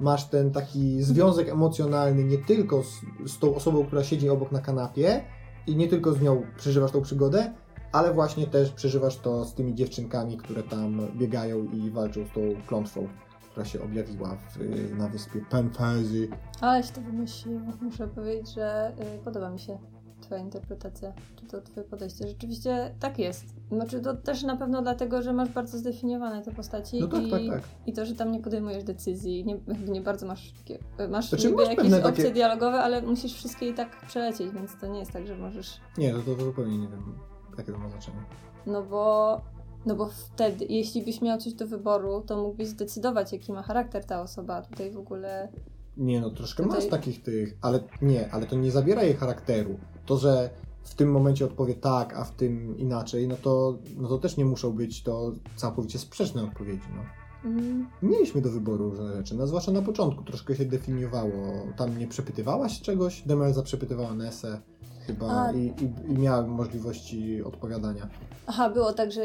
Masz 0.00 0.24
ten 0.24 0.50
taki 0.50 1.02
związek 1.02 1.48
emocjonalny 1.48 2.24
nie 2.24 2.38
tylko 2.38 2.82
z, 2.82 3.30
z 3.30 3.38
tą 3.38 3.54
osobą, 3.54 3.86
która 3.86 4.04
siedzi 4.04 4.28
obok 4.28 4.52
na 4.52 4.60
kanapie 4.60 5.24
i 5.66 5.76
nie 5.76 5.88
tylko 5.88 6.12
z 6.12 6.20
nią 6.20 6.42
przeżywasz 6.56 6.90
tą 6.90 7.02
przygodę, 7.02 7.52
ale 7.92 8.14
właśnie 8.14 8.46
też 8.46 8.70
przeżywasz 8.70 9.16
to 9.16 9.44
z 9.44 9.54
tymi 9.54 9.74
dziewczynkami, 9.74 10.36
które 10.36 10.62
tam 10.62 11.00
biegają 11.16 11.64
i 11.64 11.90
walczą 11.90 12.24
z 12.26 12.30
tą 12.34 12.40
klątwą, 12.66 13.08
która 13.50 13.66
się 13.66 13.82
objawiła 13.82 14.36
w, 14.36 14.58
na 14.98 15.08
wyspie 15.08 15.40
Penfezy. 15.50 16.28
Aleś 16.60 16.90
to 16.90 17.00
wymyśliło. 17.00 17.60
Muszę 17.80 18.08
powiedzieć, 18.08 18.54
że 18.54 18.92
y, 19.16 19.24
podoba 19.24 19.50
mi 19.50 19.58
się 19.58 19.78
Twoja 20.20 20.40
interpretacja, 20.40 21.12
czy 21.36 21.46
to 21.46 21.60
Twoje 21.60 21.86
podejście. 21.86 22.28
Rzeczywiście 22.28 22.94
tak 23.00 23.18
jest. 23.18 23.44
Znaczy 23.72 24.00
to 24.00 24.14
też 24.14 24.42
na 24.42 24.56
pewno 24.56 24.82
dlatego, 24.82 25.22
że 25.22 25.32
masz 25.32 25.48
bardzo 25.48 25.78
zdefiniowane 25.78 26.42
te 26.42 26.52
postaci 26.52 27.00
No 27.00 27.08
tak, 27.08 27.22
i, 27.22 27.30
tak, 27.30 27.40
tak. 27.50 27.62
i 27.86 27.92
to, 27.92 28.06
że 28.06 28.14
tam 28.14 28.32
nie 28.32 28.40
podejmujesz 28.40 28.84
decyzji, 28.84 29.44
nie, 29.44 29.58
nie 29.92 30.00
bardzo 30.00 30.26
masz, 30.26 30.52
takie, 30.52 30.78
y, 31.00 31.08
masz 31.08 31.28
Znaczy, 31.28 31.50
masz 31.52 31.68
jakieś 31.68 31.92
opcje 31.92 32.10
takie- 32.10 32.30
dialogowe, 32.30 32.78
ale 32.80 33.02
musisz 33.02 33.34
wszystkie 33.34 33.68
i 33.68 33.74
tak 33.74 34.06
przelecieć, 34.06 34.52
więc 34.52 34.70
to 34.80 34.86
nie 34.86 34.98
jest 34.98 35.12
tak, 35.12 35.26
że 35.26 35.36
możesz... 35.36 35.80
Nie, 35.98 36.12
to, 36.12 36.34
to 36.36 36.44
zupełnie 36.44 36.78
nie 36.78 36.88
wiem, 36.88 37.14
jakie 37.58 37.72
to 37.72 37.78
ma 37.78 37.88
znaczenie. 37.88 38.18
No 38.66 38.82
bo... 38.82 39.40
No 39.86 39.94
bo 39.96 40.06
wtedy, 40.06 40.64
jeśli 40.68 41.02
byś 41.02 41.20
miał 41.22 41.38
coś 41.38 41.52
do 41.54 41.66
wyboru, 41.66 42.22
to 42.26 42.42
mógłbyś 42.42 42.68
zdecydować, 42.68 43.32
jaki 43.32 43.52
ma 43.52 43.62
charakter 43.62 44.04
ta 44.04 44.22
osoba. 44.22 44.62
Tutaj 44.62 44.90
w 44.90 44.98
ogóle 44.98 45.48
Nie, 45.96 46.20
no 46.20 46.30
troszkę 46.30 46.62
Tutaj- 46.62 46.78
masz 46.80 46.88
takich 46.90 47.22
tych, 47.22 47.56
ale 47.62 47.80
nie, 48.02 48.30
ale 48.32 48.46
to 48.46 48.56
nie 48.56 48.70
zabiera 48.70 49.02
jej 49.02 49.14
charakteru. 49.16 49.78
To, 50.06 50.16
że 50.16 50.50
w 50.82 50.94
tym 50.94 51.10
momencie 51.10 51.44
odpowie 51.44 51.74
tak, 51.74 52.16
a 52.16 52.24
w 52.24 52.30
tym 52.32 52.78
inaczej, 52.78 53.28
no 53.28 53.36
to, 53.42 53.78
no 53.96 54.08
to 54.08 54.18
też 54.18 54.36
nie 54.36 54.44
muszą 54.44 54.72
być 54.72 55.02
to 55.02 55.32
całkowicie 55.56 55.98
sprzeczne 55.98 56.42
odpowiedzi, 56.44 56.88
no. 56.96 57.02
mm, 57.50 57.86
Mieliśmy 58.02 58.40
do 58.40 58.50
wyboru 58.50 58.90
różne 58.90 59.16
rzeczy, 59.16 59.34
no 59.36 59.46
zwłaszcza 59.46 59.72
na 59.72 59.82
początku 59.82 60.24
troszkę 60.24 60.56
się 60.56 60.64
definiowało. 60.64 61.32
Tam 61.76 61.98
nie 61.98 62.06
przepytywałaś 62.08 62.80
czegoś? 62.80 63.22
Demelza 63.22 63.62
przepytywała 63.62 64.14
Nesę 64.14 64.60
chyba 65.08 65.52
i, 65.52 65.58
i, 65.58 66.12
i 66.12 66.18
miała 66.18 66.42
możliwości 66.42 67.42
odpowiadania. 67.44 68.08
Aha, 68.46 68.70
było 68.70 68.92
tak, 68.92 69.12
że 69.12 69.22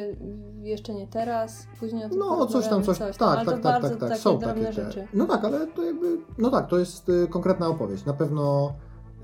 jeszcze 0.62 0.94
nie 0.94 1.08
teraz, 1.08 1.68
później 1.80 2.06
o 2.06 2.10
tym 2.10 2.20
No, 2.20 2.46
coś 2.46 2.68
tam, 2.68 2.84
coś, 2.84 2.98
tak, 2.98 3.14
ale 3.20 3.46
tak, 3.46 3.46
tak, 3.46 3.62
bardzo 3.64 3.90
tak, 3.90 4.00
tak, 4.00 4.10
takie 4.10 4.22
są 4.22 4.40
takie 4.40 4.62
te. 4.66 4.74
rzeczy. 4.74 5.08
No 5.14 5.26
tak, 5.26 5.46
ale 5.46 5.68
to 5.68 5.84
jakby, 5.84 6.18
no 6.38 6.50
tak, 6.50 6.68
to 6.68 6.80
jest 6.80 7.10
y, 7.10 7.28
konkretna 7.28 7.68
opowieść. 7.68 8.06
Na 8.06 8.14
pewno 8.14 8.74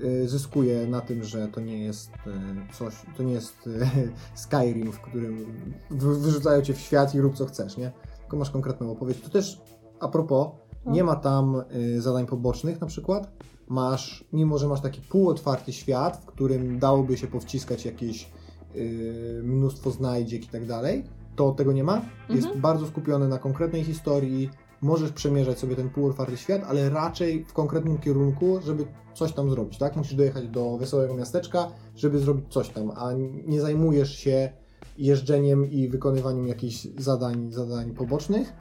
y, 0.02 0.28
zyskuje 0.28 0.86
na 0.86 1.00
tym, 1.00 1.24
że 1.24 1.48
to 1.48 1.60
nie 1.60 1.84
jest 1.84 2.10
y, 2.10 2.74
coś, 2.74 2.94
to 3.16 3.22
nie 3.22 3.32
jest 3.32 3.66
y, 3.66 3.86
Skyrim, 4.34 4.92
w 4.92 5.00
którym 5.00 5.46
wy, 5.90 6.18
wyrzucają 6.18 6.62
cię 6.62 6.74
w 6.74 6.78
świat 6.78 7.14
i 7.14 7.20
rób 7.20 7.34
co 7.34 7.46
chcesz, 7.46 7.76
nie? 7.76 7.92
Tylko 8.20 8.36
masz 8.36 8.50
konkretną 8.50 8.92
opowieść. 8.92 9.20
To 9.20 9.28
też, 9.30 9.60
a 10.00 10.08
propos, 10.08 10.48
No. 10.84 10.92
nie 10.92 11.04
ma 11.04 11.16
tam 11.16 11.62
y, 11.74 12.00
zadań 12.00 12.26
pobocznych 12.26 12.80
na 12.80 12.86
przykład. 12.86 13.30
Masz, 13.70 14.24
mimo 14.32 14.58
że 14.58 14.68
masz 14.68 14.80
taki 14.80 15.00
półotwarty 15.00 15.72
świat, 15.72 16.22
w 16.22 16.26
którym 16.26 16.78
dałoby 16.78 17.16
się 17.16 17.26
powciskać 17.26 17.84
jakieś 17.84 18.28
y, 18.76 19.40
mnóstwo 19.44 19.90
znajdziek 19.90 20.44
i 20.44 20.48
tak 20.48 20.66
dalej, 20.66 21.04
to 21.36 21.52
tego 21.52 21.72
nie 21.72 21.84
ma. 21.84 22.02
Jest 22.28 22.42
Mhm. 22.46 22.60
bardzo 22.60 22.86
skupiony 22.86 23.28
na 23.28 23.38
konkretnej 23.38 23.84
historii. 23.84 24.50
Możesz 24.82 25.12
przemierzać 25.12 25.58
sobie 25.58 25.76
ten 25.76 25.90
półotwarty 25.90 26.36
świat, 26.36 26.62
ale 26.68 26.90
raczej 26.90 27.44
w 27.44 27.52
konkretnym 27.52 27.98
kierunku, 27.98 28.60
żeby 28.64 28.84
coś 29.14 29.32
tam 29.32 29.50
zrobić, 29.50 29.78
tak? 29.78 29.96
Musisz 29.96 30.14
dojechać 30.14 30.48
do 30.48 30.76
wesołego 30.78 31.14
miasteczka, 31.14 31.68
żeby 31.96 32.18
zrobić 32.18 32.44
coś 32.48 32.68
tam, 32.68 32.90
a 32.96 33.12
nie 33.46 33.60
zajmujesz 33.60 34.14
się 34.18 34.52
jeżdżeniem 34.98 35.70
i 35.70 35.88
wykonywaniem 35.88 36.48
jakichś 36.48 36.86
zadań, 36.98 37.52
zadań 37.52 37.90
pobocznych. 37.90 38.52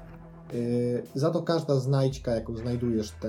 Yy, 0.54 1.04
za 1.16 1.30
to 1.30 1.44
każda 1.44 1.76
znajdźka, 1.76 2.36
jaką 2.36 2.58
znajdujesz, 2.58 3.12
te 3.12 3.28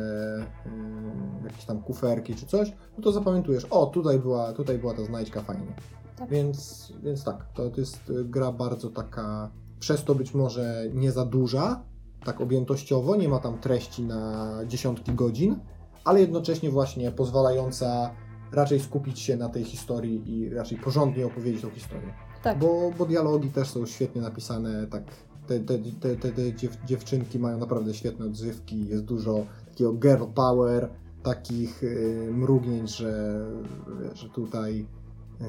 yy, 0.66 1.44
jakieś 1.44 1.64
tam 1.64 1.82
kuferki 1.82 2.34
czy 2.34 2.46
coś, 2.46 2.72
no 2.96 3.04
to 3.04 3.12
zapamiętujesz, 3.12 3.66
o, 3.70 3.86
tutaj 3.86 4.18
była, 4.18 4.52
tutaj 4.52 4.78
była 4.78 4.94
ta 4.94 5.04
znajdźka, 5.04 5.42
fajnie. 5.42 5.74
Tak. 6.16 6.30
Więc, 6.30 6.92
więc 7.02 7.24
tak, 7.24 7.46
to, 7.54 7.70
to 7.70 7.80
jest 7.80 8.10
y, 8.10 8.24
gra 8.24 8.52
bardzo 8.52 8.90
taka, 8.90 9.50
przez 9.78 10.04
to 10.04 10.14
być 10.14 10.34
może 10.34 10.84
nie 10.94 11.12
za 11.12 11.24
duża, 11.24 11.82
tak 12.24 12.40
objętościowo, 12.40 13.16
nie 13.16 13.28
ma 13.28 13.38
tam 13.38 13.58
treści 13.58 14.02
na 14.02 14.52
dziesiątki 14.66 15.12
godzin, 15.12 15.56
ale 16.04 16.20
jednocześnie 16.20 16.70
właśnie 16.70 17.12
pozwalająca 17.12 18.10
raczej 18.52 18.80
skupić 18.80 19.20
się 19.20 19.36
na 19.36 19.48
tej 19.48 19.64
historii 19.64 20.22
i 20.26 20.48
raczej 20.54 20.78
porządnie 20.78 21.26
opowiedzieć 21.26 21.62
tą 21.62 21.70
historię. 21.70 22.14
Tak. 22.42 22.58
Bo, 22.58 22.90
bo 22.98 23.06
dialogi 23.06 23.50
też 23.50 23.68
są 23.68 23.86
świetnie 23.86 24.22
napisane, 24.22 24.86
tak 24.86 25.02
te, 25.50 25.60
te, 25.60 25.78
te, 26.00 26.16
te, 26.16 26.32
te 26.32 26.54
dziew, 26.54 26.78
dziewczynki 26.84 27.38
mają 27.38 27.58
naprawdę 27.58 27.94
świetne 27.94 28.26
odzywki, 28.26 28.88
jest 28.88 29.04
dużo 29.04 29.46
takiego 29.68 29.92
girl 29.92 30.24
power, 30.34 30.88
takich 31.22 31.82
y, 31.82 32.28
mrugnięć, 32.32 32.96
że, 32.96 33.44
że 34.14 34.28
tutaj 34.28 34.86
y, 35.40 35.44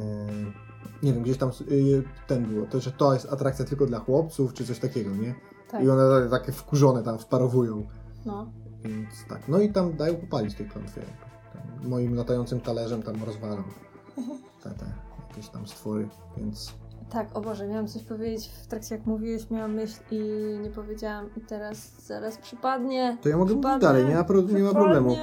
nie 1.03 1.13
wiem, 1.13 1.23
gdzieś 1.23 1.37
tam 1.37 1.49
y, 1.71 2.03
ten 2.27 2.45
było, 2.45 2.65
to, 2.65 2.79
że 2.79 2.91
to 2.91 3.13
jest 3.13 3.33
atrakcja 3.33 3.65
tylko 3.65 3.85
dla 3.85 3.99
chłopców, 3.99 4.53
czy 4.53 4.65
coś 4.65 4.79
takiego, 4.79 5.15
nie? 5.15 5.35
tak. 5.71 5.83
I 5.83 5.89
one 5.89 6.29
takie 6.29 6.51
wkurzone 6.51 7.03
tam 7.03 7.19
wparowują, 7.19 7.87
No. 8.25 8.51
więc 8.83 9.09
tak. 9.29 9.47
No 9.47 9.59
i 9.59 9.71
tam 9.71 9.95
dają 9.95 10.15
popalić 10.15 10.55
tej 10.55 10.69
klątwie. 10.69 11.01
Tam 11.53 11.89
moim 11.89 12.15
latającym 12.15 12.61
talerzem 12.61 13.03
tam 13.03 13.23
rozwalam 13.23 13.63
te, 14.63 14.69
te 14.69 14.85
jakieś 15.29 15.49
tam 15.49 15.67
stwory, 15.67 16.09
więc 16.37 16.73
Tak, 17.11 17.37
o 17.37 17.41
Boże, 17.41 17.67
miałam 17.67 17.87
coś 17.87 18.03
powiedzieć 18.03 18.47
w 18.63 18.67
trakcie 18.67 18.95
jak 18.95 19.05
mówiłeś, 19.05 19.49
miałam 19.49 19.73
myśl 19.73 19.99
i 20.11 20.19
nie 20.63 20.69
powiedziałam 20.69 21.25
i 21.37 21.41
teraz 21.41 22.05
zaraz 22.07 22.37
przypadnie. 22.37 23.17
To 23.21 23.29
ja 23.29 23.37
mogę 23.37 23.55
mówić 23.55 23.81
dalej, 23.81 24.05
nie 24.05 24.15
ma, 24.15 24.23
pro, 24.23 24.41
nie 24.41 24.63
ma 24.63 24.71
problemu. 24.71 25.15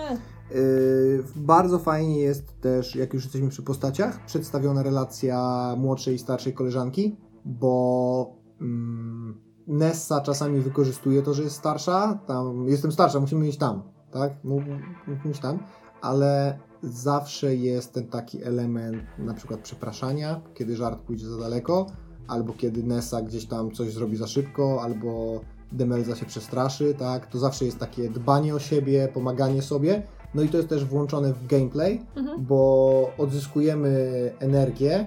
Yy, 0.55 1.25
bardzo 1.37 1.79
fajnie 1.79 2.21
jest 2.21 2.61
też, 2.61 2.97
jak 2.97 3.15
już 3.15 3.25
jesteśmy 3.25 3.49
przy 3.49 3.63
postaciach, 3.63 4.25
przedstawiona 4.27 4.83
relacja 4.83 5.75
młodszej 5.79 6.15
i 6.15 6.19
starszej 6.19 6.53
koleżanki. 6.55 7.17
bo 7.45 8.37
mm, 8.61 9.41
Nessa 9.67 10.21
czasami 10.21 10.61
wykorzystuje 10.61 11.23
to, 11.23 11.35
że 11.35 11.43
jest 11.43 11.57
starsza. 11.57 12.19
Tam, 12.27 12.69
jestem 12.69 12.93
starsza, 12.93 13.21
musimy 13.21 13.49
iść 13.49 13.59
tam, 13.59 13.83
tak? 14.11 14.45
Mu- 14.45 14.61
Musimy 15.07 15.31
iść 15.31 15.41
tam, 15.41 15.59
ale 16.01 16.59
zawsze 16.83 17.55
jest 17.55 17.93
ten 17.93 18.07
taki 18.07 18.43
element 18.45 19.03
na 19.19 19.35
przykład 19.35 19.61
przepraszania, 19.61 20.41
kiedy 20.55 20.77
żart 20.77 21.01
pójdzie 21.01 21.27
za 21.27 21.39
daleko, 21.39 21.87
albo 22.29 22.53
kiedy 22.53 22.83
Nessa 22.83 23.23
gdzieś 23.23 23.47
tam 23.47 23.71
coś 23.71 23.93
zrobi 23.93 24.17
za 24.17 24.27
szybko, 24.27 24.83
albo 24.83 25.41
Demelza 25.73 26.17
się 26.17 26.27
przestraszy, 26.27 26.95
tak? 26.99 27.27
To 27.27 27.39
zawsze 27.39 27.65
jest 27.65 27.79
takie 27.79 28.09
dbanie 28.11 28.55
o 28.55 28.59
siebie, 28.59 29.09
pomaganie 29.15 29.63
sobie. 29.63 30.03
No 30.35 30.43
i 30.43 30.49
to 30.49 30.57
jest 30.57 30.69
też 30.69 30.85
włączone 30.85 31.33
w 31.33 31.47
gameplay, 31.47 32.01
Mhm. 32.17 32.45
bo 32.45 33.11
odzyskujemy 33.19 34.33
energię 34.41 35.07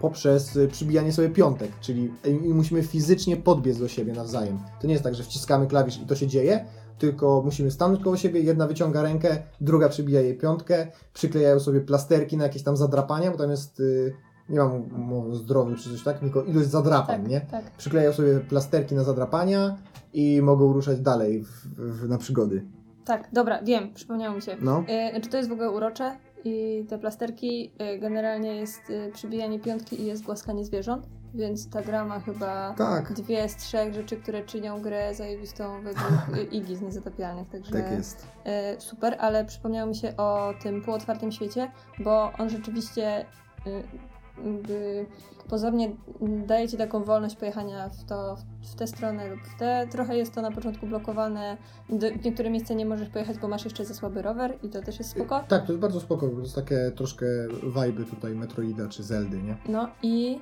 poprzez 0.00 0.58
przybijanie 0.72 1.12
sobie 1.12 1.28
piątek, 1.30 1.70
czyli 1.80 2.10
musimy 2.40 2.82
fizycznie 2.82 3.36
podbiec 3.36 3.78
do 3.78 3.88
siebie 3.88 4.12
nawzajem. 4.12 4.58
To 4.80 4.86
nie 4.86 4.92
jest 4.92 5.04
tak, 5.04 5.14
że 5.14 5.22
wciskamy 5.22 5.66
klawisz 5.66 6.00
i 6.00 6.06
to 6.06 6.16
się 6.16 6.26
dzieje, 6.26 6.64
tylko 6.98 7.42
musimy 7.44 7.70
stanąć 7.70 8.02
koło 8.04 8.16
siebie, 8.16 8.40
jedna 8.40 8.66
wyciąga 8.66 9.02
rękę, 9.02 9.42
druga 9.60 9.88
przybija 9.88 10.20
jej 10.20 10.38
piątkę, 10.38 10.86
przyklejają 11.14 11.60
sobie 11.60 11.80
plasterki 11.80 12.36
na 12.36 12.44
jakieś 12.44 12.62
tam 12.62 12.76
zadrapania, 12.76 13.30
bo 13.30 13.36
tam 13.36 13.50
jest, 13.50 13.80
y, 13.80 14.14
nie 14.48 14.58
mam 14.58 14.88
mowy 14.90 15.30
o 15.30 15.34
zdrowiu 15.34 15.76
czy 15.76 15.90
coś 15.90 16.02
tak, 16.02 16.18
tylko 16.18 16.42
ilość 16.42 16.68
zadrapań, 16.68 17.20
Tak, 17.22 17.30
nie? 17.30 17.40
tak. 17.40 17.70
Przyklejają 17.76 18.12
sobie 18.12 18.40
plasterki 18.40 18.94
na 18.94 19.04
zadrapania 19.04 19.76
i 20.14 20.42
mogą 20.42 20.72
ruszać 20.72 21.00
dalej 21.00 21.42
w, 21.42 21.66
w, 21.76 22.08
na 22.08 22.18
przygody. 22.18 22.64
Tak, 23.04 23.28
dobra, 23.32 23.62
wiem, 23.62 23.94
przypomniało 23.94 24.36
mi 24.36 24.42
się. 24.42 24.56
No. 24.60 24.84
E, 24.88 25.10
Znaczy 25.10 25.30
to 25.30 25.36
jest 25.36 25.48
w 25.48 25.52
ogóle 25.52 25.70
urocze 25.70 26.16
i 26.44 26.84
te 26.88 26.98
plasterki 26.98 27.72
e, 27.78 27.98
generalnie 27.98 28.56
jest 28.56 28.80
przybijanie 29.12 29.60
piątki 29.60 30.00
i 30.02 30.06
jest 30.06 30.22
głaskanie 30.24 30.64
zwierząt, 30.64 31.06
więc 31.34 31.70
ta 31.70 31.82
gra 31.82 32.04
ma 32.04 32.20
chyba 32.20 32.74
Tak, 32.78 33.12
dwie 33.12 33.48
z 33.48 33.56
trzech 33.56 33.94
rzeczy, 33.94 34.16
które 34.16 34.42
czynią 34.44 34.82
grę 34.82 35.14
zajebistą 35.14 35.82
według 35.82 36.12
Igi 36.52 36.76
z 36.76 36.80
Niezatapialnych, 36.82 37.48
także 37.48 37.72
tak 37.72 37.90
jest. 37.90 38.26
e, 38.44 38.80
super, 38.80 39.16
ale 39.20 39.44
przypomniało 39.44 39.88
mi 39.88 39.96
się 39.96 40.16
o 40.16 40.54
tym 40.62 40.82
półotwartym 40.82 41.32
świecie, 41.32 41.70
bo 41.98 42.32
on 42.38 42.50
rzeczywiście 42.50 43.06
e, 43.18 43.24
pozornie 45.48 45.90
daje 46.46 46.68
Ci 46.68 46.76
taką 46.76 47.04
wolność 47.04 47.36
pojechania 47.36 47.88
w, 47.88 48.04
to, 48.04 48.36
w 48.72 48.74
tę 48.74 48.86
stronę 48.86 49.28
lub 49.30 49.40
w 49.40 49.58
tę. 49.58 49.86
Trochę 49.90 50.16
jest 50.16 50.34
to 50.34 50.42
na 50.42 50.50
początku 50.50 50.86
blokowane. 50.86 51.56
W 51.88 52.24
niektóre 52.24 52.50
miejsca 52.50 52.74
nie 52.74 52.86
możesz 52.86 53.08
pojechać, 53.08 53.38
bo 53.38 53.48
masz 53.48 53.64
jeszcze 53.64 53.84
za 53.84 53.94
słaby 53.94 54.22
rower 54.22 54.58
i 54.62 54.68
to 54.68 54.82
też 54.82 54.98
jest 54.98 55.10
spoko. 55.10 55.44
Tak, 55.48 55.66
to 55.66 55.72
jest 55.72 55.80
bardzo 55.80 56.00
spoko, 56.00 56.28
to 56.28 56.40
jest 56.40 56.54
takie 56.54 56.92
troszkę 56.96 57.26
wajby 57.62 58.04
tutaj 58.04 58.34
Metroida 58.34 58.88
czy 58.88 59.02
Zeldy, 59.02 59.42
nie? 59.42 59.56
No 59.68 59.88
i... 60.02 60.40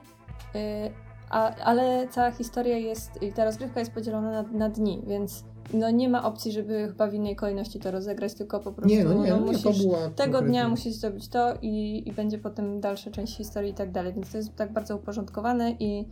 y, 0.54 1.06
a, 1.30 1.54
ale 1.54 2.08
cała 2.10 2.30
historia 2.30 2.78
jest, 2.78 3.22
i 3.22 3.32
ta 3.32 3.44
rozgrywka 3.44 3.80
jest 3.80 3.92
podzielona 3.92 4.30
na, 4.30 4.42
na 4.42 4.68
dni, 4.68 5.02
więc 5.06 5.44
no 5.74 5.90
nie 5.90 6.08
ma 6.08 6.24
opcji, 6.24 6.52
żeby 6.52 6.86
chyba 6.88 7.06
w 7.06 7.14
innej 7.14 7.36
kolejności 7.36 7.78
to 7.80 7.90
rozegrać, 7.90 8.34
tylko 8.34 8.60
po 8.60 8.72
prostu 8.72 8.96
Nie, 8.96 9.04
no 9.04 9.14
nie, 9.14 9.30
no, 9.30 9.36
no 9.40 9.46
nie, 9.46 9.52
musisz, 9.52 9.64
tego 9.84 10.32
konkretnie. 10.32 10.40
dnia 10.48 10.68
musisz 10.68 10.92
zrobić 10.94 11.28
to 11.28 11.54
i, 11.62 12.02
i 12.08 12.12
będzie 12.12 12.38
potem 12.38 12.80
dalsza 12.80 13.10
część 13.10 13.36
historii 13.36 13.70
i 13.70 13.74
tak 13.74 13.90
dalej, 13.92 14.12
więc 14.12 14.30
to 14.32 14.36
jest 14.38 14.56
tak 14.56 14.72
bardzo 14.72 14.96
uporządkowane 14.96 15.70
i 15.70 16.08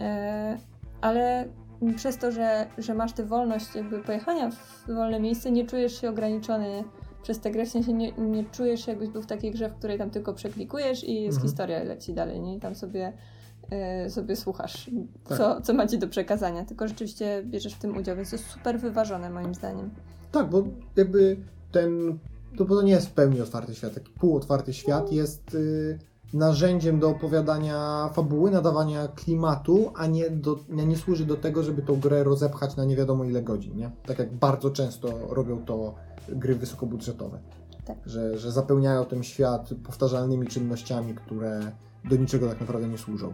e, 0.00 0.58
ale 1.00 1.48
przez 1.96 2.18
to, 2.18 2.32
że, 2.32 2.66
że 2.78 2.94
masz 2.94 3.12
tę 3.12 3.24
wolność 3.24 3.74
jakby 3.74 3.98
pojechania 3.98 4.50
w 4.50 4.86
wolne 4.94 5.20
miejsce, 5.20 5.50
nie 5.50 5.66
czujesz 5.66 6.00
się 6.00 6.10
ograniczony 6.10 6.84
przez 7.22 7.40
tę 7.40 7.50
grę, 7.50 7.66
w 7.66 7.68
sensie 7.68 7.92
nie, 7.92 8.12
nie 8.12 8.44
czujesz 8.44 8.84
się 8.86 8.92
jakbyś 8.92 9.08
był 9.08 9.22
w 9.22 9.26
takiej 9.26 9.50
grze, 9.50 9.68
w 9.68 9.74
której 9.74 9.98
tam 9.98 10.10
tylko 10.10 10.34
przeklikujesz 10.34 11.04
i 11.04 11.22
jest 11.22 11.36
Mhm. 11.36 11.48
historia 11.48 11.82
leci 11.84 12.14
dalej, 12.14 12.40
nie? 12.40 12.56
I 12.56 12.60
tam 12.60 12.74
sobie 12.74 13.12
sobie 14.08 14.36
słuchasz, 14.36 14.90
Tak. 15.28 15.38
co, 15.38 15.60
co 15.60 15.74
macie 15.74 15.98
do 15.98 16.08
przekazania, 16.08 16.64
tylko 16.64 16.88
rzeczywiście 16.88 17.42
bierzesz 17.46 17.74
w 17.74 17.78
tym 17.78 17.96
udział, 17.96 18.16
więc 18.16 18.30
to 18.30 18.36
jest 18.36 18.48
super 18.48 18.80
wyważone 18.80 19.30
moim 19.30 19.54
zdaniem. 19.54 19.90
Tak, 20.32 20.50
bo 20.50 20.64
jakby 20.96 21.36
ten, 21.72 22.18
to, 22.56 22.64
bo 22.64 22.76
to 22.76 22.82
nie 22.82 22.92
jest 22.92 23.06
w 23.06 23.12
pełni 23.12 23.40
otwarty 23.40 23.74
świat, 23.74 23.94
taki 23.94 24.12
półotwarty 24.12 24.72
świat 24.72 25.12
jest 25.12 25.54
y, 25.54 25.98
narzędziem 26.32 27.00
do 27.00 27.08
opowiadania 27.08 28.08
fabuły, 28.14 28.50
nadawania 28.50 29.08
klimatu, 29.08 29.92
a 29.94 30.06
nie, 30.06 30.30
do, 30.30 30.58
a 30.72 30.82
nie 30.82 30.96
służy 30.96 31.26
do 31.26 31.36
tego, 31.36 31.62
żeby 31.62 31.82
tą 31.82 32.00
grę 32.00 32.24
rozepchać 32.24 32.76
na 32.76 32.84
nie 32.84 32.96
wiadomo 32.96 33.24
ile 33.24 33.42
godzin, 33.42 33.76
nie? 33.76 33.90
Tak 34.06 34.18
jak 34.18 34.32
bardzo 34.32 34.70
często 34.70 35.08
robią 35.28 35.64
to 35.64 35.94
gry 36.28 36.54
wysokobudżetowe. 36.54 37.38
Tak. 37.84 37.96
Że, 38.06 38.38
że 38.38 38.52
zapełniają 38.52 39.04
ten 39.04 39.22
świat 39.22 39.70
powtarzalnymi 39.84 40.46
czynnościami, 40.46 41.14
które 41.14 41.60
do 42.04 42.16
niczego 42.16 42.48
tak 42.48 42.60
naprawdę 42.60 42.88
nie 42.88 42.98
służą. 42.98 43.32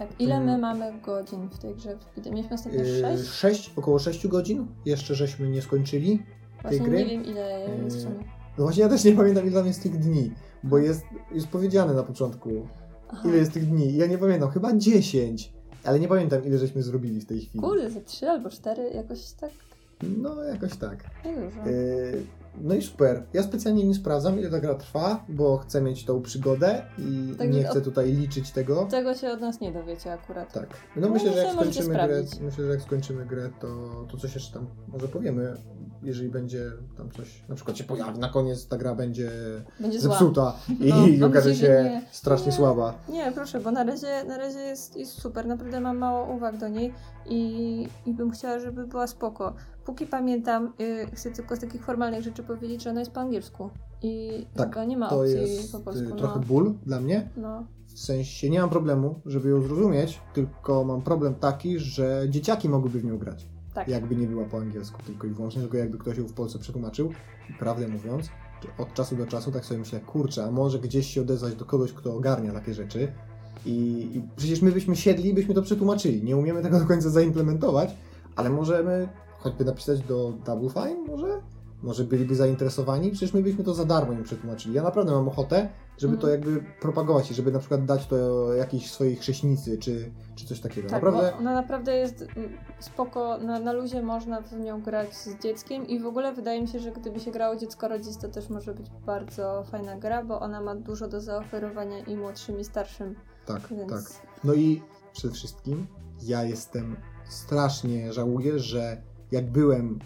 Tak, 0.00 0.08
ile 0.18 0.40
my 0.40 0.58
mamy 0.58 0.92
godzin 1.06 1.48
w 1.48 1.58
tej 1.58 1.74
grze? 1.74 1.98
Mieliśmy 2.30 2.54
ostatnio 2.54 2.78
Yy, 2.82 3.00
6? 3.00 3.24
sześć, 3.30 3.72
około 3.76 3.98
6 3.98 4.26
godzin, 4.26 4.66
jeszcze 4.86 5.14
żeśmy 5.14 5.48
nie 5.48 5.62
skończyli. 5.62 6.22
Właśnie 6.62 6.80
gry? 6.80 6.98
nie 6.98 7.04
wiem 7.06 7.24
ile 7.24 7.60
jest 7.84 7.96
w 7.96 7.98
Yy, 7.98 8.02
sumie. 8.04 8.24
No 8.58 8.64
właśnie 8.64 8.82
ja 8.82 8.88
też 8.88 9.04
nie 9.04 9.12
pamiętam 9.12 9.46
ile 9.46 9.54
tam 9.54 9.66
jest 9.66 9.82
tych 9.82 9.98
dni, 9.98 10.32
bo 10.62 10.78
jest, 10.78 11.02
jest 11.32 11.48
powiedziane 11.48 11.94
na 11.94 12.02
początku, 12.02 12.50
Aha. 13.08 13.28
ile 13.28 13.36
jest 13.36 13.52
tych 13.52 13.66
dni. 13.66 13.96
Ja 13.96 14.06
nie 14.06 14.18
pamiętam, 14.18 14.50
chyba 14.50 14.76
10, 14.76 15.52
ale 15.84 16.00
nie 16.00 16.08
pamiętam 16.08 16.44
ile 16.44 16.58
żeśmy 16.58 16.82
zrobili 16.82 17.20
w 17.20 17.26
tej 17.26 17.40
chwili. 17.40 17.64
Kurde, 17.64 17.90
ze 17.90 18.00
3 18.00 18.28
albo 18.28 18.50
4 18.50 18.90
jakoś 18.94 19.32
tak 19.32 19.50
No 20.18 20.42
jakoś 20.44 20.76
tak. 20.76 21.04
niedużo. 21.24 21.60
Yy, 21.70 22.22
no 22.60 22.74
i 22.74 22.82
super. 22.82 23.22
Ja 23.32 23.42
specjalnie 23.42 23.84
nie 23.84 23.94
sprawdzam 23.94 24.38
ile 24.38 24.50
ta 24.50 24.60
gra 24.60 24.74
trwa, 24.74 25.24
bo 25.28 25.58
chcę 25.58 25.80
mieć 25.82 26.04
tą 26.04 26.22
przygodę 26.22 26.82
i 26.98 27.34
Także 27.38 27.58
nie 27.58 27.64
chcę 27.64 27.78
od- 27.78 27.84
tutaj 27.84 28.12
liczyć 28.12 28.50
tego. 28.50 28.84
Tego 28.90 29.14
się 29.14 29.30
od 29.30 29.40
nas 29.40 29.60
nie 29.60 29.72
dowiecie 29.72 30.12
akurat. 30.12 30.52
Tak. 30.52 30.68
No, 30.96 31.02
No, 31.08 31.14
myślę, 31.14 31.32
że 31.32 31.38
jak 31.38 31.52
skończymy 31.52 31.94
grę, 31.94 32.22
myślę, 32.40 32.64
że 32.66 32.70
jak 32.72 32.82
skończymy 32.82 33.26
grę, 33.26 33.50
to, 33.60 33.68
to 34.10 34.16
coś 34.16 34.34
jeszcze 34.34 34.54
tam 34.54 34.66
może 34.88 35.08
powiemy. 35.08 35.56
Jeżeli 36.02 36.28
będzie 36.28 36.70
tam 36.96 37.10
coś, 37.10 37.42
na 37.48 37.54
przykład 37.54 37.76
się 37.76 37.84
pojawi, 37.84 38.18
na 38.18 38.28
koniec 38.28 38.68
ta 38.68 38.78
gra 38.78 38.94
będzie 38.94 39.30
Będzie 39.80 40.00
zepsuta 40.00 40.56
i 40.80 40.88
No, 40.88 40.96
mam 41.20 41.30
okaże 41.30 41.54
się 41.54 41.68
nie. 41.68 42.02
strasznie 42.10 42.46
Nie. 42.46 42.52
słaba. 42.52 42.94
Nie, 43.08 43.32
proszę, 43.32 43.60
bo 43.60 43.70
na 43.70 43.84
razie, 43.84 44.24
na 44.28 44.38
razie 44.38 44.58
jest, 44.58 44.96
jest 44.96 45.12
super. 45.12 45.46
Naprawdę 45.46 45.80
mam 45.80 45.98
mało 45.98 46.34
uwag 46.34 46.56
do 46.56 46.68
niej 46.68 46.92
i, 47.26 47.88
i 48.06 48.14
bym 48.14 48.30
chciała, 48.30 48.58
żeby 48.58 48.86
była 48.86 49.06
spoko. 49.06 49.54
Póki 49.84 50.06
pamiętam, 50.06 50.72
y, 50.80 51.06
chcę 51.14 51.30
tylko 51.30 51.56
z 51.56 51.60
takich 51.60 51.84
formalnych 51.84 52.22
rzeczy 52.22 52.39
powiedzieć, 52.42 52.82
że 52.82 52.90
ona 52.90 53.00
jest 53.00 53.12
po 53.12 53.20
angielsku. 53.20 53.70
I 54.02 54.46
Tak, 54.56 54.76
nie 54.88 54.96
ma 54.96 55.08
To 55.08 55.20
opcji 55.20 55.40
jest 55.40 55.72
po 55.72 55.80
polsku. 55.80 56.04
y, 56.04 56.12
trochę 56.18 56.38
no. 56.40 56.46
ból 56.46 56.74
dla 56.86 57.00
mnie. 57.00 57.28
no. 57.36 57.64
W 57.86 57.98
sensie 57.98 58.50
nie 58.50 58.60
mam 58.60 58.70
problemu, 58.70 59.20
żeby 59.26 59.48
ją 59.48 59.62
zrozumieć, 59.62 60.20
tylko 60.34 60.84
mam 60.84 61.02
problem 61.02 61.34
taki, 61.34 61.78
że 61.78 62.26
dzieciaki 62.28 62.68
mogłyby 62.68 63.00
w 63.00 63.04
nią 63.04 63.18
grać. 63.18 63.46
Tak. 63.74 63.88
Jakby 63.88 64.16
nie 64.16 64.26
była 64.26 64.44
po 64.44 64.58
angielsku 64.58 65.02
tylko 65.02 65.26
i 65.26 65.30
wyłącznie, 65.30 65.60
tylko 65.62 65.76
jakby 65.76 65.98
ktoś 65.98 66.18
ją 66.18 66.24
w 66.24 66.32
Polsce 66.32 66.58
przetłumaczył. 66.58 67.12
I 67.50 67.52
prawdę 67.52 67.88
mówiąc, 67.88 68.28
od 68.78 68.94
czasu 68.94 69.16
do 69.16 69.26
czasu 69.26 69.52
tak 69.52 69.64
sobie 69.64 69.80
myślę, 69.80 70.00
kurczę, 70.00 70.44
a 70.44 70.50
może 70.50 70.78
gdzieś 70.78 71.06
się 71.06 71.20
odezwać 71.20 71.54
do 71.54 71.64
kogoś, 71.64 71.92
kto 71.92 72.14
ogarnia 72.16 72.52
takie 72.52 72.74
rzeczy. 72.74 73.12
I, 73.66 73.70
I 74.14 74.22
przecież 74.36 74.62
my 74.62 74.72
byśmy 74.72 74.96
siedli 74.96 75.30
i 75.30 75.34
byśmy 75.34 75.54
to 75.54 75.62
przetłumaczyli. 75.62 76.22
Nie 76.24 76.36
umiemy 76.36 76.62
tego 76.62 76.80
do 76.80 76.86
końca 76.86 77.10
zaimplementować, 77.10 77.96
ale 78.36 78.50
możemy 78.50 79.08
choćby 79.38 79.64
napisać 79.64 80.00
do 80.00 80.32
Double 80.46 80.70
Fine, 80.70 81.04
może? 81.08 81.40
Może 81.82 82.04
byliby 82.04 82.34
zainteresowani? 82.34 83.10
Przecież 83.10 83.34
my 83.34 83.42
byśmy 83.42 83.64
to 83.64 83.74
za 83.74 83.84
darmo 83.84 84.12
im 84.12 84.22
przetłumaczyli. 84.24 84.74
Ja 84.74 84.82
naprawdę 84.82 85.12
mam 85.12 85.28
ochotę, 85.28 85.68
żeby 85.98 86.16
to 86.16 86.32
Mhm. 86.32 86.40
jakby 86.40 86.70
propagować 86.80 87.30
i 87.30 87.34
żeby 87.34 87.52
na 87.52 87.58
przykład 87.58 87.84
dać 87.84 88.06
to 88.06 88.52
jakiejś 88.54 88.90
swojej 88.90 89.16
chrześnicy, 89.16 89.78
czy, 89.78 90.10
czy 90.36 90.46
coś 90.46 90.60
takiego. 90.60 90.88
Tak, 90.88 91.02
naprawdę 91.02 91.36
ona 91.36 91.54
naprawdę 91.54 91.96
jest 91.96 92.22
mm, 92.36 92.58
spoko, 92.80 93.38
na, 93.38 93.60
na 93.60 93.72
luzie 93.72 94.02
można 94.02 94.40
w 94.40 94.52
nią 94.52 94.82
grać 94.82 95.16
z 95.16 95.42
dzieckiem 95.42 95.86
i 95.86 96.00
w 96.00 96.06
ogóle 96.06 96.32
wydaje 96.32 96.62
mi 96.62 96.68
się, 96.68 96.78
że 96.78 96.92
gdyby 96.92 97.20
się 97.20 97.30
grało 97.30 97.56
dziecko 97.56 97.88
rodzic, 97.88 98.18
to 98.18 98.28
też 98.28 98.48
może 98.48 98.74
być 98.74 98.86
bardzo 99.06 99.64
fajna 99.70 99.96
gra, 99.96 100.24
bo 100.24 100.40
ona 100.40 100.60
ma 100.60 100.74
dużo 100.74 101.08
do 101.08 101.20
zaoferowania 101.20 101.98
i 101.98 102.16
młodszym 102.16 102.60
i 102.60 102.64
starszym, 102.64 103.14
tak, 103.46 103.68
więc 103.70 103.92
tak. 103.92 104.26
No 104.44 104.54
i 104.54 104.82
przede 105.12 105.34
wszystkim 105.34 105.86
ja 106.22 106.44
jestem 106.44 106.96
strasznie 107.24 108.12
żałuję, 108.12 108.58
że 108.58 109.02
jak 109.32 109.50
byłem 109.50 109.98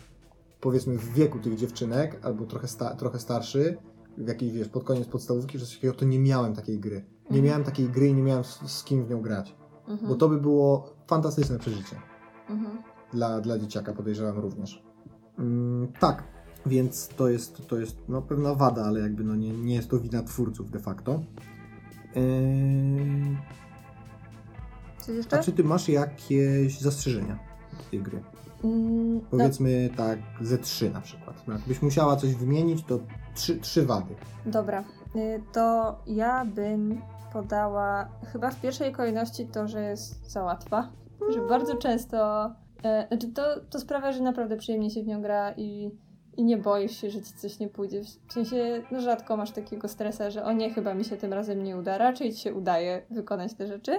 powiedzmy 0.64 0.98
w 0.98 1.12
wieku 1.14 1.38
tych 1.38 1.56
dziewczynek, 1.56 2.20
albo 2.22 2.46
trochę, 2.46 2.68
sta- 2.68 2.94
trochę 2.96 3.18
starszy, 3.18 3.76
w 4.18 4.28
jakiejś, 4.28 4.52
wiesz, 4.52 4.68
pod 4.68 4.84
koniec 4.84 5.08
podstawówki, 5.08 5.58
czy 5.58 5.66
coś 5.66 5.74
takiego, 5.74 5.94
to 5.94 6.04
nie 6.04 6.18
miałem 6.18 6.54
takiej 6.54 6.78
gry. 6.80 6.94
Nie 6.96 7.26
Mhm. 7.26 7.44
miałem 7.44 7.64
takiej 7.64 7.88
gry 7.88 8.08
i 8.08 8.14
nie 8.14 8.22
miałem 8.22 8.44
z, 8.44 8.60
z 8.66 8.84
kim 8.84 9.04
w 9.04 9.10
nią 9.10 9.20
grać. 9.22 9.56
mhm. 9.88 10.08
Bo 10.08 10.14
to 10.14 10.28
by 10.28 10.40
było 10.40 10.94
fantastyczne 11.06 11.58
przeżycie. 11.58 11.96
Mhm. 12.50 12.78
Dla, 13.12 13.40
dla 13.40 13.58
dzieciaka 13.58 13.92
podejrzewam 13.92 14.38
również. 14.38 14.82
Mm, 15.38 15.92
tak, 16.00 16.24
więc 16.66 17.08
to 17.08 17.28
jest, 17.28 17.66
to 17.68 17.78
jest 17.78 17.96
no, 18.08 18.22
pewna 18.22 18.54
wada, 18.54 18.84
ale 18.84 19.00
jakby 19.00 19.24
no, 19.24 19.36
nie, 19.36 19.50
nie 19.52 19.74
jest 19.74 19.88
to 19.90 19.98
wina 20.00 20.22
twórców 20.22 20.70
de 20.70 20.78
facto. 20.78 21.20
Yy, 22.14 23.36
Coś 24.98 25.16
jeszcze? 25.16 25.38
a 25.38 25.42
czy 25.42 25.52
ty 25.52 25.64
masz 25.64 25.88
jakieś 25.88 26.80
zastrzeżenia 26.80 27.38
tej 27.90 28.02
gry? 28.02 28.22
Mm, 28.64 29.14
no, 29.14 29.20
Powiedzmy 29.30 29.90
tak, 29.96 30.18
ze 30.40 30.58
trzy 30.58 30.90
na 30.90 31.00
przykład. 31.00 31.36
No, 31.46 31.54
Jakbyś 31.54 31.82
musiała 31.82 32.16
coś 32.16 32.34
wymienić, 32.34 32.84
to 32.84 32.98
trzy, 33.34 33.56
trzy 33.56 33.86
wady. 33.86 34.14
dobra, 34.46 34.84
y, 35.16 35.42
to 35.52 35.96
ja 36.06 36.44
bym 36.44 37.00
podała 37.32 38.08
chyba 38.32 38.50
w 38.50 38.60
pierwszej 38.60 38.92
kolejności 38.92 39.46
to, 39.46 39.68
że 39.68 39.82
jest 39.82 40.30
za 40.30 40.42
łatwa. 40.42 40.88
Że 41.34 41.40
bardzo 41.48 41.74
często. 41.76 42.44
E, 42.84 43.06
znaczy 43.08 43.32
to, 43.32 43.42
to 43.70 43.80
sprawia, 43.80 44.12
że 44.12 44.20
naprawdę 44.22 44.56
przyjemnie 44.56 44.90
się 44.90 45.02
w 45.02 45.06
nią 45.06 45.22
gra 45.22 45.52
i, 45.56 45.90
i 46.36 46.44
nie 46.44 46.56
boisz 46.56 47.00
się, 47.00 47.10
że 47.10 47.22
ci 47.22 47.34
coś 47.34 47.58
nie 47.58 47.68
pójdzie. 47.68 48.02
W 48.28 48.32
sensie, 48.32 48.82
no 48.90 49.00
rzadko 49.00 49.36
masz 49.36 49.50
takiego 49.50 49.88
stresa, 49.88 50.30
że 50.30 50.44
o 50.44 50.52
nie, 50.52 50.74
chyba 50.74 50.94
mi 50.94 51.04
się 51.04 51.16
tym 51.16 51.32
razem 51.32 51.62
nie 51.62 51.76
uda. 51.76 51.98
Raczej 51.98 52.32
ci 52.32 52.40
się 52.40 52.54
udaje 52.54 53.02
wykonać 53.10 53.54
te 53.54 53.66
rzeczy, 53.66 53.92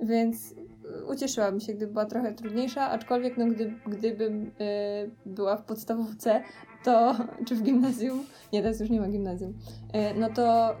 więc 0.00 0.52
y, 0.52 1.04
ucieszyłabym 1.04 1.60
się, 1.60 1.74
gdyby 1.74 1.92
była 1.92 2.04
trochę 2.04 2.32
trudniejsza, 2.32 2.90
aczkolwiek 2.90 3.36
no, 3.36 3.46
gdy, 3.46 3.74
gdybym 3.86 4.46
y, 4.46 4.50
była 5.26 5.56
w 5.56 5.64
podstawówce, 5.64 6.42
to, 6.84 7.16
czy 7.46 7.56
w 7.56 7.62
gimnazjum, 7.62 8.24
nie, 8.52 8.62
teraz 8.62 8.80
już 8.80 8.90
nie 8.90 9.00
ma 9.00 9.08
gimnazjum, 9.08 9.50
y, 9.50 10.20
no, 10.20 10.28
to, 10.30 10.72
y, 10.72 10.76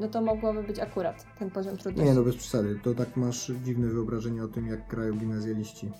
no 0.00 0.08
to 0.08 0.22
mogłoby 0.22 0.62
być 0.62 0.78
akurat 0.78 1.26
ten 1.38 1.50
poziom 1.50 1.76
trudności. 1.76 2.10
Nie 2.10 2.16
no, 2.16 2.22
bez 2.22 2.36
przesady. 2.36 2.80
To 2.84 2.94
tak 2.94 3.16
masz 3.16 3.52
dziwne 3.64 3.88
wyobrażenie 3.88 4.44
o 4.44 4.48
tym, 4.48 4.66
jak 4.66 4.88
grają 4.88 5.12
gimnazjaliści. 5.12 5.90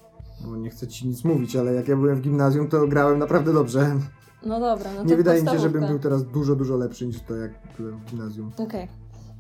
Bo 0.45 0.57
nie 0.57 0.71
chcę 0.71 0.89
ci 0.89 1.09
nic 1.09 1.25
mówić, 1.25 1.57
ale 1.57 1.75
jak 1.75 1.89
ja 1.89 1.97
byłem 1.97 2.17
w 2.17 2.21
gimnazjum, 2.21 2.69
to 2.69 2.87
grałem 2.87 3.19
naprawdę 3.19 3.53
dobrze. 3.53 3.97
No 4.47 4.61
dobra, 4.61 4.91
no 4.93 5.03
to 5.03 5.05
nie 5.09 5.17
wydaje 5.17 5.43
mi 5.43 5.49
się, 5.49 5.59
żebym 5.59 5.87
był 5.87 5.99
teraz 5.99 6.25
dużo, 6.25 6.57
dużo 6.57 6.77
lepszy 6.77 7.07
niż 7.07 7.21
to, 7.21 7.37
jak 7.37 7.51
byłem 7.79 7.99
w 7.99 8.05
gimnazjum. 8.05 8.53
Okej. 8.59 8.89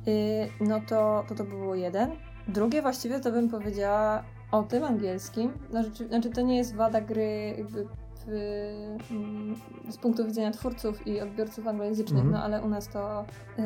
Y, 0.08 0.64
No 0.64 0.80
to, 0.88 1.24
to 1.28 1.34
to 1.34 1.44
by 1.44 1.50
było 1.50 1.74
jeden. 1.74 2.10
Drugie 2.48 2.82
właściwie 2.82 3.20
to 3.20 3.32
bym 3.32 3.48
powiedziała 3.48 4.22
o 4.52 4.62
tym 4.62 4.84
angielskim. 4.84 5.52
No, 5.72 5.82
rzeczy, 5.82 6.08
znaczy 6.08 6.30
to 6.30 6.40
nie 6.40 6.56
jest 6.56 6.74
wada 6.74 7.00
gry 7.00 7.54
jakby 7.58 7.86
w, 8.26 8.28
mm, 9.10 9.56
z 9.90 9.96
punktu 9.96 10.24
widzenia 10.26 10.50
twórców 10.50 11.06
i 11.06 11.20
odbiorców 11.20 11.66
anglojęzycznych, 11.66 12.24
Mhm. 12.24 12.32
no 12.34 12.42
ale 12.44 12.62
u 12.62 12.68
nas 12.68 12.88
to, 12.88 13.24
y, 13.58 13.62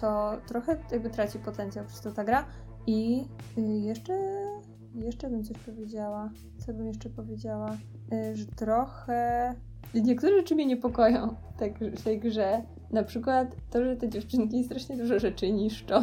to 0.00 0.32
trochę 0.46 0.76
jakby 0.92 1.10
traci 1.10 1.38
potencjał 1.38 1.84
przez 1.84 2.00
to 2.00 2.12
ta 2.12 2.24
gra. 2.24 2.44
I 2.86 3.24
y, 3.58 3.60
jeszcze, 3.60 4.18
jeszcze 4.94 5.30
bym 5.30 5.44
coś 5.44 5.58
powiedziała. 5.58 6.30
Co 6.66 6.72
bym 6.74 6.86
jeszcze 6.86 7.10
powiedziała? 7.10 7.76
Y, 8.12 8.36
Że 8.36 8.46
trochę... 8.46 9.54
Niektóre 9.94 10.36
rzeczy 10.36 10.54
mnie 10.54 10.66
niepokoją 10.66 11.34
tak, 11.58 11.78
w 11.78 12.02
tej 12.02 12.20
grze. 12.20 12.62
Na 12.92 13.02
przykład 13.02 13.48
to, 13.70 13.84
że 13.84 13.96
te 13.96 14.08
dziewczynki 14.08 14.64
strasznie 14.64 14.96
dużo 14.96 15.18
rzeczy 15.18 15.52
niszczą. 15.52 16.02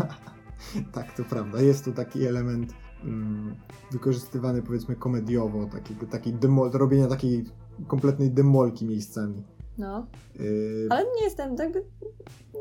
tak, 0.94 1.14
to 1.16 1.24
prawda. 1.24 1.60
Jest 1.62 1.84
tu 1.84 1.92
taki 1.92 2.26
element 2.26 2.72
mm, 3.04 3.54
wykorzystywany 3.92 4.62
powiedzmy 4.62 4.96
komediowo, 4.96 5.66
taki, 5.66 5.94
taki 5.94 6.32
demol, 6.32 6.70
robienia 6.70 7.06
takiej 7.06 7.44
kompletnej 7.86 8.30
demolki 8.30 8.86
miejscami. 8.86 9.44
No. 9.78 10.06
Yy, 10.38 10.86
Ale 10.90 11.04
nie 11.04 11.24
jestem, 11.24 11.56
tak 11.56 11.68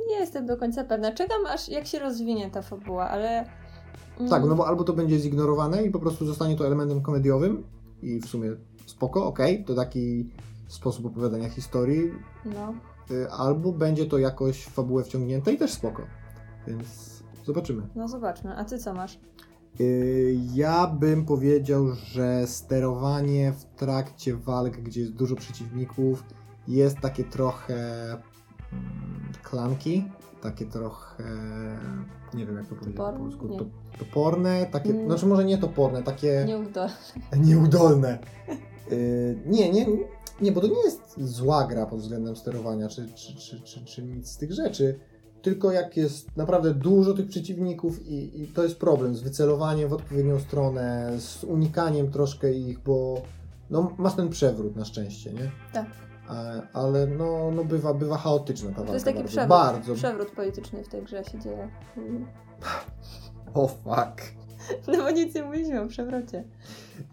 nie 0.07 0.15
jestem 0.19 0.45
do 0.45 0.57
końca 0.57 0.83
pewna. 0.83 1.11
Czekam 1.11 1.45
aż 1.45 1.69
jak 1.69 1.87
się 1.87 1.99
rozwinie 1.99 2.49
ta 2.49 2.61
fabuła, 2.61 3.09
ale... 3.09 3.45
mm, 4.19 4.29
Tak, 4.29 4.45
no 4.45 4.55
bo 4.55 4.67
albo 4.67 4.83
to 4.83 4.93
będzie 4.93 5.19
zignorowane 5.19 5.83
i 5.83 5.91
po 5.91 5.99
prostu 5.99 6.25
zostanie 6.25 6.55
to 6.55 6.65
elementem 6.65 7.01
komediowym 7.01 7.63
i 8.01 8.19
w 8.19 8.25
sumie 8.25 8.51
spoko, 8.89 9.25
okej, 9.25 9.63
to 9.65 9.75
taki 9.75 10.29
sposób 10.67 11.05
opowiadania 11.05 11.49
historii, 11.49 12.11
No. 12.45 12.73
y, 13.11 13.31
albo 13.31 13.71
będzie 13.71 14.05
to 14.05 14.17
jakoś 14.17 14.63
w 14.63 14.69
fabułę 14.69 15.03
wciągnięte 15.03 15.53
i 15.53 15.57
też 15.57 15.71
spoko. 15.73 16.01
Więc 16.67 17.19
zobaczymy. 17.45 17.81
No 17.95 18.07
zobaczmy. 18.07 18.55
A 18.57 18.65
ty 18.65 18.77
co 18.79 18.93
masz? 18.93 19.19
Y, 19.79 20.37
Ja 20.53 20.87
bym 20.87 21.25
powiedział, 21.25 21.87
że 21.91 22.47
sterowanie 22.47 23.51
w 23.51 23.65
trakcie 23.65 24.35
walk, 24.35 24.77
gdzie 24.77 25.01
jest 25.01 25.13
dużo 25.13 25.35
przeciwników, 25.35 26.23
jest 26.67 26.99
takie 26.99 27.23
trochę 27.23 28.03
mm, 28.11 29.31
klamki, 29.43 30.05
takie 30.41 30.65
trochę, 30.65 31.23
nie 32.33 32.45
wiem 32.45 32.55
jak 32.57 32.67
to 32.67 32.75
powiedzieć 32.75 32.97
po 32.97 33.13
polsku, 33.13 33.47
Nie. 33.47 33.59
toporne, 33.99 34.65
takie, 34.71 34.89
Mm. 34.89 35.05
znaczy 35.05 35.25
może 35.25 35.45
nie 35.45 35.57
toporne, 35.57 36.03
takie 36.03 36.43
Nie 36.47 36.57
uda. 36.57 36.87
nieudolne. 37.37 38.19
Y, 38.91 39.37
nie, 39.45 39.71
nie, 39.71 39.85
nie, 40.41 40.51
bo 40.51 40.61
to 40.61 40.67
nie 40.67 40.83
jest 40.83 41.01
zła 41.17 41.67
gra 41.67 41.85
pod 41.85 41.99
względem 41.99 42.35
sterowania, 42.35 42.87
czy, 42.87 43.07
czy, 43.15 43.35
czy, 43.35 43.61
czy, 43.61 43.85
czy 43.85 44.03
nic 44.03 44.27
z 44.31 44.37
tych 44.37 44.51
rzeczy. 44.51 44.99
Tylko 45.41 45.71
jak 45.71 45.97
jest 45.97 46.37
naprawdę 46.37 46.73
dużo 46.73 47.13
tych 47.13 47.27
przeciwników 47.27 48.07
i, 48.07 48.41
i 48.41 48.47
to 48.47 48.63
jest 48.63 48.77
problem 48.77 49.15
z 49.15 49.21
wycelowaniem 49.21 49.89
w 49.89 49.93
odpowiednią 49.93 50.39
stronę, 50.39 51.13
z 51.19 51.43
unikaniem 51.43 52.11
troszkę 52.11 52.53
ich, 52.53 52.79
bo 52.79 53.21
no, 53.69 53.93
masz 53.97 54.13
ten 54.15 54.29
przewrót 54.29 54.75
na 54.75 54.85
szczęście, 54.85 55.33
nie? 55.33 55.51
Tak. 55.73 55.85
A, 56.27 56.61
ale 56.73 57.07
no, 57.07 57.51
no 57.55 57.63
bywa, 57.63 57.93
bywa 57.93 58.17
chaotyczna 58.17 58.69
ta 58.69 58.75
walka 58.75 58.87
To 58.87 58.93
jest 58.93 59.05
taki 59.05 59.17
bardzo. 59.17 59.31
przewrót, 59.31 59.49
bardzo. 59.49 59.93
przewrót 59.95 60.31
polityczny 60.31 60.83
w 60.83 60.89
tej 60.89 61.03
grze 61.03 61.23
się 61.23 61.39
dzieje. 61.39 61.69
Mm. 61.97 62.25
O 63.53 63.67
fuck. 63.67 64.38
No 64.87 64.97
bo 64.97 65.11
nic 65.11 65.35
nie 65.35 65.43
mówiliśmy 65.43 65.81
o 65.81 65.87
przewrocie. 65.87 66.43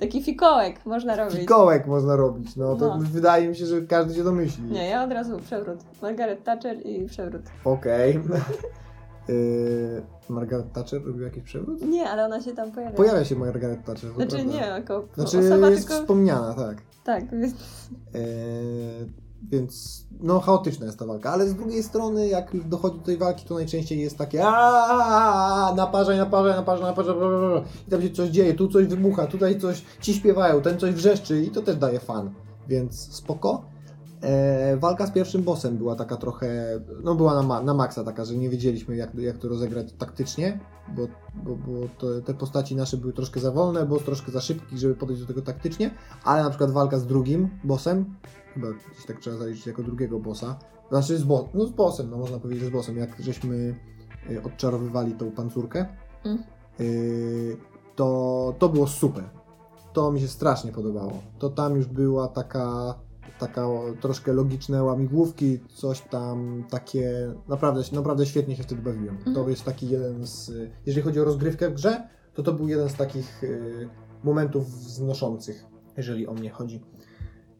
Taki 0.01 0.23
fikołek 0.23 0.87
można 0.87 1.17
robić. 1.17 1.39
Fikołek 1.41 1.87
można 1.87 2.17
robić, 2.17 2.57
no 2.57 2.77
to 2.77 2.87
No. 2.99 2.99
wydaje 3.11 3.49
mi 3.49 3.57
się, 3.57 3.67
że 3.67 3.81
każdy 3.83 4.15
się 4.15 4.25
domyśli. 4.25 4.65
Nie, 4.65 4.89
ja 4.89 5.05
od 5.05 5.13
razu 5.13 5.39
przewrót. 5.39 5.79
Margaret 6.03 6.45
Thatcher 6.45 6.87
i 6.87 7.07
przewrót. 7.07 7.43
Okej. 7.65 8.21
Yy, 9.29 10.03
Margaret 10.29 10.73
Thatcher 10.73 11.05
robił 11.07 11.23
jakiś 11.23 11.43
przewrót? 11.43 11.83
Nie, 11.83 12.11
ale 12.11 12.25
ona 12.25 12.41
się 12.41 12.53
tam 12.53 12.73
pojawia. 12.73 12.97
Pojawia 12.97 13.25
się 13.25 13.37
Margaret 13.37 13.85
Thatcher. 13.85 14.11
Znaczy 14.13 14.37
prawda. 14.37 14.53
nie, 14.53 14.61
jako 14.67 15.09
Znaczy 15.15 15.37
jest 15.37 15.89
tylko... 15.89 16.01
wspomniana, 16.03 16.55
tak. 16.55 16.77
Tak, 17.05 17.31
więc 17.41 17.53
Yy, 18.15 18.21
więc 19.43 20.05
no 20.21 20.41
chaotyczna 20.41 20.87
jest 20.87 20.99
ta 20.99 21.07
walka, 21.07 21.33
ale 21.33 21.49
z 21.49 21.55
drugiej 21.55 21.83
strony 21.83 22.29
jak 22.29 22.69
dochodzi 22.69 22.99
do 22.99 23.05
tej 23.05 23.17
walki, 23.17 23.47
to 23.47 23.55
najczęściej 23.55 24.01
jest 24.01 24.19
takie 24.19 24.39
naparzaj, 25.77 26.19
naparzaj, 26.19 26.57
naparzaj, 26.57 26.85
naparzaj, 26.85 27.15
i 27.87 27.91
tam 27.91 28.03
się 28.03 28.11
coś 28.11 28.31
dzieje, 28.31 28.55
tu 28.55 28.69
coś 28.69 28.87
wybucha, 28.87 29.27
tutaj 29.27 29.61
coś 29.61 29.83
ci 30.01 30.15
śpiewają, 30.15 30.63
ten 30.63 30.79
coś 30.79 30.95
wrzeszczy 30.95 31.43
i 31.43 31.51
to 31.51 31.63
też 31.63 31.77
daje 31.77 32.01
fan, 32.01 32.31
więc 32.69 33.15
spoko. 33.15 33.76
E, 34.27 34.77
walka 34.77 35.07
z 35.07 35.11
pierwszym 35.11 35.43
bossem 35.43 35.77
była 35.77 35.97
taka 35.97 36.17
trochę, 36.17 36.81
no 37.05 37.15
była 37.15 37.35
na, 37.35 37.43
ma- 37.43 37.63
na 37.63 37.75
maksa 37.75 38.05
taka, 38.05 38.25
że 38.25 38.37
nie 38.37 38.49
wiedzieliśmy 38.51 38.97
jak, 38.97 39.15
jak 39.15 39.39
to 39.39 39.49
rozegrać 39.49 39.93
taktycznie, 39.93 40.61
bo, 40.97 41.07
bo, 41.45 41.57
bo 41.57 41.73
to, 41.99 42.21
te 42.21 42.35
postaci 42.35 42.77
nasze 42.77 42.97
były 42.97 43.13
troszkę 43.13 43.41
za 43.41 43.51
wolne, 43.51 43.87
boss 43.87 44.03
troszkę 44.05 44.33
za 44.33 44.41
szybki, 44.41 44.79
żeby 44.79 44.95
podejść 44.95 45.23
do 45.23 45.29
tego 45.29 45.43
taktycznie, 45.43 45.91
ale 46.25 46.43
na 46.43 46.51
przykład 46.51 46.71
walka 46.71 46.99
z 46.99 47.07
drugim 47.07 47.49
bossem, 47.65 48.15
chyba 48.55 48.67
gdzieś 48.73 49.07
tak 49.07 49.19
trzeba 49.21 49.37
zaliczyć 49.37 49.67
jako 49.67 49.83
drugiego 49.83 50.19
bossa, 50.21 50.59
znaczy 50.91 51.19
z, 51.19 51.23
bo, 51.25 51.49
no 51.55 51.67
z 51.67 51.71
bossem, 51.71 52.11
no 52.11 52.17
można 52.19 52.39
powiedzieć, 52.39 52.63
że 52.65 52.71
z 52.71 52.73
bossem, 52.73 52.97
jak 52.97 53.17
żeśmy 53.21 53.75
y, 54.31 54.43
odczarowywali 54.43 55.13
tą 55.13 55.31
pancurkę, 55.31 55.87
Mm. 56.25 56.39
y, 56.81 57.57
to, 57.97 58.55
to 58.59 58.69
było 58.69 58.87
super. 58.87 59.25
To 59.93 60.13
mi 60.13 60.21
się 60.21 60.29
strasznie 60.29 60.73
podobało. 60.73 61.13
To 61.39 61.51
tam 61.51 61.77
już 61.77 61.87
była 61.87 62.29
taka, 62.29 62.95
taka 63.39 63.67
troszkę 64.01 64.33
logiczne 64.33 64.83
łamigłówki, 64.83 65.59
coś 65.69 66.01
tam 66.01 66.65
takie, 66.71 67.35
naprawdę, 67.49 67.83
naprawdę 67.93 68.27
świetnie 68.27 68.57
się 68.57 68.63
wtedy 68.63 68.83
bawiłem. 68.83 69.19
To 69.19 69.29
Mhm. 69.29 69.51
jest 69.51 69.65
taki 69.65 69.89
jeden 69.89 70.27
z, 70.27 70.53
jeżeli 70.87 71.05
chodzi 71.05 71.21
o 71.21 71.25
rozgrywkę 71.25 71.71
w 71.71 71.75
grze, 71.75 72.09
to 72.35 72.43
to 72.43 72.53
był 72.53 72.69
jeden 72.69 72.89
z 72.89 72.95
takich 72.95 73.45
y, 73.45 73.89
momentów 74.25 74.71
wznoszących, 74.71 75.65
jeżeli 75.97 76.27
o 76.27 76.35
mnie 76.35 76.51
chodzi. 76.51 76.83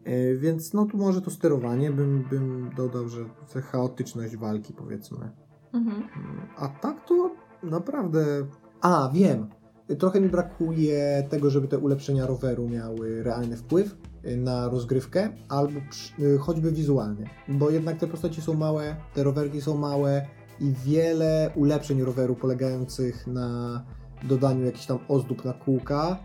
Y, 0.09 0.39
Więc 0.41 0.75
no 0.75 0.87
tu 0.87 0.97
może 0.97 1.23
to 1.23 1.31
sterowanie 1.31 1.91
bym, 1.91 2.23
bym 2.31 2.71
dodał, 2.77 3.09
że 3.09 3.25
że 3.55 3.63
chaotyczność 3.63 4.37
walki 4.37 4.73
powiedzmy. 4.73 5.31
mhm. 5.73 6.03
A 6.57 6.69
tak 6.69 7.07
to 7.09 7.31
naprawdę. 7.63 8.25
A, 8.81 9.11
wiem. 9.15 9.49
Trochę 9.99 10.21
mi 10.21 10.29
brakuje 10.29 11.27
tego, 11.31 11.51
żeby 11.51 11.69
te 11.69 11.79
ulepszenia 11.79 12.27
roweru 12.27 12.69
miały 12.69 13.23
realny 13.23 13.57
wpływ 13.57 13.97
y, 14.25 14.37
na 14.37 14.69
rozgrywkę, 14.69 15.29
albo 15.49 15.81
y, 16.19 16.39
choćby 16.39 16.73
wizualnie. 16.73 17.31
Bo 17.49 17.71
jednak 17.71 17.99
te 17.99 18.07
postaci 18.07 18.43
są 18.43 18.55
małe, 18.55 18.97
te 19.15 19.23
rowerki 19.23 19.61
są 19.61 19.77
małe 19.77 20.27
i 20.61 20.73
wiele 20.85 21.51
ulepszeń 21.55 22.03
roweru 22.03 22.35
polegających 22.35 23.27
na 23.27 23.83
dodaniu 24.29 24.65
jakichś 24.65 24.87
tam 24.87 24.99
ozdób 25.09 25.45
na 25.45 25.53
kółka 25.53 26.19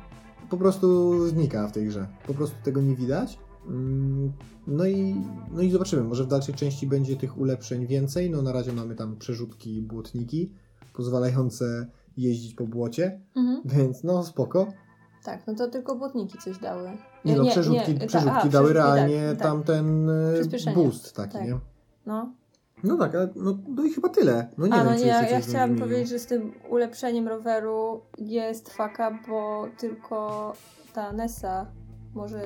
po 0.52 0.58
prostu 0.58 1.28
znika 1.28 1.68
w 1.68 1.72
tej 1.72 1.88
grze. 1.88 2.08
Po 2.28 2.34
prostu 2.34 2.56
tego 2.64 2.82
nie 2.82 2.96
widać. 2.96 3.40
Mm, 3.68 4.32
No 4.68 4.86
i, 4.86 5.16
no 5.52 5.62
i 5.62 5.72
zobaczymy, 5.72 6.04
może 6.04 6.24
w 6.24 6.28
dalszej 6.28 6.56
części 6.56 6.88
będzie 6.88 7.16
tych 7.16 7.38
ulepszeń 7.38 7.88
więcej. 7.88 8.30
No 8.30 8.42
na 8.42 8.52
razie 8.52 8.74
mamy 8.74 8.96
tam 8.96 9.18
przerzutki 9.18 9.82
błotniki 9.82 10.52
pozwalające 10.94 11.88
jeździć 12.22 12.56
po 12.56 12.64
błocie, 12.68 13.20
Mhm. 13.36 13.62
więc 13.78 14.04
no 14.04 14.24
spoko. 14.24 14.68
Tak, 15.24 15.48
no 15.48 15.56
to 15.56 15.68
tylko 15.68 15.96
błotniki 15.96 16.38
coś 16.38 16.58
dały. 16.58 16.90
Nie, 17.26 17.36
no 17.36 17.46
przerzutki, 17.46 17.94
ta- 17.96 18.08
przerzutki 18.08 18.38
aha, 18.40 18.50
dały 18.50 18.74
realnie 18.74 19.30
tak, 19.30 19.38
tak. 19.38 19.48
tam 19.48 19.64
ten 19.64 20.10
e, 20.10 20.34
Przyspieszenie. 20.34 20.76
boost 20.76 21.16
taki, 21.16 21.34
Tak. 21.34 21.48
nie? 21.48 21.60
No. 22.06 22.34
No 22.84 22.98
tak, 22.98 23.16
ale 23.16 23.30
no, 23.36 23.58
no 23.76 23.84
i 23.84 23.90
chyba 23.90 24.10
tyle. 24.10 24.50
No 24.58 24.68
nie 24.68 24.74
A 24.74 24.78
wiem, 24.78 24.86
no 24.86 24.94
czy 24.94 25.00
nie, 25.02 25.08
ja, 25.08 25.22
ja 25.22 25.30
bym 25.32 25.42
chciałam 25.42 25.70
wymienił. 25.70 25.88
powiedzieć, 25.90 26.10
że 26.10 26.20
z 26.20 26.26
tym 26.26 26.52
ulepszeniem 26.70 27.28
roweru 27.28 28.02
jest 28.18 28.70
faka, 28.70 29.20
bo 29.28 29.68
tylko 29.78 30.54
ta 30.94 31.14
Nessa 31.14 31.66
może 32.14 32.42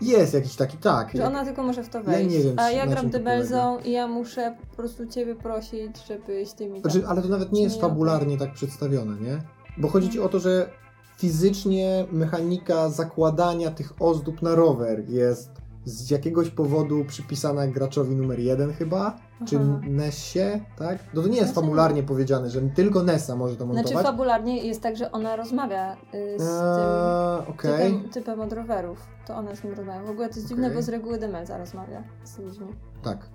Jest 0.00 0.34
jakiś 0.34 0.56
taki, 0.56 0.76
tak. 0.76 1.10
Że 1.14 1.26
ona 1.26 1.44
tylko 1.44 1.62
może 1.62 1.82
w 1.82 1.88
to 1.88 1.98
Ja 1.98 2.04
wejść. 2.04 2.30
nie 2.34 2.40
wiem, 2.40 2.54
A 2.58 2.70
ja 2.70 2.86
gram 2.86 3.10
Debelzą 3.10 3.78
i 3.78 3.90
ja 3.92 4.06
muszę 4.06 4.56
po 4.70 4.76
prostu 4.76 5.06
ciebie 5.06 5.34
prosić, 5.34 6.06
żebyś 6.08 6.52
ty 6.52 6.68
mi. 6.68 6.80
Znaczy, 6.80 7.02
ale 7.06 7.22
to 7.22 7.28
nawet 7.28 7.52
nie 7.52 7.62
jest 7.62 7.76
Nie, 7.76 7.82
fabularnie 7.82 8.38
tak 8.38 8.52
przedstawione, 8.52 9.20
nie? 9.20 9.38
Bo 9.78 9.88
chodzi 9.88 10.10
ci 10.10 10.20
o 10.20 10.28
to, 10.28 10.40
że 10.40 10.70
fizycznie 11.16 12.06
mechanika 12.12 12.88
zakładania 12.88 13.70
tych 13.70 13.92
ozdób 14.00 14.42
na 14.42 14.54
rower 14.54 15.08
jest 15.08 15.50
z 15.84 16.10
jakiegoś 16.10 16.50
powodu 16.50 17.04
przypisana 17.04 17.66
graczowi 17.66 18.16
numer 18.16 18.40
jeden 18.40 18.72
chyba, 18.72 19.16
czy. 19.46 19.58
Nessie, 19.88 20.40
tak? 20.76 20.98
No 21.14 21.22
to 21.22 21.28
nie 21.28 21.36
jest 21.36 21.52
Znaczy- 21.52 21.66
fabularnie 21.66 22.02
powiedziane, 22.02 22.50
że 22.50 22.60
tylko 22.60 23.02
Nessa 23.02 23.36
może 23.36 23.56
to 23.56 23.66
montować. 23.66 23.90
Znaczy 23.90 24.04
fabularnie 24.06 24.64
jest 24.66 24.82
tak, 24.82 24.96
że 24.96 25.12
ona 25.12 25.36
rozmawia 25.36 25.96
y, 26.14 26.38
z 26.38 26.42
Eee, 26.42 27.44
tym 27.44 27.54
Okej. 27.54 27.92
typem, 27.92 28.10
typem 28.10 28.40
od 28.40 28.52
rowerów. 28.52 29.06
To 29.26 29.36
ona 29.36 29.54
z 29.56 29.64
nim 29.64 29.74
rozmawia. 29.74 30.02
W 30.02 30.10
ogóle 30.10 30.28
to 30.28 30.34
jest 30.34 30.48
dziwne, 30.48 30.70
bo 30.70 30.82
z 30.82 30.88
reguły 30.88 31.18
Demelza 31.18 31.58
rozmawia 31.58 32.02
z 32.24 32.38
ludźmi. 32.38 32.66
Tak, 33.02 33.28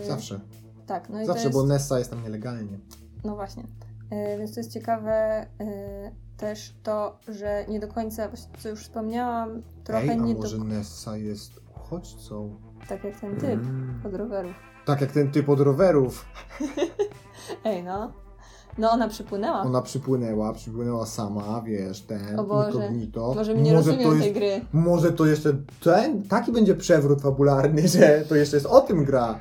Y, 0.00 0.06
zawsze. 0.06 0.40
Tak, 0.86 1.08
no 1.08 1.22
i 1.22 1.26
Zawsze, 1.26 1.42
jest... 1.44 1.54
bo 1.54 1.64
Nessa 1.66 1.98
jest 1.98 2.10
tam 2.10 2.22
nielegalnie. 2.22 2.78
No 3.24 3.34
właśnie. 3.34 3.62
Y, 3.62 4.38
więc 4.38 4.54
to 4.54 4.60
jest 4.60 4.72
ciekawe 4.72 5.46
też 6.36 6.74
to, 6.82 7.18
że 7.28 7.64
nie 7.68 7.80
do 7.80 7.88
końca, 7.88 8.28
co 8.58 8.68
już 8.68 8.80
wspomniałam, 8.82 9.62
trochę 9.84 10.02
Ej, 10.02 10.10
a 10.10 10.14
nie 10.14 10.34
może 10.34 10.58
do... 10.58 10.64
Nessa 10.64 11.16
jest 11.16 11.60
uchodźcą? 11.76 12.56
Tak 12.88 13.04
jak 13.04 13.20
ten 13.20 13.36
typ 13.36 13.44
Mm. 13.50 14.00
od 14.06 14.14
rowerów. 14.14 14.54
Tak 14.86 15.00
jak 15.00 15.12
ten 15.12 15.30
typ 15.30 15.48
od 15.48 15.60
rowerów. 15.60 16.24
Ej, 17.64 17.82
no. 17.82 18.12
No 18.78 18.90
ona 18.90 19.08
przypłynęła. 19.08 19.60
Ona 19.62 19.82
przypłynęła, 19.82 20.52
przypłynęła 20.52 21.06
sama, 21.06 21.62
wiesz, 21.66 22.00
ten 22.00 22.40
O 22.40 22.44
Boże. 22.44 22.68
incognito. 22.78 23.32
Może 23.36 23.54
mnie 23.54 23.74
może 23.74 23.90
rozumiem 23.90 24.10
tej 24.10 24.20
jest, 24.20 24.34
gry. 24.38 24.60
Może 24.72 25.12
to 25.12 25.26
jeszcze 25.26 25.52
ten, 25.84 26.22
taki 26.22 26.52
będzie 26.52 26.74
przewrót 26.74 27.22
fabularny, 27.22 27.88
że 27.98 28.24
to 28.28 28.36
jeszcze 28.36 28.56
jest 28.56 28.66
o 28.66 28.80
tym 28.80 29.04
gra. 29.04 29.38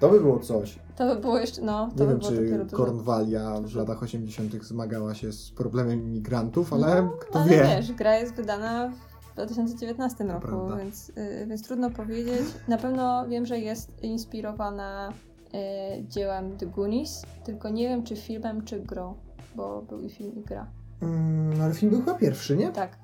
To 0.00 0.08
by 0.08 0.20
było 0.20 0.38
coś. 0.38 0.78
To 0.96 1.14
by 1.14 1.20
było 1.20 1.38
jeszcze, 1.38 1.62
no, 1.62 1.88
to 1.96 2.04
Nie 2.04 2.10
by 2.14 2.18
wiem, 2.18 2.20
czy 2.20 2.58
dużo. 2.64 2.76
Kornwalia 2.76 3.60
w 3.60 3.74
latach 3.76 4.02
80. 4.02 4.64
zmagała 4.64 5.14
się 5.14 5.32
z 5.32 5.50
problemem 5.50 6.02
imigrantów, 6.02 6.72
ale 6.72 7.02
No, 7.02 7.10
kto 7.20 7.38
ale 7.40 7.50
wie. 7.50 7.62
wiesz, 7.76 7.92
gra 7.92 8.16
jest 8.16 8.34
wydana 8.34 8.88
w 8.88 9.07
2019 9.46 10.24
roku, 10.24 10.46
prawda. 10.46 10.76
więc, 10.76 11.08
y, 11.08 11.46
więc 11.48 11.62
trudno 11.62 11.90
powiedzieć. 11.90 12.42
Na 12.68 12.78
pewno 12.78 13.28
wiem, 13.28 13.46
że 13.46 13.58
jest 13.58 14.02
inspirowana 14.02 15.12
y, 15.12 16.04
dziełem 16.08 16.56
The 16.56 16.66
Goonies, 16.66 17.22
tylko 17.44 17.68
nie 17.68 17.88
wiem, 17.88 18.02
czy 18.02 18.16
filmem, 18.16 18.64
czy 18.64 18.80
grą, 18.80 19.14
bo 19.56 19.82
był 19.82 20.00
i 20.00 20.10
film, 20.10 20.32
i 20.36 20.42
gra. 20.42 20.66
Mm, 21.02 21.60
ale 21.60 21.74
film 21.74 21.90
był 21.90 22.00
chyba 22.00 22.14
pierwszy, 22.14 22.56
nie? 22.56 22.72
Tak. 22.72 22.98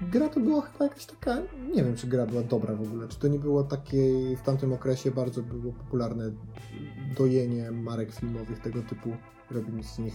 Gra 0.00 0.28
to 0.28 0.40
była 0.40 0.62
chyba 0.62 0.84
jakaś 0.84 1.06
taka, 1.06 1.36
nie 1.74 1.84
wiem 1.84 1.96
czy 1.96 2.06
gra 2.06 2.26
była 2.26 2.42
dobra 2.42 2.74
w 2.74 2.82
ogóle, 2.82 3.08
czy 3.08 3.18
to 3.18 3.28
nie 3.28 3.38
było 3.38 3.64
takie, 3.64 4.36
w 4.36 4.42
tamtym 4.42 4.72
okresie 4.72 5.10
bardzo 5.10 5.42
było 5.42 5.72
popularne 5.72 6.30
dojenie 7.18 7.70
marek 7.70 8.12
filmowych 8.12 8.58
tego 8.58 8.82
typu, 8.82 9.10
robić 9.50 9.86
z 9.86 9.98
nich 9.98 10.14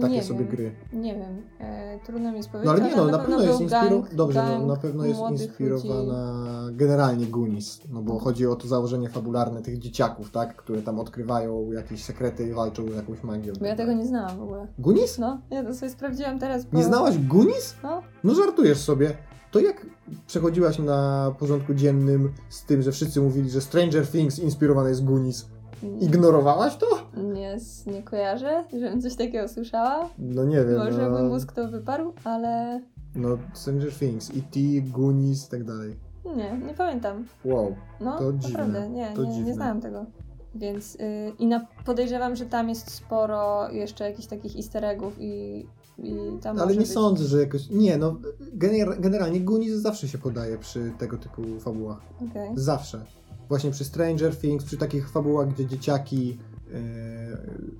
takie 0.00 0.14
nie 0.14 0.22
sobie 0.22 0.38
wiem, 0.38 0.48
gry. 0.48 0.72
Nie 0.92 1.14
wiem, 1.14 1.42
e, 1.60 1.98
trudno 2.06 2.30
mi 2.30 2.36
jest 2.36 2.48
powiedzieć, 2.48 2.66
No 2.66 2.72
ale 2.72 2.90
nie 2.90 2.96
no, 2.96 3.06
na 3.06 3.18
pewno 3.18 3.40
jest 3.42 3.52
był 3.52 3.62
inspirowana, 3.62 4.06
gang- 4.06 4.14
dobrze, 4.14 4.42
no, 4.42 4.50
gang 4.50 4.66
na 4.66 4.76
pewno 4.76 5.06
jest 5.06 5.20
inspirowana 5.30 6.52
generalnie 6.72 7.26
Goonies, 7.26 7.80
no 7.90 8.02
bo 8.02 8.18
chodzi 8.18 8.46
o 8.46 8.56
to 8.56 8.68
założenie 8.68 9.08
fabularne 9.08 9.62
tych 9.62 9.78
dzieciaków, 9.78 10.30
tak, 10.30 10.56
które 10.56 10.82
tam 10.82 11.00
odkrywają 11.00 11.72
jakieś 11.72 12.04
sekrety 12.04 12.48
i 12.48 12.52
walczą 12.52 12.90
z 12.90 12.94
jakąś 12.94 13.22
magią. 13.22 13.52
Bo 13.60 13.66
ja 13.66 13.76
tego 13.76 13.92
nie 13.92 14.06
znałam 14.06 14.38
w 14.38 14.42
ogóle. 14.42 14.66
Goonies? 14.78 15.18
No, 15.18 15.40
ja 15.50 15.64
to 15.64 15.74
sobie 15.74 15.90
sprawdziłam 15.90 16.38
teraz. 16.38 16.64
Bo... 16.64 16.78
Nie 16.78 16.84
znałaś 16.84 17.18
Goonies? 17.18 17.76
No, 17.82 18.02
No 18.24 18.34
żartujesz 18.34 18.78
sobie. 18.78 19.16
To 19.50 19.60
jak 19.60 19.86
przechodziłaś 20.26 20.78
na 20.78 21.30
porządku 21.38 21.74
dziennym 21.74 22.32
z 22.48 22.64
tym, 22.64 22.82
że 22.82 22.92
wszyscy 22.92 23.20
mówili, 23.20 23.50
że 23.50 23.60
Stranger 23.60 24.06
Things 24.08 24.38
inspirowane 24.38 24.88
jest 24.88 25.04
Goonies? 25.04 25.48
Ignorowałaś 26.00 26.76
to? 26.76 26.86
nie, 27.22 27.56
nie 27.86 28.02
kojarzę, 28.02 28.64
żebym 28.72 29.02
coś 29.02 29.16
takiego 29.16 29.48
słyszała. 29.48 30.08
No 30.18 30.44
nie 30.44 30.64
wiem. 30.64 30.78
Może 30.78 31.10
no, 31.10 31.16
by 31.16 31.22
mózg 31.22 31.52
to 31.52 31.68
wyparł, 31.68 32.12
ale 32.24 32.80
No 33.14 33.28
Stranger 33.54 33.92
Things, 33.92 34.30
E.T., 34.30 34.60
Goonies 34.82 35.46
i 35.46 35.50
tak 35.50 35.64
dalej. 35.64 35.96
nie, 36.36 36.66
nie 36.66 36.74
pamiętam. 36.74 37.24
Wow. 37.44 37.74
No, 38.00 38.18
To 38.18 38.32
dziwne, 38.32 38.58
naprawdę, 38.58 38.88
nie, 38.90 39.12
to 39.16 39.24
nie, 39.24 39.30
dziwne. 39.32 39.46
nie 39.48 39.54
znałam 39.54 39.80
tego. 39.80 40.06
Więc 40.54 40.94
yy, 40.94 41.00
i 41.38 41.46
na, 41.46 41.66
podejrzewam, 41.84 42.36
że 42.36 42.46
tam 42.46 42.68
jest 42.68 42.90
sporo 42.90 43.70
jeszcze 43.70 44.04
jakichś 44.10 44.28
takich 44.28 44.56
easter 44.56 44.84
eggów 44.84 45.14
i, 45.18 45.66
i 45.98 46.14
tam 46.42 46.58
Ale 46.60 46.72
nie 46.72 46.78
być... 46.78 46.90
sądzę, 46.92 47.24
że 47.24 47.40
jakoś... 47.40 47.70
Nie, 47.70 47.98
no 47.98 48.16
gener- 48.58 49.00
generalnie 49.00 49.40
Goonies 49.40 49.72
zawsze 49.74 50.08
się 50.08 50.18
podaje 50.18 50.58
przy 50.58 50.92
tego 50.98 51.18
typu 51.18 51.42
fabułach. 51.60 52.00
Okej. 52.30 52.50
Zawsze. 52.54 53.04
Właśnie 53.52 53.70
przy 53.70 53.84
Stranger 53.84 54.36
Things, 54.36 54.64
przy 54.64 54.76
takich 54.78 55.10
fabułach, 55.10 55.48
gdzie 55.48 55.66
dzieciaki 55.66 56.38
e, 56.74 56.78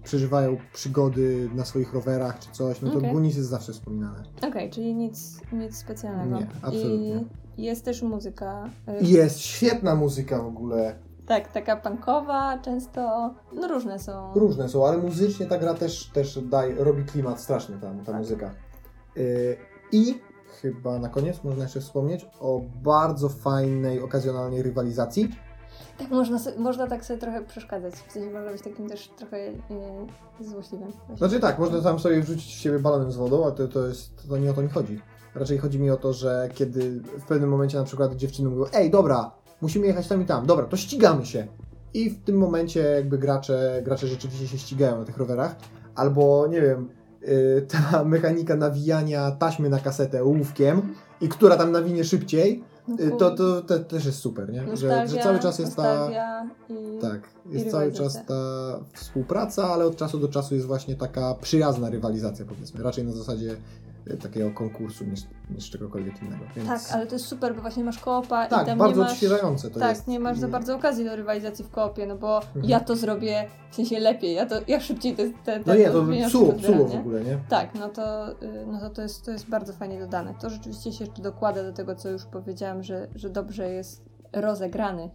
przeżywają 0.04 0.56
przygody 0.72 1.50
na 1.54 1.64
swoich 1.64 1.94
rowerach 1.94 2.38
czy 2.38 2.50
coś, 2.50 2.80
no 2.82 2.90
to 2.90 2.98
Okej. 2.98 3.12
Goonies 3.12 3.36
jest 3.36 3.48
zawsze 3.48 3.72
wspominane. 3.72 4.22
Okej, 4.48 4.70
czyli 4.70 4.94
nic, 4.94 5.40
nic 5.52 5.76
specjalnego. 5.76 6.38
Nie, 6.38 6.46
absolutnie. 6.62 7.24
I 7.56 7.62
jest 7.62 7.84
też 7.84 8.02
muzyka. 8.02 8.70
y, 9.02 9.04
Jest 9.06 9.38
świetna 9.38 9.94
muzyka 9.94 10.42
w 10.42 10.46
ogóle. 10.46 10.94
Tak, 11.26 11.52
taka 11.52 11.76
punkowa, 11.76 12.58
często, 12.58 13.34
no 13.54 13.68
różne 13.68 13.98
są. 13.98 14.32
Różne 14.34 14.68
są, 14.68 14.86
ale 14.86 14.98
muzycznie 14.98 15.46
ta 15.46 15.58
gra 15.58 15.74
też, 15.74 16.06
też 16.14 16.38
daje, 16.42 16.74
robi 16.74 17.04
klimat 17.04 17.40
straszny 17.40 17.78
ta, 17.80 17.94
ta 17.94 18.04
Tak. 18.04 18.16
muzyka. 18.16 18.50
Y, 19.16 19.56
I 19.92 20.20
chyba 20.62 20.98
na 20.98 21.08
koniec 21.08 21.44
można 21.44 21.62
jeszcze 21.62 21.80
wspomnieć 21.80 22.26
o 22.40 22.60
bardzo 22.82 23.28
fajnej, 23.28 24.00
okazjonalnej 24.00 24.62
rywalizacji. 24.62 25.30
Tak, 25.98 26.10
można, 26.10 26.38
można 26.58 26.86
tak 26.86 27.04
sobie 27.04 27.20
trochę 27.20 27.44
przeszkadzać. 27.44 27.94
W 27.94 28.12
sensie 28.12 28.30
można 28.30 28.52
być 28.52 28.62
takim 28.62 28.88
też 28.88 29.08
trochę 29.16 29.38
yy, 29.38 29.52
złośliwym. 30.40 30.92
właśnie. 30.92 31.16
Znaczy 31.16 31.40
tak, 31.40 31.58
można 31.58 31.80
tam 31.80 31.98
sobie 31.98 32.20
wrzucić 32.20 32.54
w 32.54 32.58
siebie 32.58 32.78
balonem 32.78 33.12
z 33.12 33.16
wodą, 33.16 33.46
a 33.46 33.50
to, 33.50 33.68
to 33.68 33.86
jest, 33.86 34.28
to 34.28 34.38
nie 34.38 34.50
o 34.50 34.54
to 34.54 34.62
mi 34.62 34.68
chodzi. 34.68 35.00
Raczej 35.34 35.58
chodzi 35.58 35.80
mi 35.80 35.90
o 35.90 35.96
to, 35.96 36.12
że 36.12 36.48
kiedy 36.54 36.90
w 37.00 37.24
pewnym 37.24 37.50
momencie 37.50 37.78
na 37.78 37.84
przykład 37.84 38.16
dziewczyny 38.16 38.48
mówią, 38.48 38.64
ej 38.72 38.90
dobra, 38.90 39.30
musimy 39.60 39.86
jechać 39.86 40.08
tam 40.08 40.22
i 40.22 40.26
tam, 40.26 40.46
dobra, 40.46 40.66
to 40.66 40.76
ścigamy 40.76 41.26
się. 41.26 41.46
I 41.94 42.10
w 42.10 42.24
tym 42.24 42.38
momencie 42.38 42.80
jakby 42.80 43.18
gracze, 43.18 43.82
gracze 43.84 44.06
rzeczywiście 44.06 44.48
się 44.48 44.58
ścigają 44.58 44.98
na 44.98 45.04
tych 45.04 45.16
rowerach. 45.16 45.56
Albo, 45.94 46.46
nie 46.46 46.60
wiem, 46.60 46.88
y, 47.22 47.66
ta 47.90 48.04
mechanika 48.04 48.56
nawijania 48.56 49.30
taśmy 49.30 49.68
na 49.68 49.78
kasetę 49.78 50.22
ołówkiem 50.22 50.94
i 51.20 51.28
która 51.28 51.56
tam 51.56 51.72
nawinie 51.72 52.04
szybciej, 52.04 52.64
to, 53.18 53.30
to, 53.30 53.62
to 53.62 53.78
też 53.78 54.04
jest 54.04 54.18
super, 54.18 54.52
nie? 54.52 54.76
Że, 54.76 55.08
że 55.08 55.18
cały 55.18 55.38
czas 55.38 55.58
jest 55.58 55.76
ta... 55.76 56.10
i... 56.68 56.98
Tak, 57.00 57.20
jest 57.46 57.70
cały 57.70 57.92
czas 57.92 58.18
ta 58.26 58.34
współpraca, 58.92 59.68
ale 59.68 59.86
od 59.86 59.96
czasu 59.96 60.18
do 60.18 60.28
czasu 60.28 60.54
jest 60.54 60.66
właśnie 60.66 60.96
taka 60.96 61.34
przyjazna 61.34 61.90
rywalizacja, 61.90 62.44
powiedzmy. 62.44 62.82
Raczej 62.82 63.04
na 63.04 63.12
zasadzie 63.12 63.56
takiego 64.22 64.50
konkursu 64.50 65.04
niż, 65.04 65.20
niż 65.50 65.70
czegokolwiek 65.70 66.22
innego. 66.22 66.44
Więc... 66.56 66.68
Tak, 66.68 66.80
ale 66.92 67.06
to 67.06 67.14
jest 67.14 67.24
super, 67.26 67.54
bo 67.54 67.60
właśnie 67.60 67.84
masz 67.84 67.98
koopa 67.98 68.46
i 68.46 68.50
Tak, 68.50 68.66
tam 68.66 68.78
bardzo 68.78 68.96
nie 68.96 69.02
masz... 69.02 69.12
odświeżające 69.12 69.70
to 69.70 69.80
tak, 69.80 69.90
jest. 69.90 70.06
nie 70.08 70.20
masz 70.20 70.38
za 70.38 70.48
I- 70.48 70.50
bardzo 70.50 70.76
okazji 70.76 71.04
do 71.04 71.16
rywalizacji 71.16 71.64
w 71.64 71.70
koopie, 71.70 72.06
no 72.06 72.16
bo 72.16 72.36
Mhm. 72.42 72.64
ja 72.64 72.80
to 72.80 72.96
zrobię 72.96 73.46
w 73.70 73.74
sensie 73.76 74.00
lepiej, 74.00 74.34
ja 74.34 74.46
to 74.46 74.54
ja 74.68 74.80
szybciej 74.80 75.16
te, 75.16 75.30
te, 75.30 75.60
te 75.60 75.62
No 75.66 75.74
nie, 75.74 75.90
to 75.90 76.28
psuło, 76.28 76.52
psuło 76.52 76.88
w 76.88 76.94
ogóle, 76.94 77.24
nie? 77.24 77.38
Tak, 77.48 77.74
no 77.74 77.88
to, 77.88 78.28
y, 78.42 78.66
no 78.66 78.80
to, 78.80 78.90
to, 78.90 79.02
jest, 79.02 79.24
to 79.24 79.30
jest 79.30 79.48
bardzo 79.48 79.72
fajnie 79.72 80.00
dodane. 80.00 80.34
To 80.40 80.50
rzeczywiście 80.50 80.92
się 80.92 81.04
jeszcze 81.04 81.22
dokłada 81.22 81.62
do 81.62 81.72
tego, 81.72 81.94
co 81.94 82.08
już 82.08 82.24
powiedziałam, 82.24 82.82
że, 82.82 83.08
że 83.14 83.30
dobrze 83.30 83.70
jest 83.70 84.02
rozegrany 84.32 85.10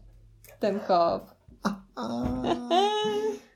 ten 0.59 0.79
koop. 0.79 1.23
A, 1.63 1.75
a... 1.95 2.23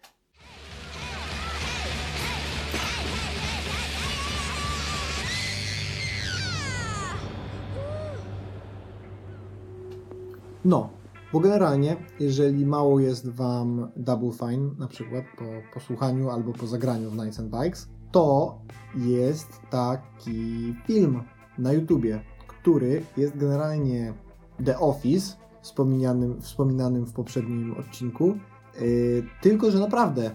No, 10.66 10.90
bo 11.34 11.40
generalnie, 11.40 11.96
jeżeli 12.20 12.66
mało 12.66 13.00
jest 13.00 13.30
Wam 13.30 13.92
Double 13.96 14.32
Fine, 14.32 14.72
na 14.80 14.88
przykład 14.88 15.26
po 15.38 15.74
posłuchaniu 15.74 16.30
albo 16.30 16.54
po 16.54 16.68
zagraniu 16.68 17.10
w 17.10 17.18
Nights 17.18 17.40
and 17.40 17.50
Bikes, 17.50 17.90
to 18.12 18.60
jest 18.96 19.48
taki 19.70 20.76
film 20.88 21.24
na 21.58 21.74
YouTubie, 21.74 22.22
który 22.48 23.04
jest 23.18 23.38
generalnie 23.38 24.14
The 24.66 24.80
Office, 24.80 25.36
wspominanym, 25.62 26.42
wspominanym 26.42 27.06
w 27.06 27.14
poprzednim 27.14 27.76
odcinku, 27.78 28.38
yy, 28.82 29.24
tylko 29.42 29.72
że 29.72 29.80
naprawdę, 29.80 30.32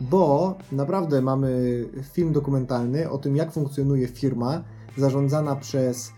bo 0.00 0.54
naprawdę 0.72 1.22
mamy 1.22 1.84
film 2.12 2.32
dokumentalny 2.32 3.10
o 3.10 3.18
tym, 3.18 3.36
jak 3.36 3.52
funkcjonuje 3.52 4.08
firma 4.08 4.64
zarządzana 4.96 5.56
przez 5.56 6.12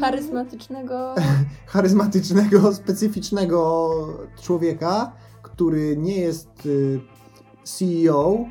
Charyzmatycznego. 0.00 1.14
charyzmatycznego, 1.66 2.74
specyficznego 2.74 3.90
człowieka, 4.42 5.12
który 5.42 5.96
nie 5.96 6.16
jest 6.16 6.66
y, 6.66 7.00
CEO 7.64 8.44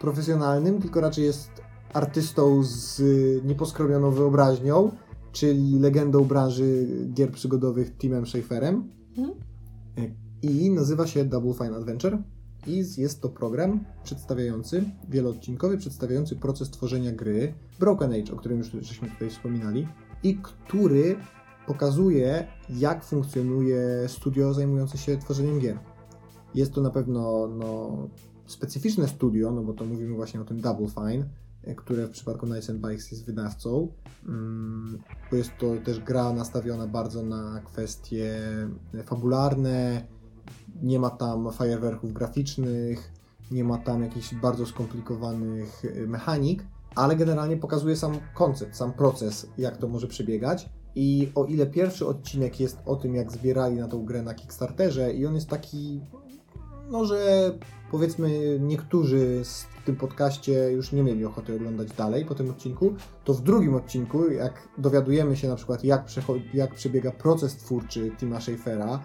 profesjonalnym, 0.00 0.82
tylko 0.82 1.00
raczej 1.00 1.24
jest 1.24 1.50
artystą 1.92 2.62
z 2.62 3.00
y, 3.00 3.40
nieposkromioną 3.44 4.10
wyobraźnią 4.10 4.90
czyli 5.32 5.78
legendą 5.78 6.24
branży 6.24 6.86
gier 7.14 7.30
przygodowych 7.30 7.96
Timem 7.96 8.26
Schaferem. 8.26 8.90
Mhm. 9.08 9.38
I 10.42 10.70
nazywa 10.70 11.06
się 11.06 11.24
Double 11.24 11.54
Fine 11.54 11.76
Adventure. 11.76 12.18
I 12.66 12.84
jest 12.96 13.20
to 13.22 13.28
program 13.28 13.84
przedstawiający, 14.04 14.84
wieloodcinkowy, 15.08 15.78
przedstawiający 15.78 16.36
proces 16.36 16.70
tworzenia 16.70 17.12
gry 17.12 17.54
Broken 17.80 18.12
Age, 18.12 18.32
o 18.32 18.36
którym 18.36 18.58
już 18.58 18.70
żeśmy 18.80 19.10
tutaj 19.10 19.30
wspominali, 19.30 19.88
i 20.22 20.36
który 20.36 21.16
pokazuje, 21.66 22.46
jak 22.68 23.04
funkcjonuje 23.04 24.08
studio 24.08 24.54
zajmujące 24.54 24.98
się 24.98 25.16
tworzeniem 25.16 25.58
gier. 25.58 25.78
Jest 26.54 26.72
to 26.72 26.80
na 26.80 26.90
pewno 26.90 27.48
no, 27.48 27.90
specyficzne 28.46 29.08
studio, 29.08 29.50
no 29.50 29.62
bo 29.62 29.72
to 29.72 29.84
mówimy 29.84 30.16
właśnie 30.16 30.40
o 30.40 30.44
tym 30.44 30.60
Double 30.60 30.88
Fine, 30.88 31.28
e, 31.64 31.74
które 31.74 32.06
w 32.06 32.10
przypadku 32.10 32.46
Nights 32.46 32.70
and 32.70 32.80
Bikes 32.80 33.10
jest 33.10 33.26
wydawcą, 33.26 33.92
mm, 34.28 34.98
bo 35.30 35.36
jest 35.36 35.50
to 35.58 35.66
też 35.84 36.00
gra 36.00 36.32
nastawiona 36.32 36.86
bardzo 36.86 37.22
na 37.22 37.60
kwestie 37.64 38.40
fabularne, 39.04 40.06
nie 40.82 40.98
ma 41.00 41.10
tam 41.10 41.52
fajerwerków 41.52 42.12
graficznych, 42.12 43.12
nie 43.50 43.64
ma 43.64 43.78
tam 43.78 44.02
jakichś 44.02 44.34
bardzo 44.34 44.66
skomplikowanych 44.66 45.84
y, 45.84 46.06
mechanik, 46.08 46.64
ale 46.94 47.16
generalnie 47.16 47.56
pokazuje 47.56 47.96
sam 47.96 48.18
koncept, 48.34 48.76
sam 48.76 48.92
proces, 48.92 49.46
jak 49.58 49.76
to 49.76 49.88
może 49.88 50.06
przebiegać. 50.06 50.68
I 50.94 51.32
o 51.34 51.44
ile 51.44 51.66
pierwszy 51.66 52.06
odcinek 52.06 52.60
jest 52.60 52.78
o 52.86 52.96
tym, 52.96 53.14
jak 53.14 53.32
zbierali 53.32 53.76
na 53.76 53.88
tą 53.88 54.04
grę 54.04 54.22
na 54.22 54.34
Kickstarterze, 54.34 55.12
i 55.12 55.26
on 55.26 55.34
jest 55.34 55.48
taki, 55.48 56.00
no 56.90 57.04
że 57.04 57.52
powiedzmy 57.90 58.58
niektórzy 58.60 59.42
w 59.82 59.84
tym 59.84 59.96
podcaście 59.96 60.72
już 60.72 60.92
nie 60.92 61.02
mieli 61.02 61.24
ochoty 61.24 61.56
oglądać 61.56 61.88
dalej 61.92 62.24
po 62.24 62.34
tym 62.34 62.50
odcinku, 62.50 62.94
to 63.24 63.34
w 63.34 63.42
drugim 63.42 63.74
odcinku, 63.74 64.30
jak 64.30 64.68
dowiadujemy 64.78 65.36
się 65.36 65.48
na 65.48 65.56
przykład, 65.56 65.84
jak, 65.84 66.04
jak 66.54 66.74
przebiega 66.74 67.10
proces 67.10 67.56
twórczy 67.56 68.10
Tima 68.18 68.40
Schafera, 68.40 69.00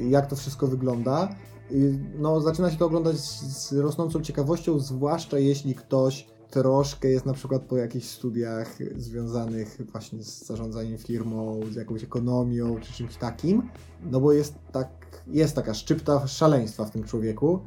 jak 0.00 0.26
to 0.26 0.36
wszystko 0.36 0.66
wygląda, 0.66 1.28
y, 1.72 1.98
no 2.18 2.40
zaczyna 2.40 2.70
się 2.70 2.76
to 2.76 2.86
oglądać 2.86 3.16
z 3.16 3.54
z 3.68 3.72
rosnącą 3.72 4.20
ciekawością, 4.20 4.78
zwłaszcza 4.78 5.38
jeśli 5.38 5.74
ktoś 5.74 6.33
troszkę 6.54 7.08
jest 7.08 7.26
na 7.26 7.32
przykład 7.32 7.62
po 7.62 7.76
jakichś 7.76 8.06
studiach 8.06 8.78
związanych 8.96 9.80
właśnie 9.92 10.22
z 10.22 10.46
zarządzaniem 10.46 10.98
firmą, 10.98 11.60
z 11.70 11.74
jakąś 11.74 12.04
ekonomią 12.04 12.80
czy 12.80 12.92
czymś 12.92 13.16
takim, 13.16 13.62
no 14.10 14.20
bo 14.20 14.32
jest 14.32 14.54
tak, 14.72 14.88
jest 15.26 15.56
taka 15.56 15.74
szczypta 15.74 16.26
szaleństwa 16.26 16.84
w 16.84 16.90
tym 16.90 17.04
człowieku 17.04 17.60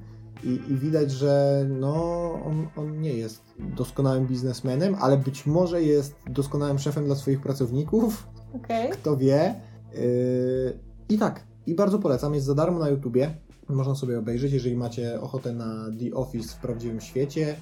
i, 0.43 0.47
i 0.47 0.75
widać, 0.75 1.11
że 1.11 1.65
no 1.69 1.93
on, 2.45 2.67
on 2.75 3.01
nie 3.01 3.13
jest 3.13 3.41
doskonałym 3.59 4.27
biznesmenem, 4.27 4.95
ale 4.99 5.17
być 5.17 5.45
może 5.45 5.83
jest 5.83 6.15
doskonałym 6.29 6.79
szefem 6.79 7.05
dla 7.05 7.15
swoich 7.15 7.41
pracowników, 7.41 8.27
Okej. 8.53 8.89
kto 8.95 9.17
wie. 9.17 9.55
Yy, 9.93 10.79
I 11.09 11.17
tak, 11.17 11.43
i 11.65 11.75
bardzo 11.75 11.99
polecam, 11.99 12.33
jest 12.33 12.45
za 12.45 12.55
darmo 12.55 12.79
na 12.79 12.89
YouTubie. 12.89 13.35
Można 13.69 13.95
sobie 13.95 14.19
obejrzeć, 14.19 14.53
jeżeli 14.53 14.75
macie 14.75 15.21
ochotę 15.21 15.53
na 15.53 15.85
The 15.99 16.15
Office 16.15 16.55
w 16.55 16.57
prawdziwym 16.57 17.01
świecie. 17.01 17.55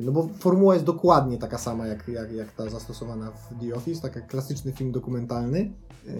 No 0.00 0.12
bo 0.12 0.28
formuła 0.38 0.74
jest 0.74 0.86
dokładnie 0.86 1.38
taka 1.38 1.58
sama 1.58 1.86
jak, 1.86 2.08
jak, 2.08 2.32
jak 2.32 2.52
ta 2.52 2.70
zastosowana 2.70 3.30
w 3.30 3.60
The 3.60 3.74
Office, 3.74 4.10
taki 4.10 4.26
klasyczny 4.26 4.72
film 4.72 4.92
dokumentalny 4.92 5.58
yy, 5.60 6.12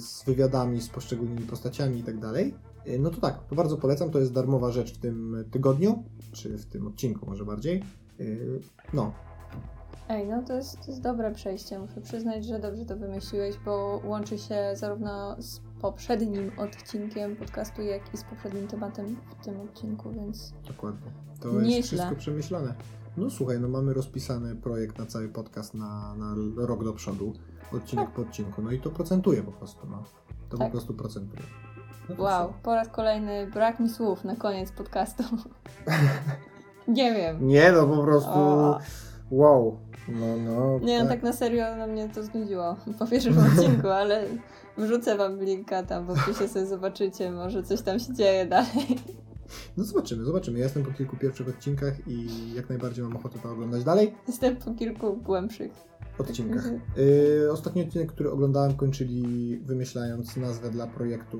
z 0.00 0.24
wywiadami 0.24 0.80
z 0.80 0.88
poszczególnymi 0.88 1.46
postaciami 1.46 1.98
i 1.98 2.02
tak 2.02 2.18
dalej. 2.18 2.54
Yy, 2.86 2.98
No 2.98 3.10
to 3.10 3.20
tak, 3.20 3.44
to 3.48 3.54
bardzo 3.54 3.76
polecam, 3.76 4.10
to 4.10 4.18
jest 4.18 4.32
darmowa 4.32 4.70
rzecz 4.70 4.94
w 4.94 4.98
tym 4.98 5.44
tygodniu, 5.50 6.04
czy 6.32 6.58
w 6.58 6.66
tym 6.66 6.86
odcinku 6.86 7.26
może 7.26 7.44
bardziej. 7.44 7.82
Yy, 8.18 8.60
No, 8.92 9.12
Ej, 10.08 10.26
no 10.26 10.42
to 10.42 10.54
jest, 10.54 10.80
to 10.80 10.90
jest 10.90 11.02
dobre 11.02 11.34
przejście. 11.34 11.78
Muszę 11.78 12.00
przyznać, 12.00 12.44
że 12.44 12.58
dobrze 12.58 12.84
to 12.84 12.96
wymyśliłeś, 12.96 13.56
bo 13.64 14.00
łączy 14.04 14.38
się 14.38 14.56
zarówno 14.74 15.36
z 15.42 15.60
poprzednim 15.80 16.50
odcinkiem 16.58 17.36
podcastu, 17.36 17.82
jak 17.82 18.14
i 18.14 18.16
z 18.16 18.24
poprzednim 18.24 18.68
tematem 18.68 19.16
w 19.40 19.44
tym 19.44 19.60
odcinku, 19.60 20.12
więc 20.12 20.52
Dokładnie. 20.68 21.10
To 21.40 21.52
Nieźle. 21.52 21.76
jest 21.76 21.88
wszystko 21.88 22.16
przemyślane. 22.16 22.74
No 23.16 23.30
słuchaj, 23.30 23.60
no 23.60 23.68
mamy 23.68 23.94
rozpisany 23.94 24.56
projekt 24.56 24.98
na 24.98 25.06
cały 25.06 25.28
podcast 25.28 25.74
na, 25.74 26.14
na 26.14 26.34
rok 26.56 26.84
do 26.84 26.92
przodu, 26.92 27.32
odcinek 27.72 28.10
po 28.10 28.22
odcinku, 28.22 28.62
no 28.62 28.70
i 28.72 28.80
to 28.80 28.90
procentuje 28.90 29.42
po 29.42 29.52
prostu, 29.52 29.86
no. 29.90 30.02
To 30.48 30.58
Tak. 30.58 30.66
po 30.66 30.72
prostu 30.72 30.94
procentuje. 30.94 31.42
No 32.08 32.24
wow, 32.24 32.52
po 32.62 32.74
raz 32.74 32.88
kolejny 32.88 33.46
brak 33.46 33.80
mi 33.80 33.88
słów 33.88 34.24
na 34.24 34.36
koniec 34.36 34.72
podcastu. 34.72 35.22
Nie 36.88 37.14
wiem. 37.14 37.46
Nie 37.46 37.72
no, 37.72 37.86
po 37.86 38.02
prostu 38.02 38.30
O. 38.34 38.78
wow. 39.30 39.78
No, 40.08 40.36
no. 40.36 40.78
Nie, 40.78 41.02
no 41.02 41.08
tak 41.08 41.22
na 41.22 41.32
serio 41.32 41.76
na 41.76 41.86
mnie 41.86 42.08
to 42.08 42.22
znudziło 42.22 42.76
po 42.98 43.06
pierwszym 43.06 43.38
odcinku, 43.38 43.88
ale 43.88 44.24
wrzucę 44.78 45.16
wam 45.16 45.40
linka 45.40 45.82
tam, 45.82 46.06
bo 46.06 46.12
opisie 46.12 46.48
sobie 46.48 46.66
zobaczycie, 46.66 47.30
może 47.30 47.62
coś 47.62 47.82
tam 47.82 47.98
się 47.98 48.14
dzieje 48.14 48.46
dalej. 48.46 49.00
No 49.76 49.84
zobaczymy, 49.84 50.24
zobaczymy. 50.24 50.58
Ja 50.58 50.64
jestem 50.64 50.84
po 50.84 50.92
kilku 50.92 51.16
pierwszych 51.16 51.48
odcinkach 51.48 52.08
i 52.08 52.28
jak 52.54 52.68
najbardziej 52.68 53.04
mam 53.04 53.16
ochotę 53.16 53.38
to 53.38 53.52
oglądać 53.52 53.84
dalej. 53.84 54.14
Jestem 54.28 54.56
po 54.56 54.74
kilku 54.74 55.16
głębszych. 55.16 55.72
Odcinkach. 56.18 56.64
Yy, 56.96 57.52
ostatni 57.52 57.82
odcinek, 57.82 58.12
który 58.12 58.30
oglądałem, 58.30 58.76
kończyli 58.76 59.58
wymyślając 59.58 60.36
nazwę 60.36 60.70
dla 60.70 60.86
projektu 60.86 61.38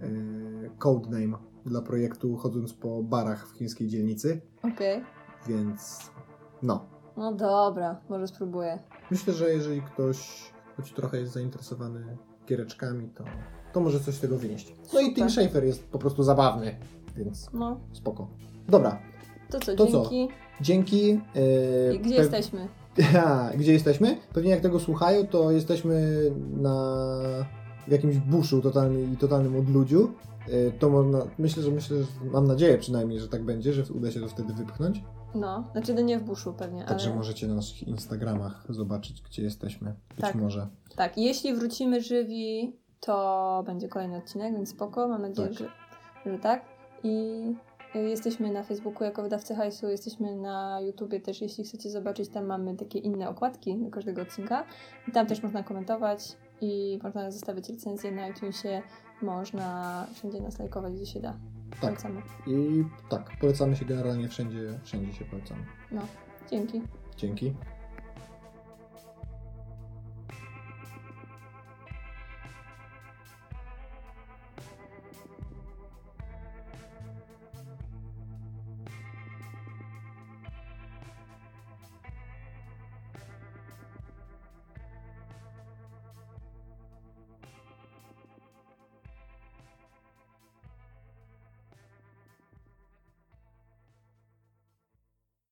yy, 0.00 0.70
Codename 0.78 1.38
dla 1.68 1.82
projektu 1.82 2.36
chodząc 2.36 2.72
po 2.74 3.02
barach 3.02 3.48
w 3.48 3.52
chińskiej 3.52 3.88
dzielnicy, 3.88 4.40
Okej. 4.62 5.04
więc 5.48 6.10
no. 6.62 6.86
No 7.16 7.32
dobra, 7.32 8.00
może 8.08 8.26
spróbuję. 8.26 8.78
Myślę, 9.10 9.34
że 9.34 9.50
jeżeli 9.50 9.82
ktoś 9.82 10.50
choć 10.76 10.92
trochę 10.92 11.20
jest 11.20 11.32
zainteresowany 11.32 12.16
giereczkami, 12.46 13.08
to, 13.08 13.24
to 13.72 13.80
może 13.80 14.00
coś 14.00 14.14
z 14.14 14.20
tego 14.20 14.38
wynieść. 14.38 14.74
No 14.94 15.00
i 15.00 15.04
Super. 15.04 15.14
Tim 15.14 15.30
Schafer 15.30 15.64
jest 15.64 15.88
po 15.88 15.98
prostu 15.98 16.22
zabawny, 16.22 16.76
więc 17.16 17.50
No, 17.52 17.80
spoko. 17.92 18.28
Dobra, 18.68 18.98
to 19.50 19.60
co, 19.60 19.74
To 19.76 19.86
co? 19.86 19.92
dzięki. 20.10 20.28
dzięki. 20.60 21.08
Yy, 21.08 21.98
gdzie 21.98 22.14
pe- 22.14 22.18
jesteśmy? 22.18 22.68
Ha, 23.12 23.50
gdzie 23.56 23.72
jesteśmy? 23.72 24.16
Pewnie 24.32 24.50
jak 24.50 24.60
tego 24.60 24.80
słuchają, 24.80 25.26
to 25.26 25.50
jesteśmy 25.50 26.22
na 26.56 26.74
w 27.88 27.90
jakimś 27.92 28.16
buszu 28.16 28.60
totalnym 28.62 29.12
i 29.12 29.16
totalnym 29.16 29.56
odludziu. 29.56 30.10
Yy, 30.48 30.72
To 30.78 30.90
można, 30.90 31.18
myślę, 31.38 31.62
że 31.62 31.70
myślę, 31.70 31.96
że 31.96 32.04
mam 32.32 32.46
nadzieję 32.46 32.78
przynajmniej, 32.78 33.20
że 33.20 33.28
tak 33.28 33.44
będzie, 33.44 33.72
że 33.72 33.92
uda 33.92 34.10
się 34.10 34.20
to 34.20 34.28
wtedy 34.28 34.52
wypchnąć. 34.54 35.02
No, 35.34 35.64
znaczy 35.72 35.94
no 35.94 36.00
nie 36.00 36.18
w 36.18 36.22
buszu 36.22 36.52
pewnie, 36.52 36.84
Także 36.84 37.06
ale... 37.08 37.16
możecie 37.16 37.46
na 37.46 37.54
naszych 37.54 37.88
Instagramach 37.88 38.64
zobaczyć, 38.68 39.22
gdzie 39.22 39.42
jesteśmy. 39.42 39.94
Być 40.10 40.20
Tak. 40.20 40.34
może. 40.34 40.68
Tak, 40.96 41.18
jeśli 41.18 41.54
wrócimy 41.54 42.00
żywi, 42.02 42.76
to 43.00 43.62
będzie 43.66 43.88
kolejny 43.88 44.16
odcinek, 44.16 44.54
więc 44.54 44.68
spoko, 44.68 45.08
mam 45.08 45.22
nadzieję, 45.22 45.48
Tak. 45.48 45.58
Że, 45.58 45.68
że 46.32 46.38
tak. 46.38 46.64
I 47.04 47.44
y, 47.96 47.98
jesteśmy 47.98 48.52
na 48.52 48.62
Facebooku 48.62 49.04
jako 49.04 49.22
wydawcy 49.22 49.54
hajsu, 49.54 49.88
jesteśmy 49.88 50.36
na 50.36 50.80
YouTubie 50.80 51.20
też, 51.20 51.40
jeśli 51.40 51.64
chcecie 51.64 51.90
zobaczyć, 51.90 52.28
tam 52.28 52.46
mamy 52.46 52.76
takie 52.76 52.98
inne 52.98 53.28
okładki 53.28 53.78
do 53.78 53.90
każdego 53.90 54.22
odcinka. 54.22 54.64
I 55.08 55.12
tam 55.12 55.26
też 55.26 55.42
można 55.42 55.62
komentować 55.62 56.36
i 56.60 56.98
można 57.02 57.30
zostawiać 57.30 57.68
recenzję 57.68 58.12
na 58.12 58.28
iTunesie, 58.28 58.82
można 59.22 60.06
wszędzie 60.14 60.40
nas 60.40 60.58
lajkować, 60.58 60.92
gdzie 60.94 61.06
się 61.06 61.20
da. 61.20 61.36
Tak. 61.70 61.80
Polecamy. 61.80 62.22
I 62.46 62.84
tak, 63.08 63.30
polecamy 63.40 63.76
się 63.76 63.84
generalnie 63.84 64.28
wszędzie, 64.28 64.78
wszędzie 64.82 65.12
się 65.12 65.24
polecamy. 65.24 65.60
Dzięki. 66.50 66.82
Dzięki. 67.16 67.54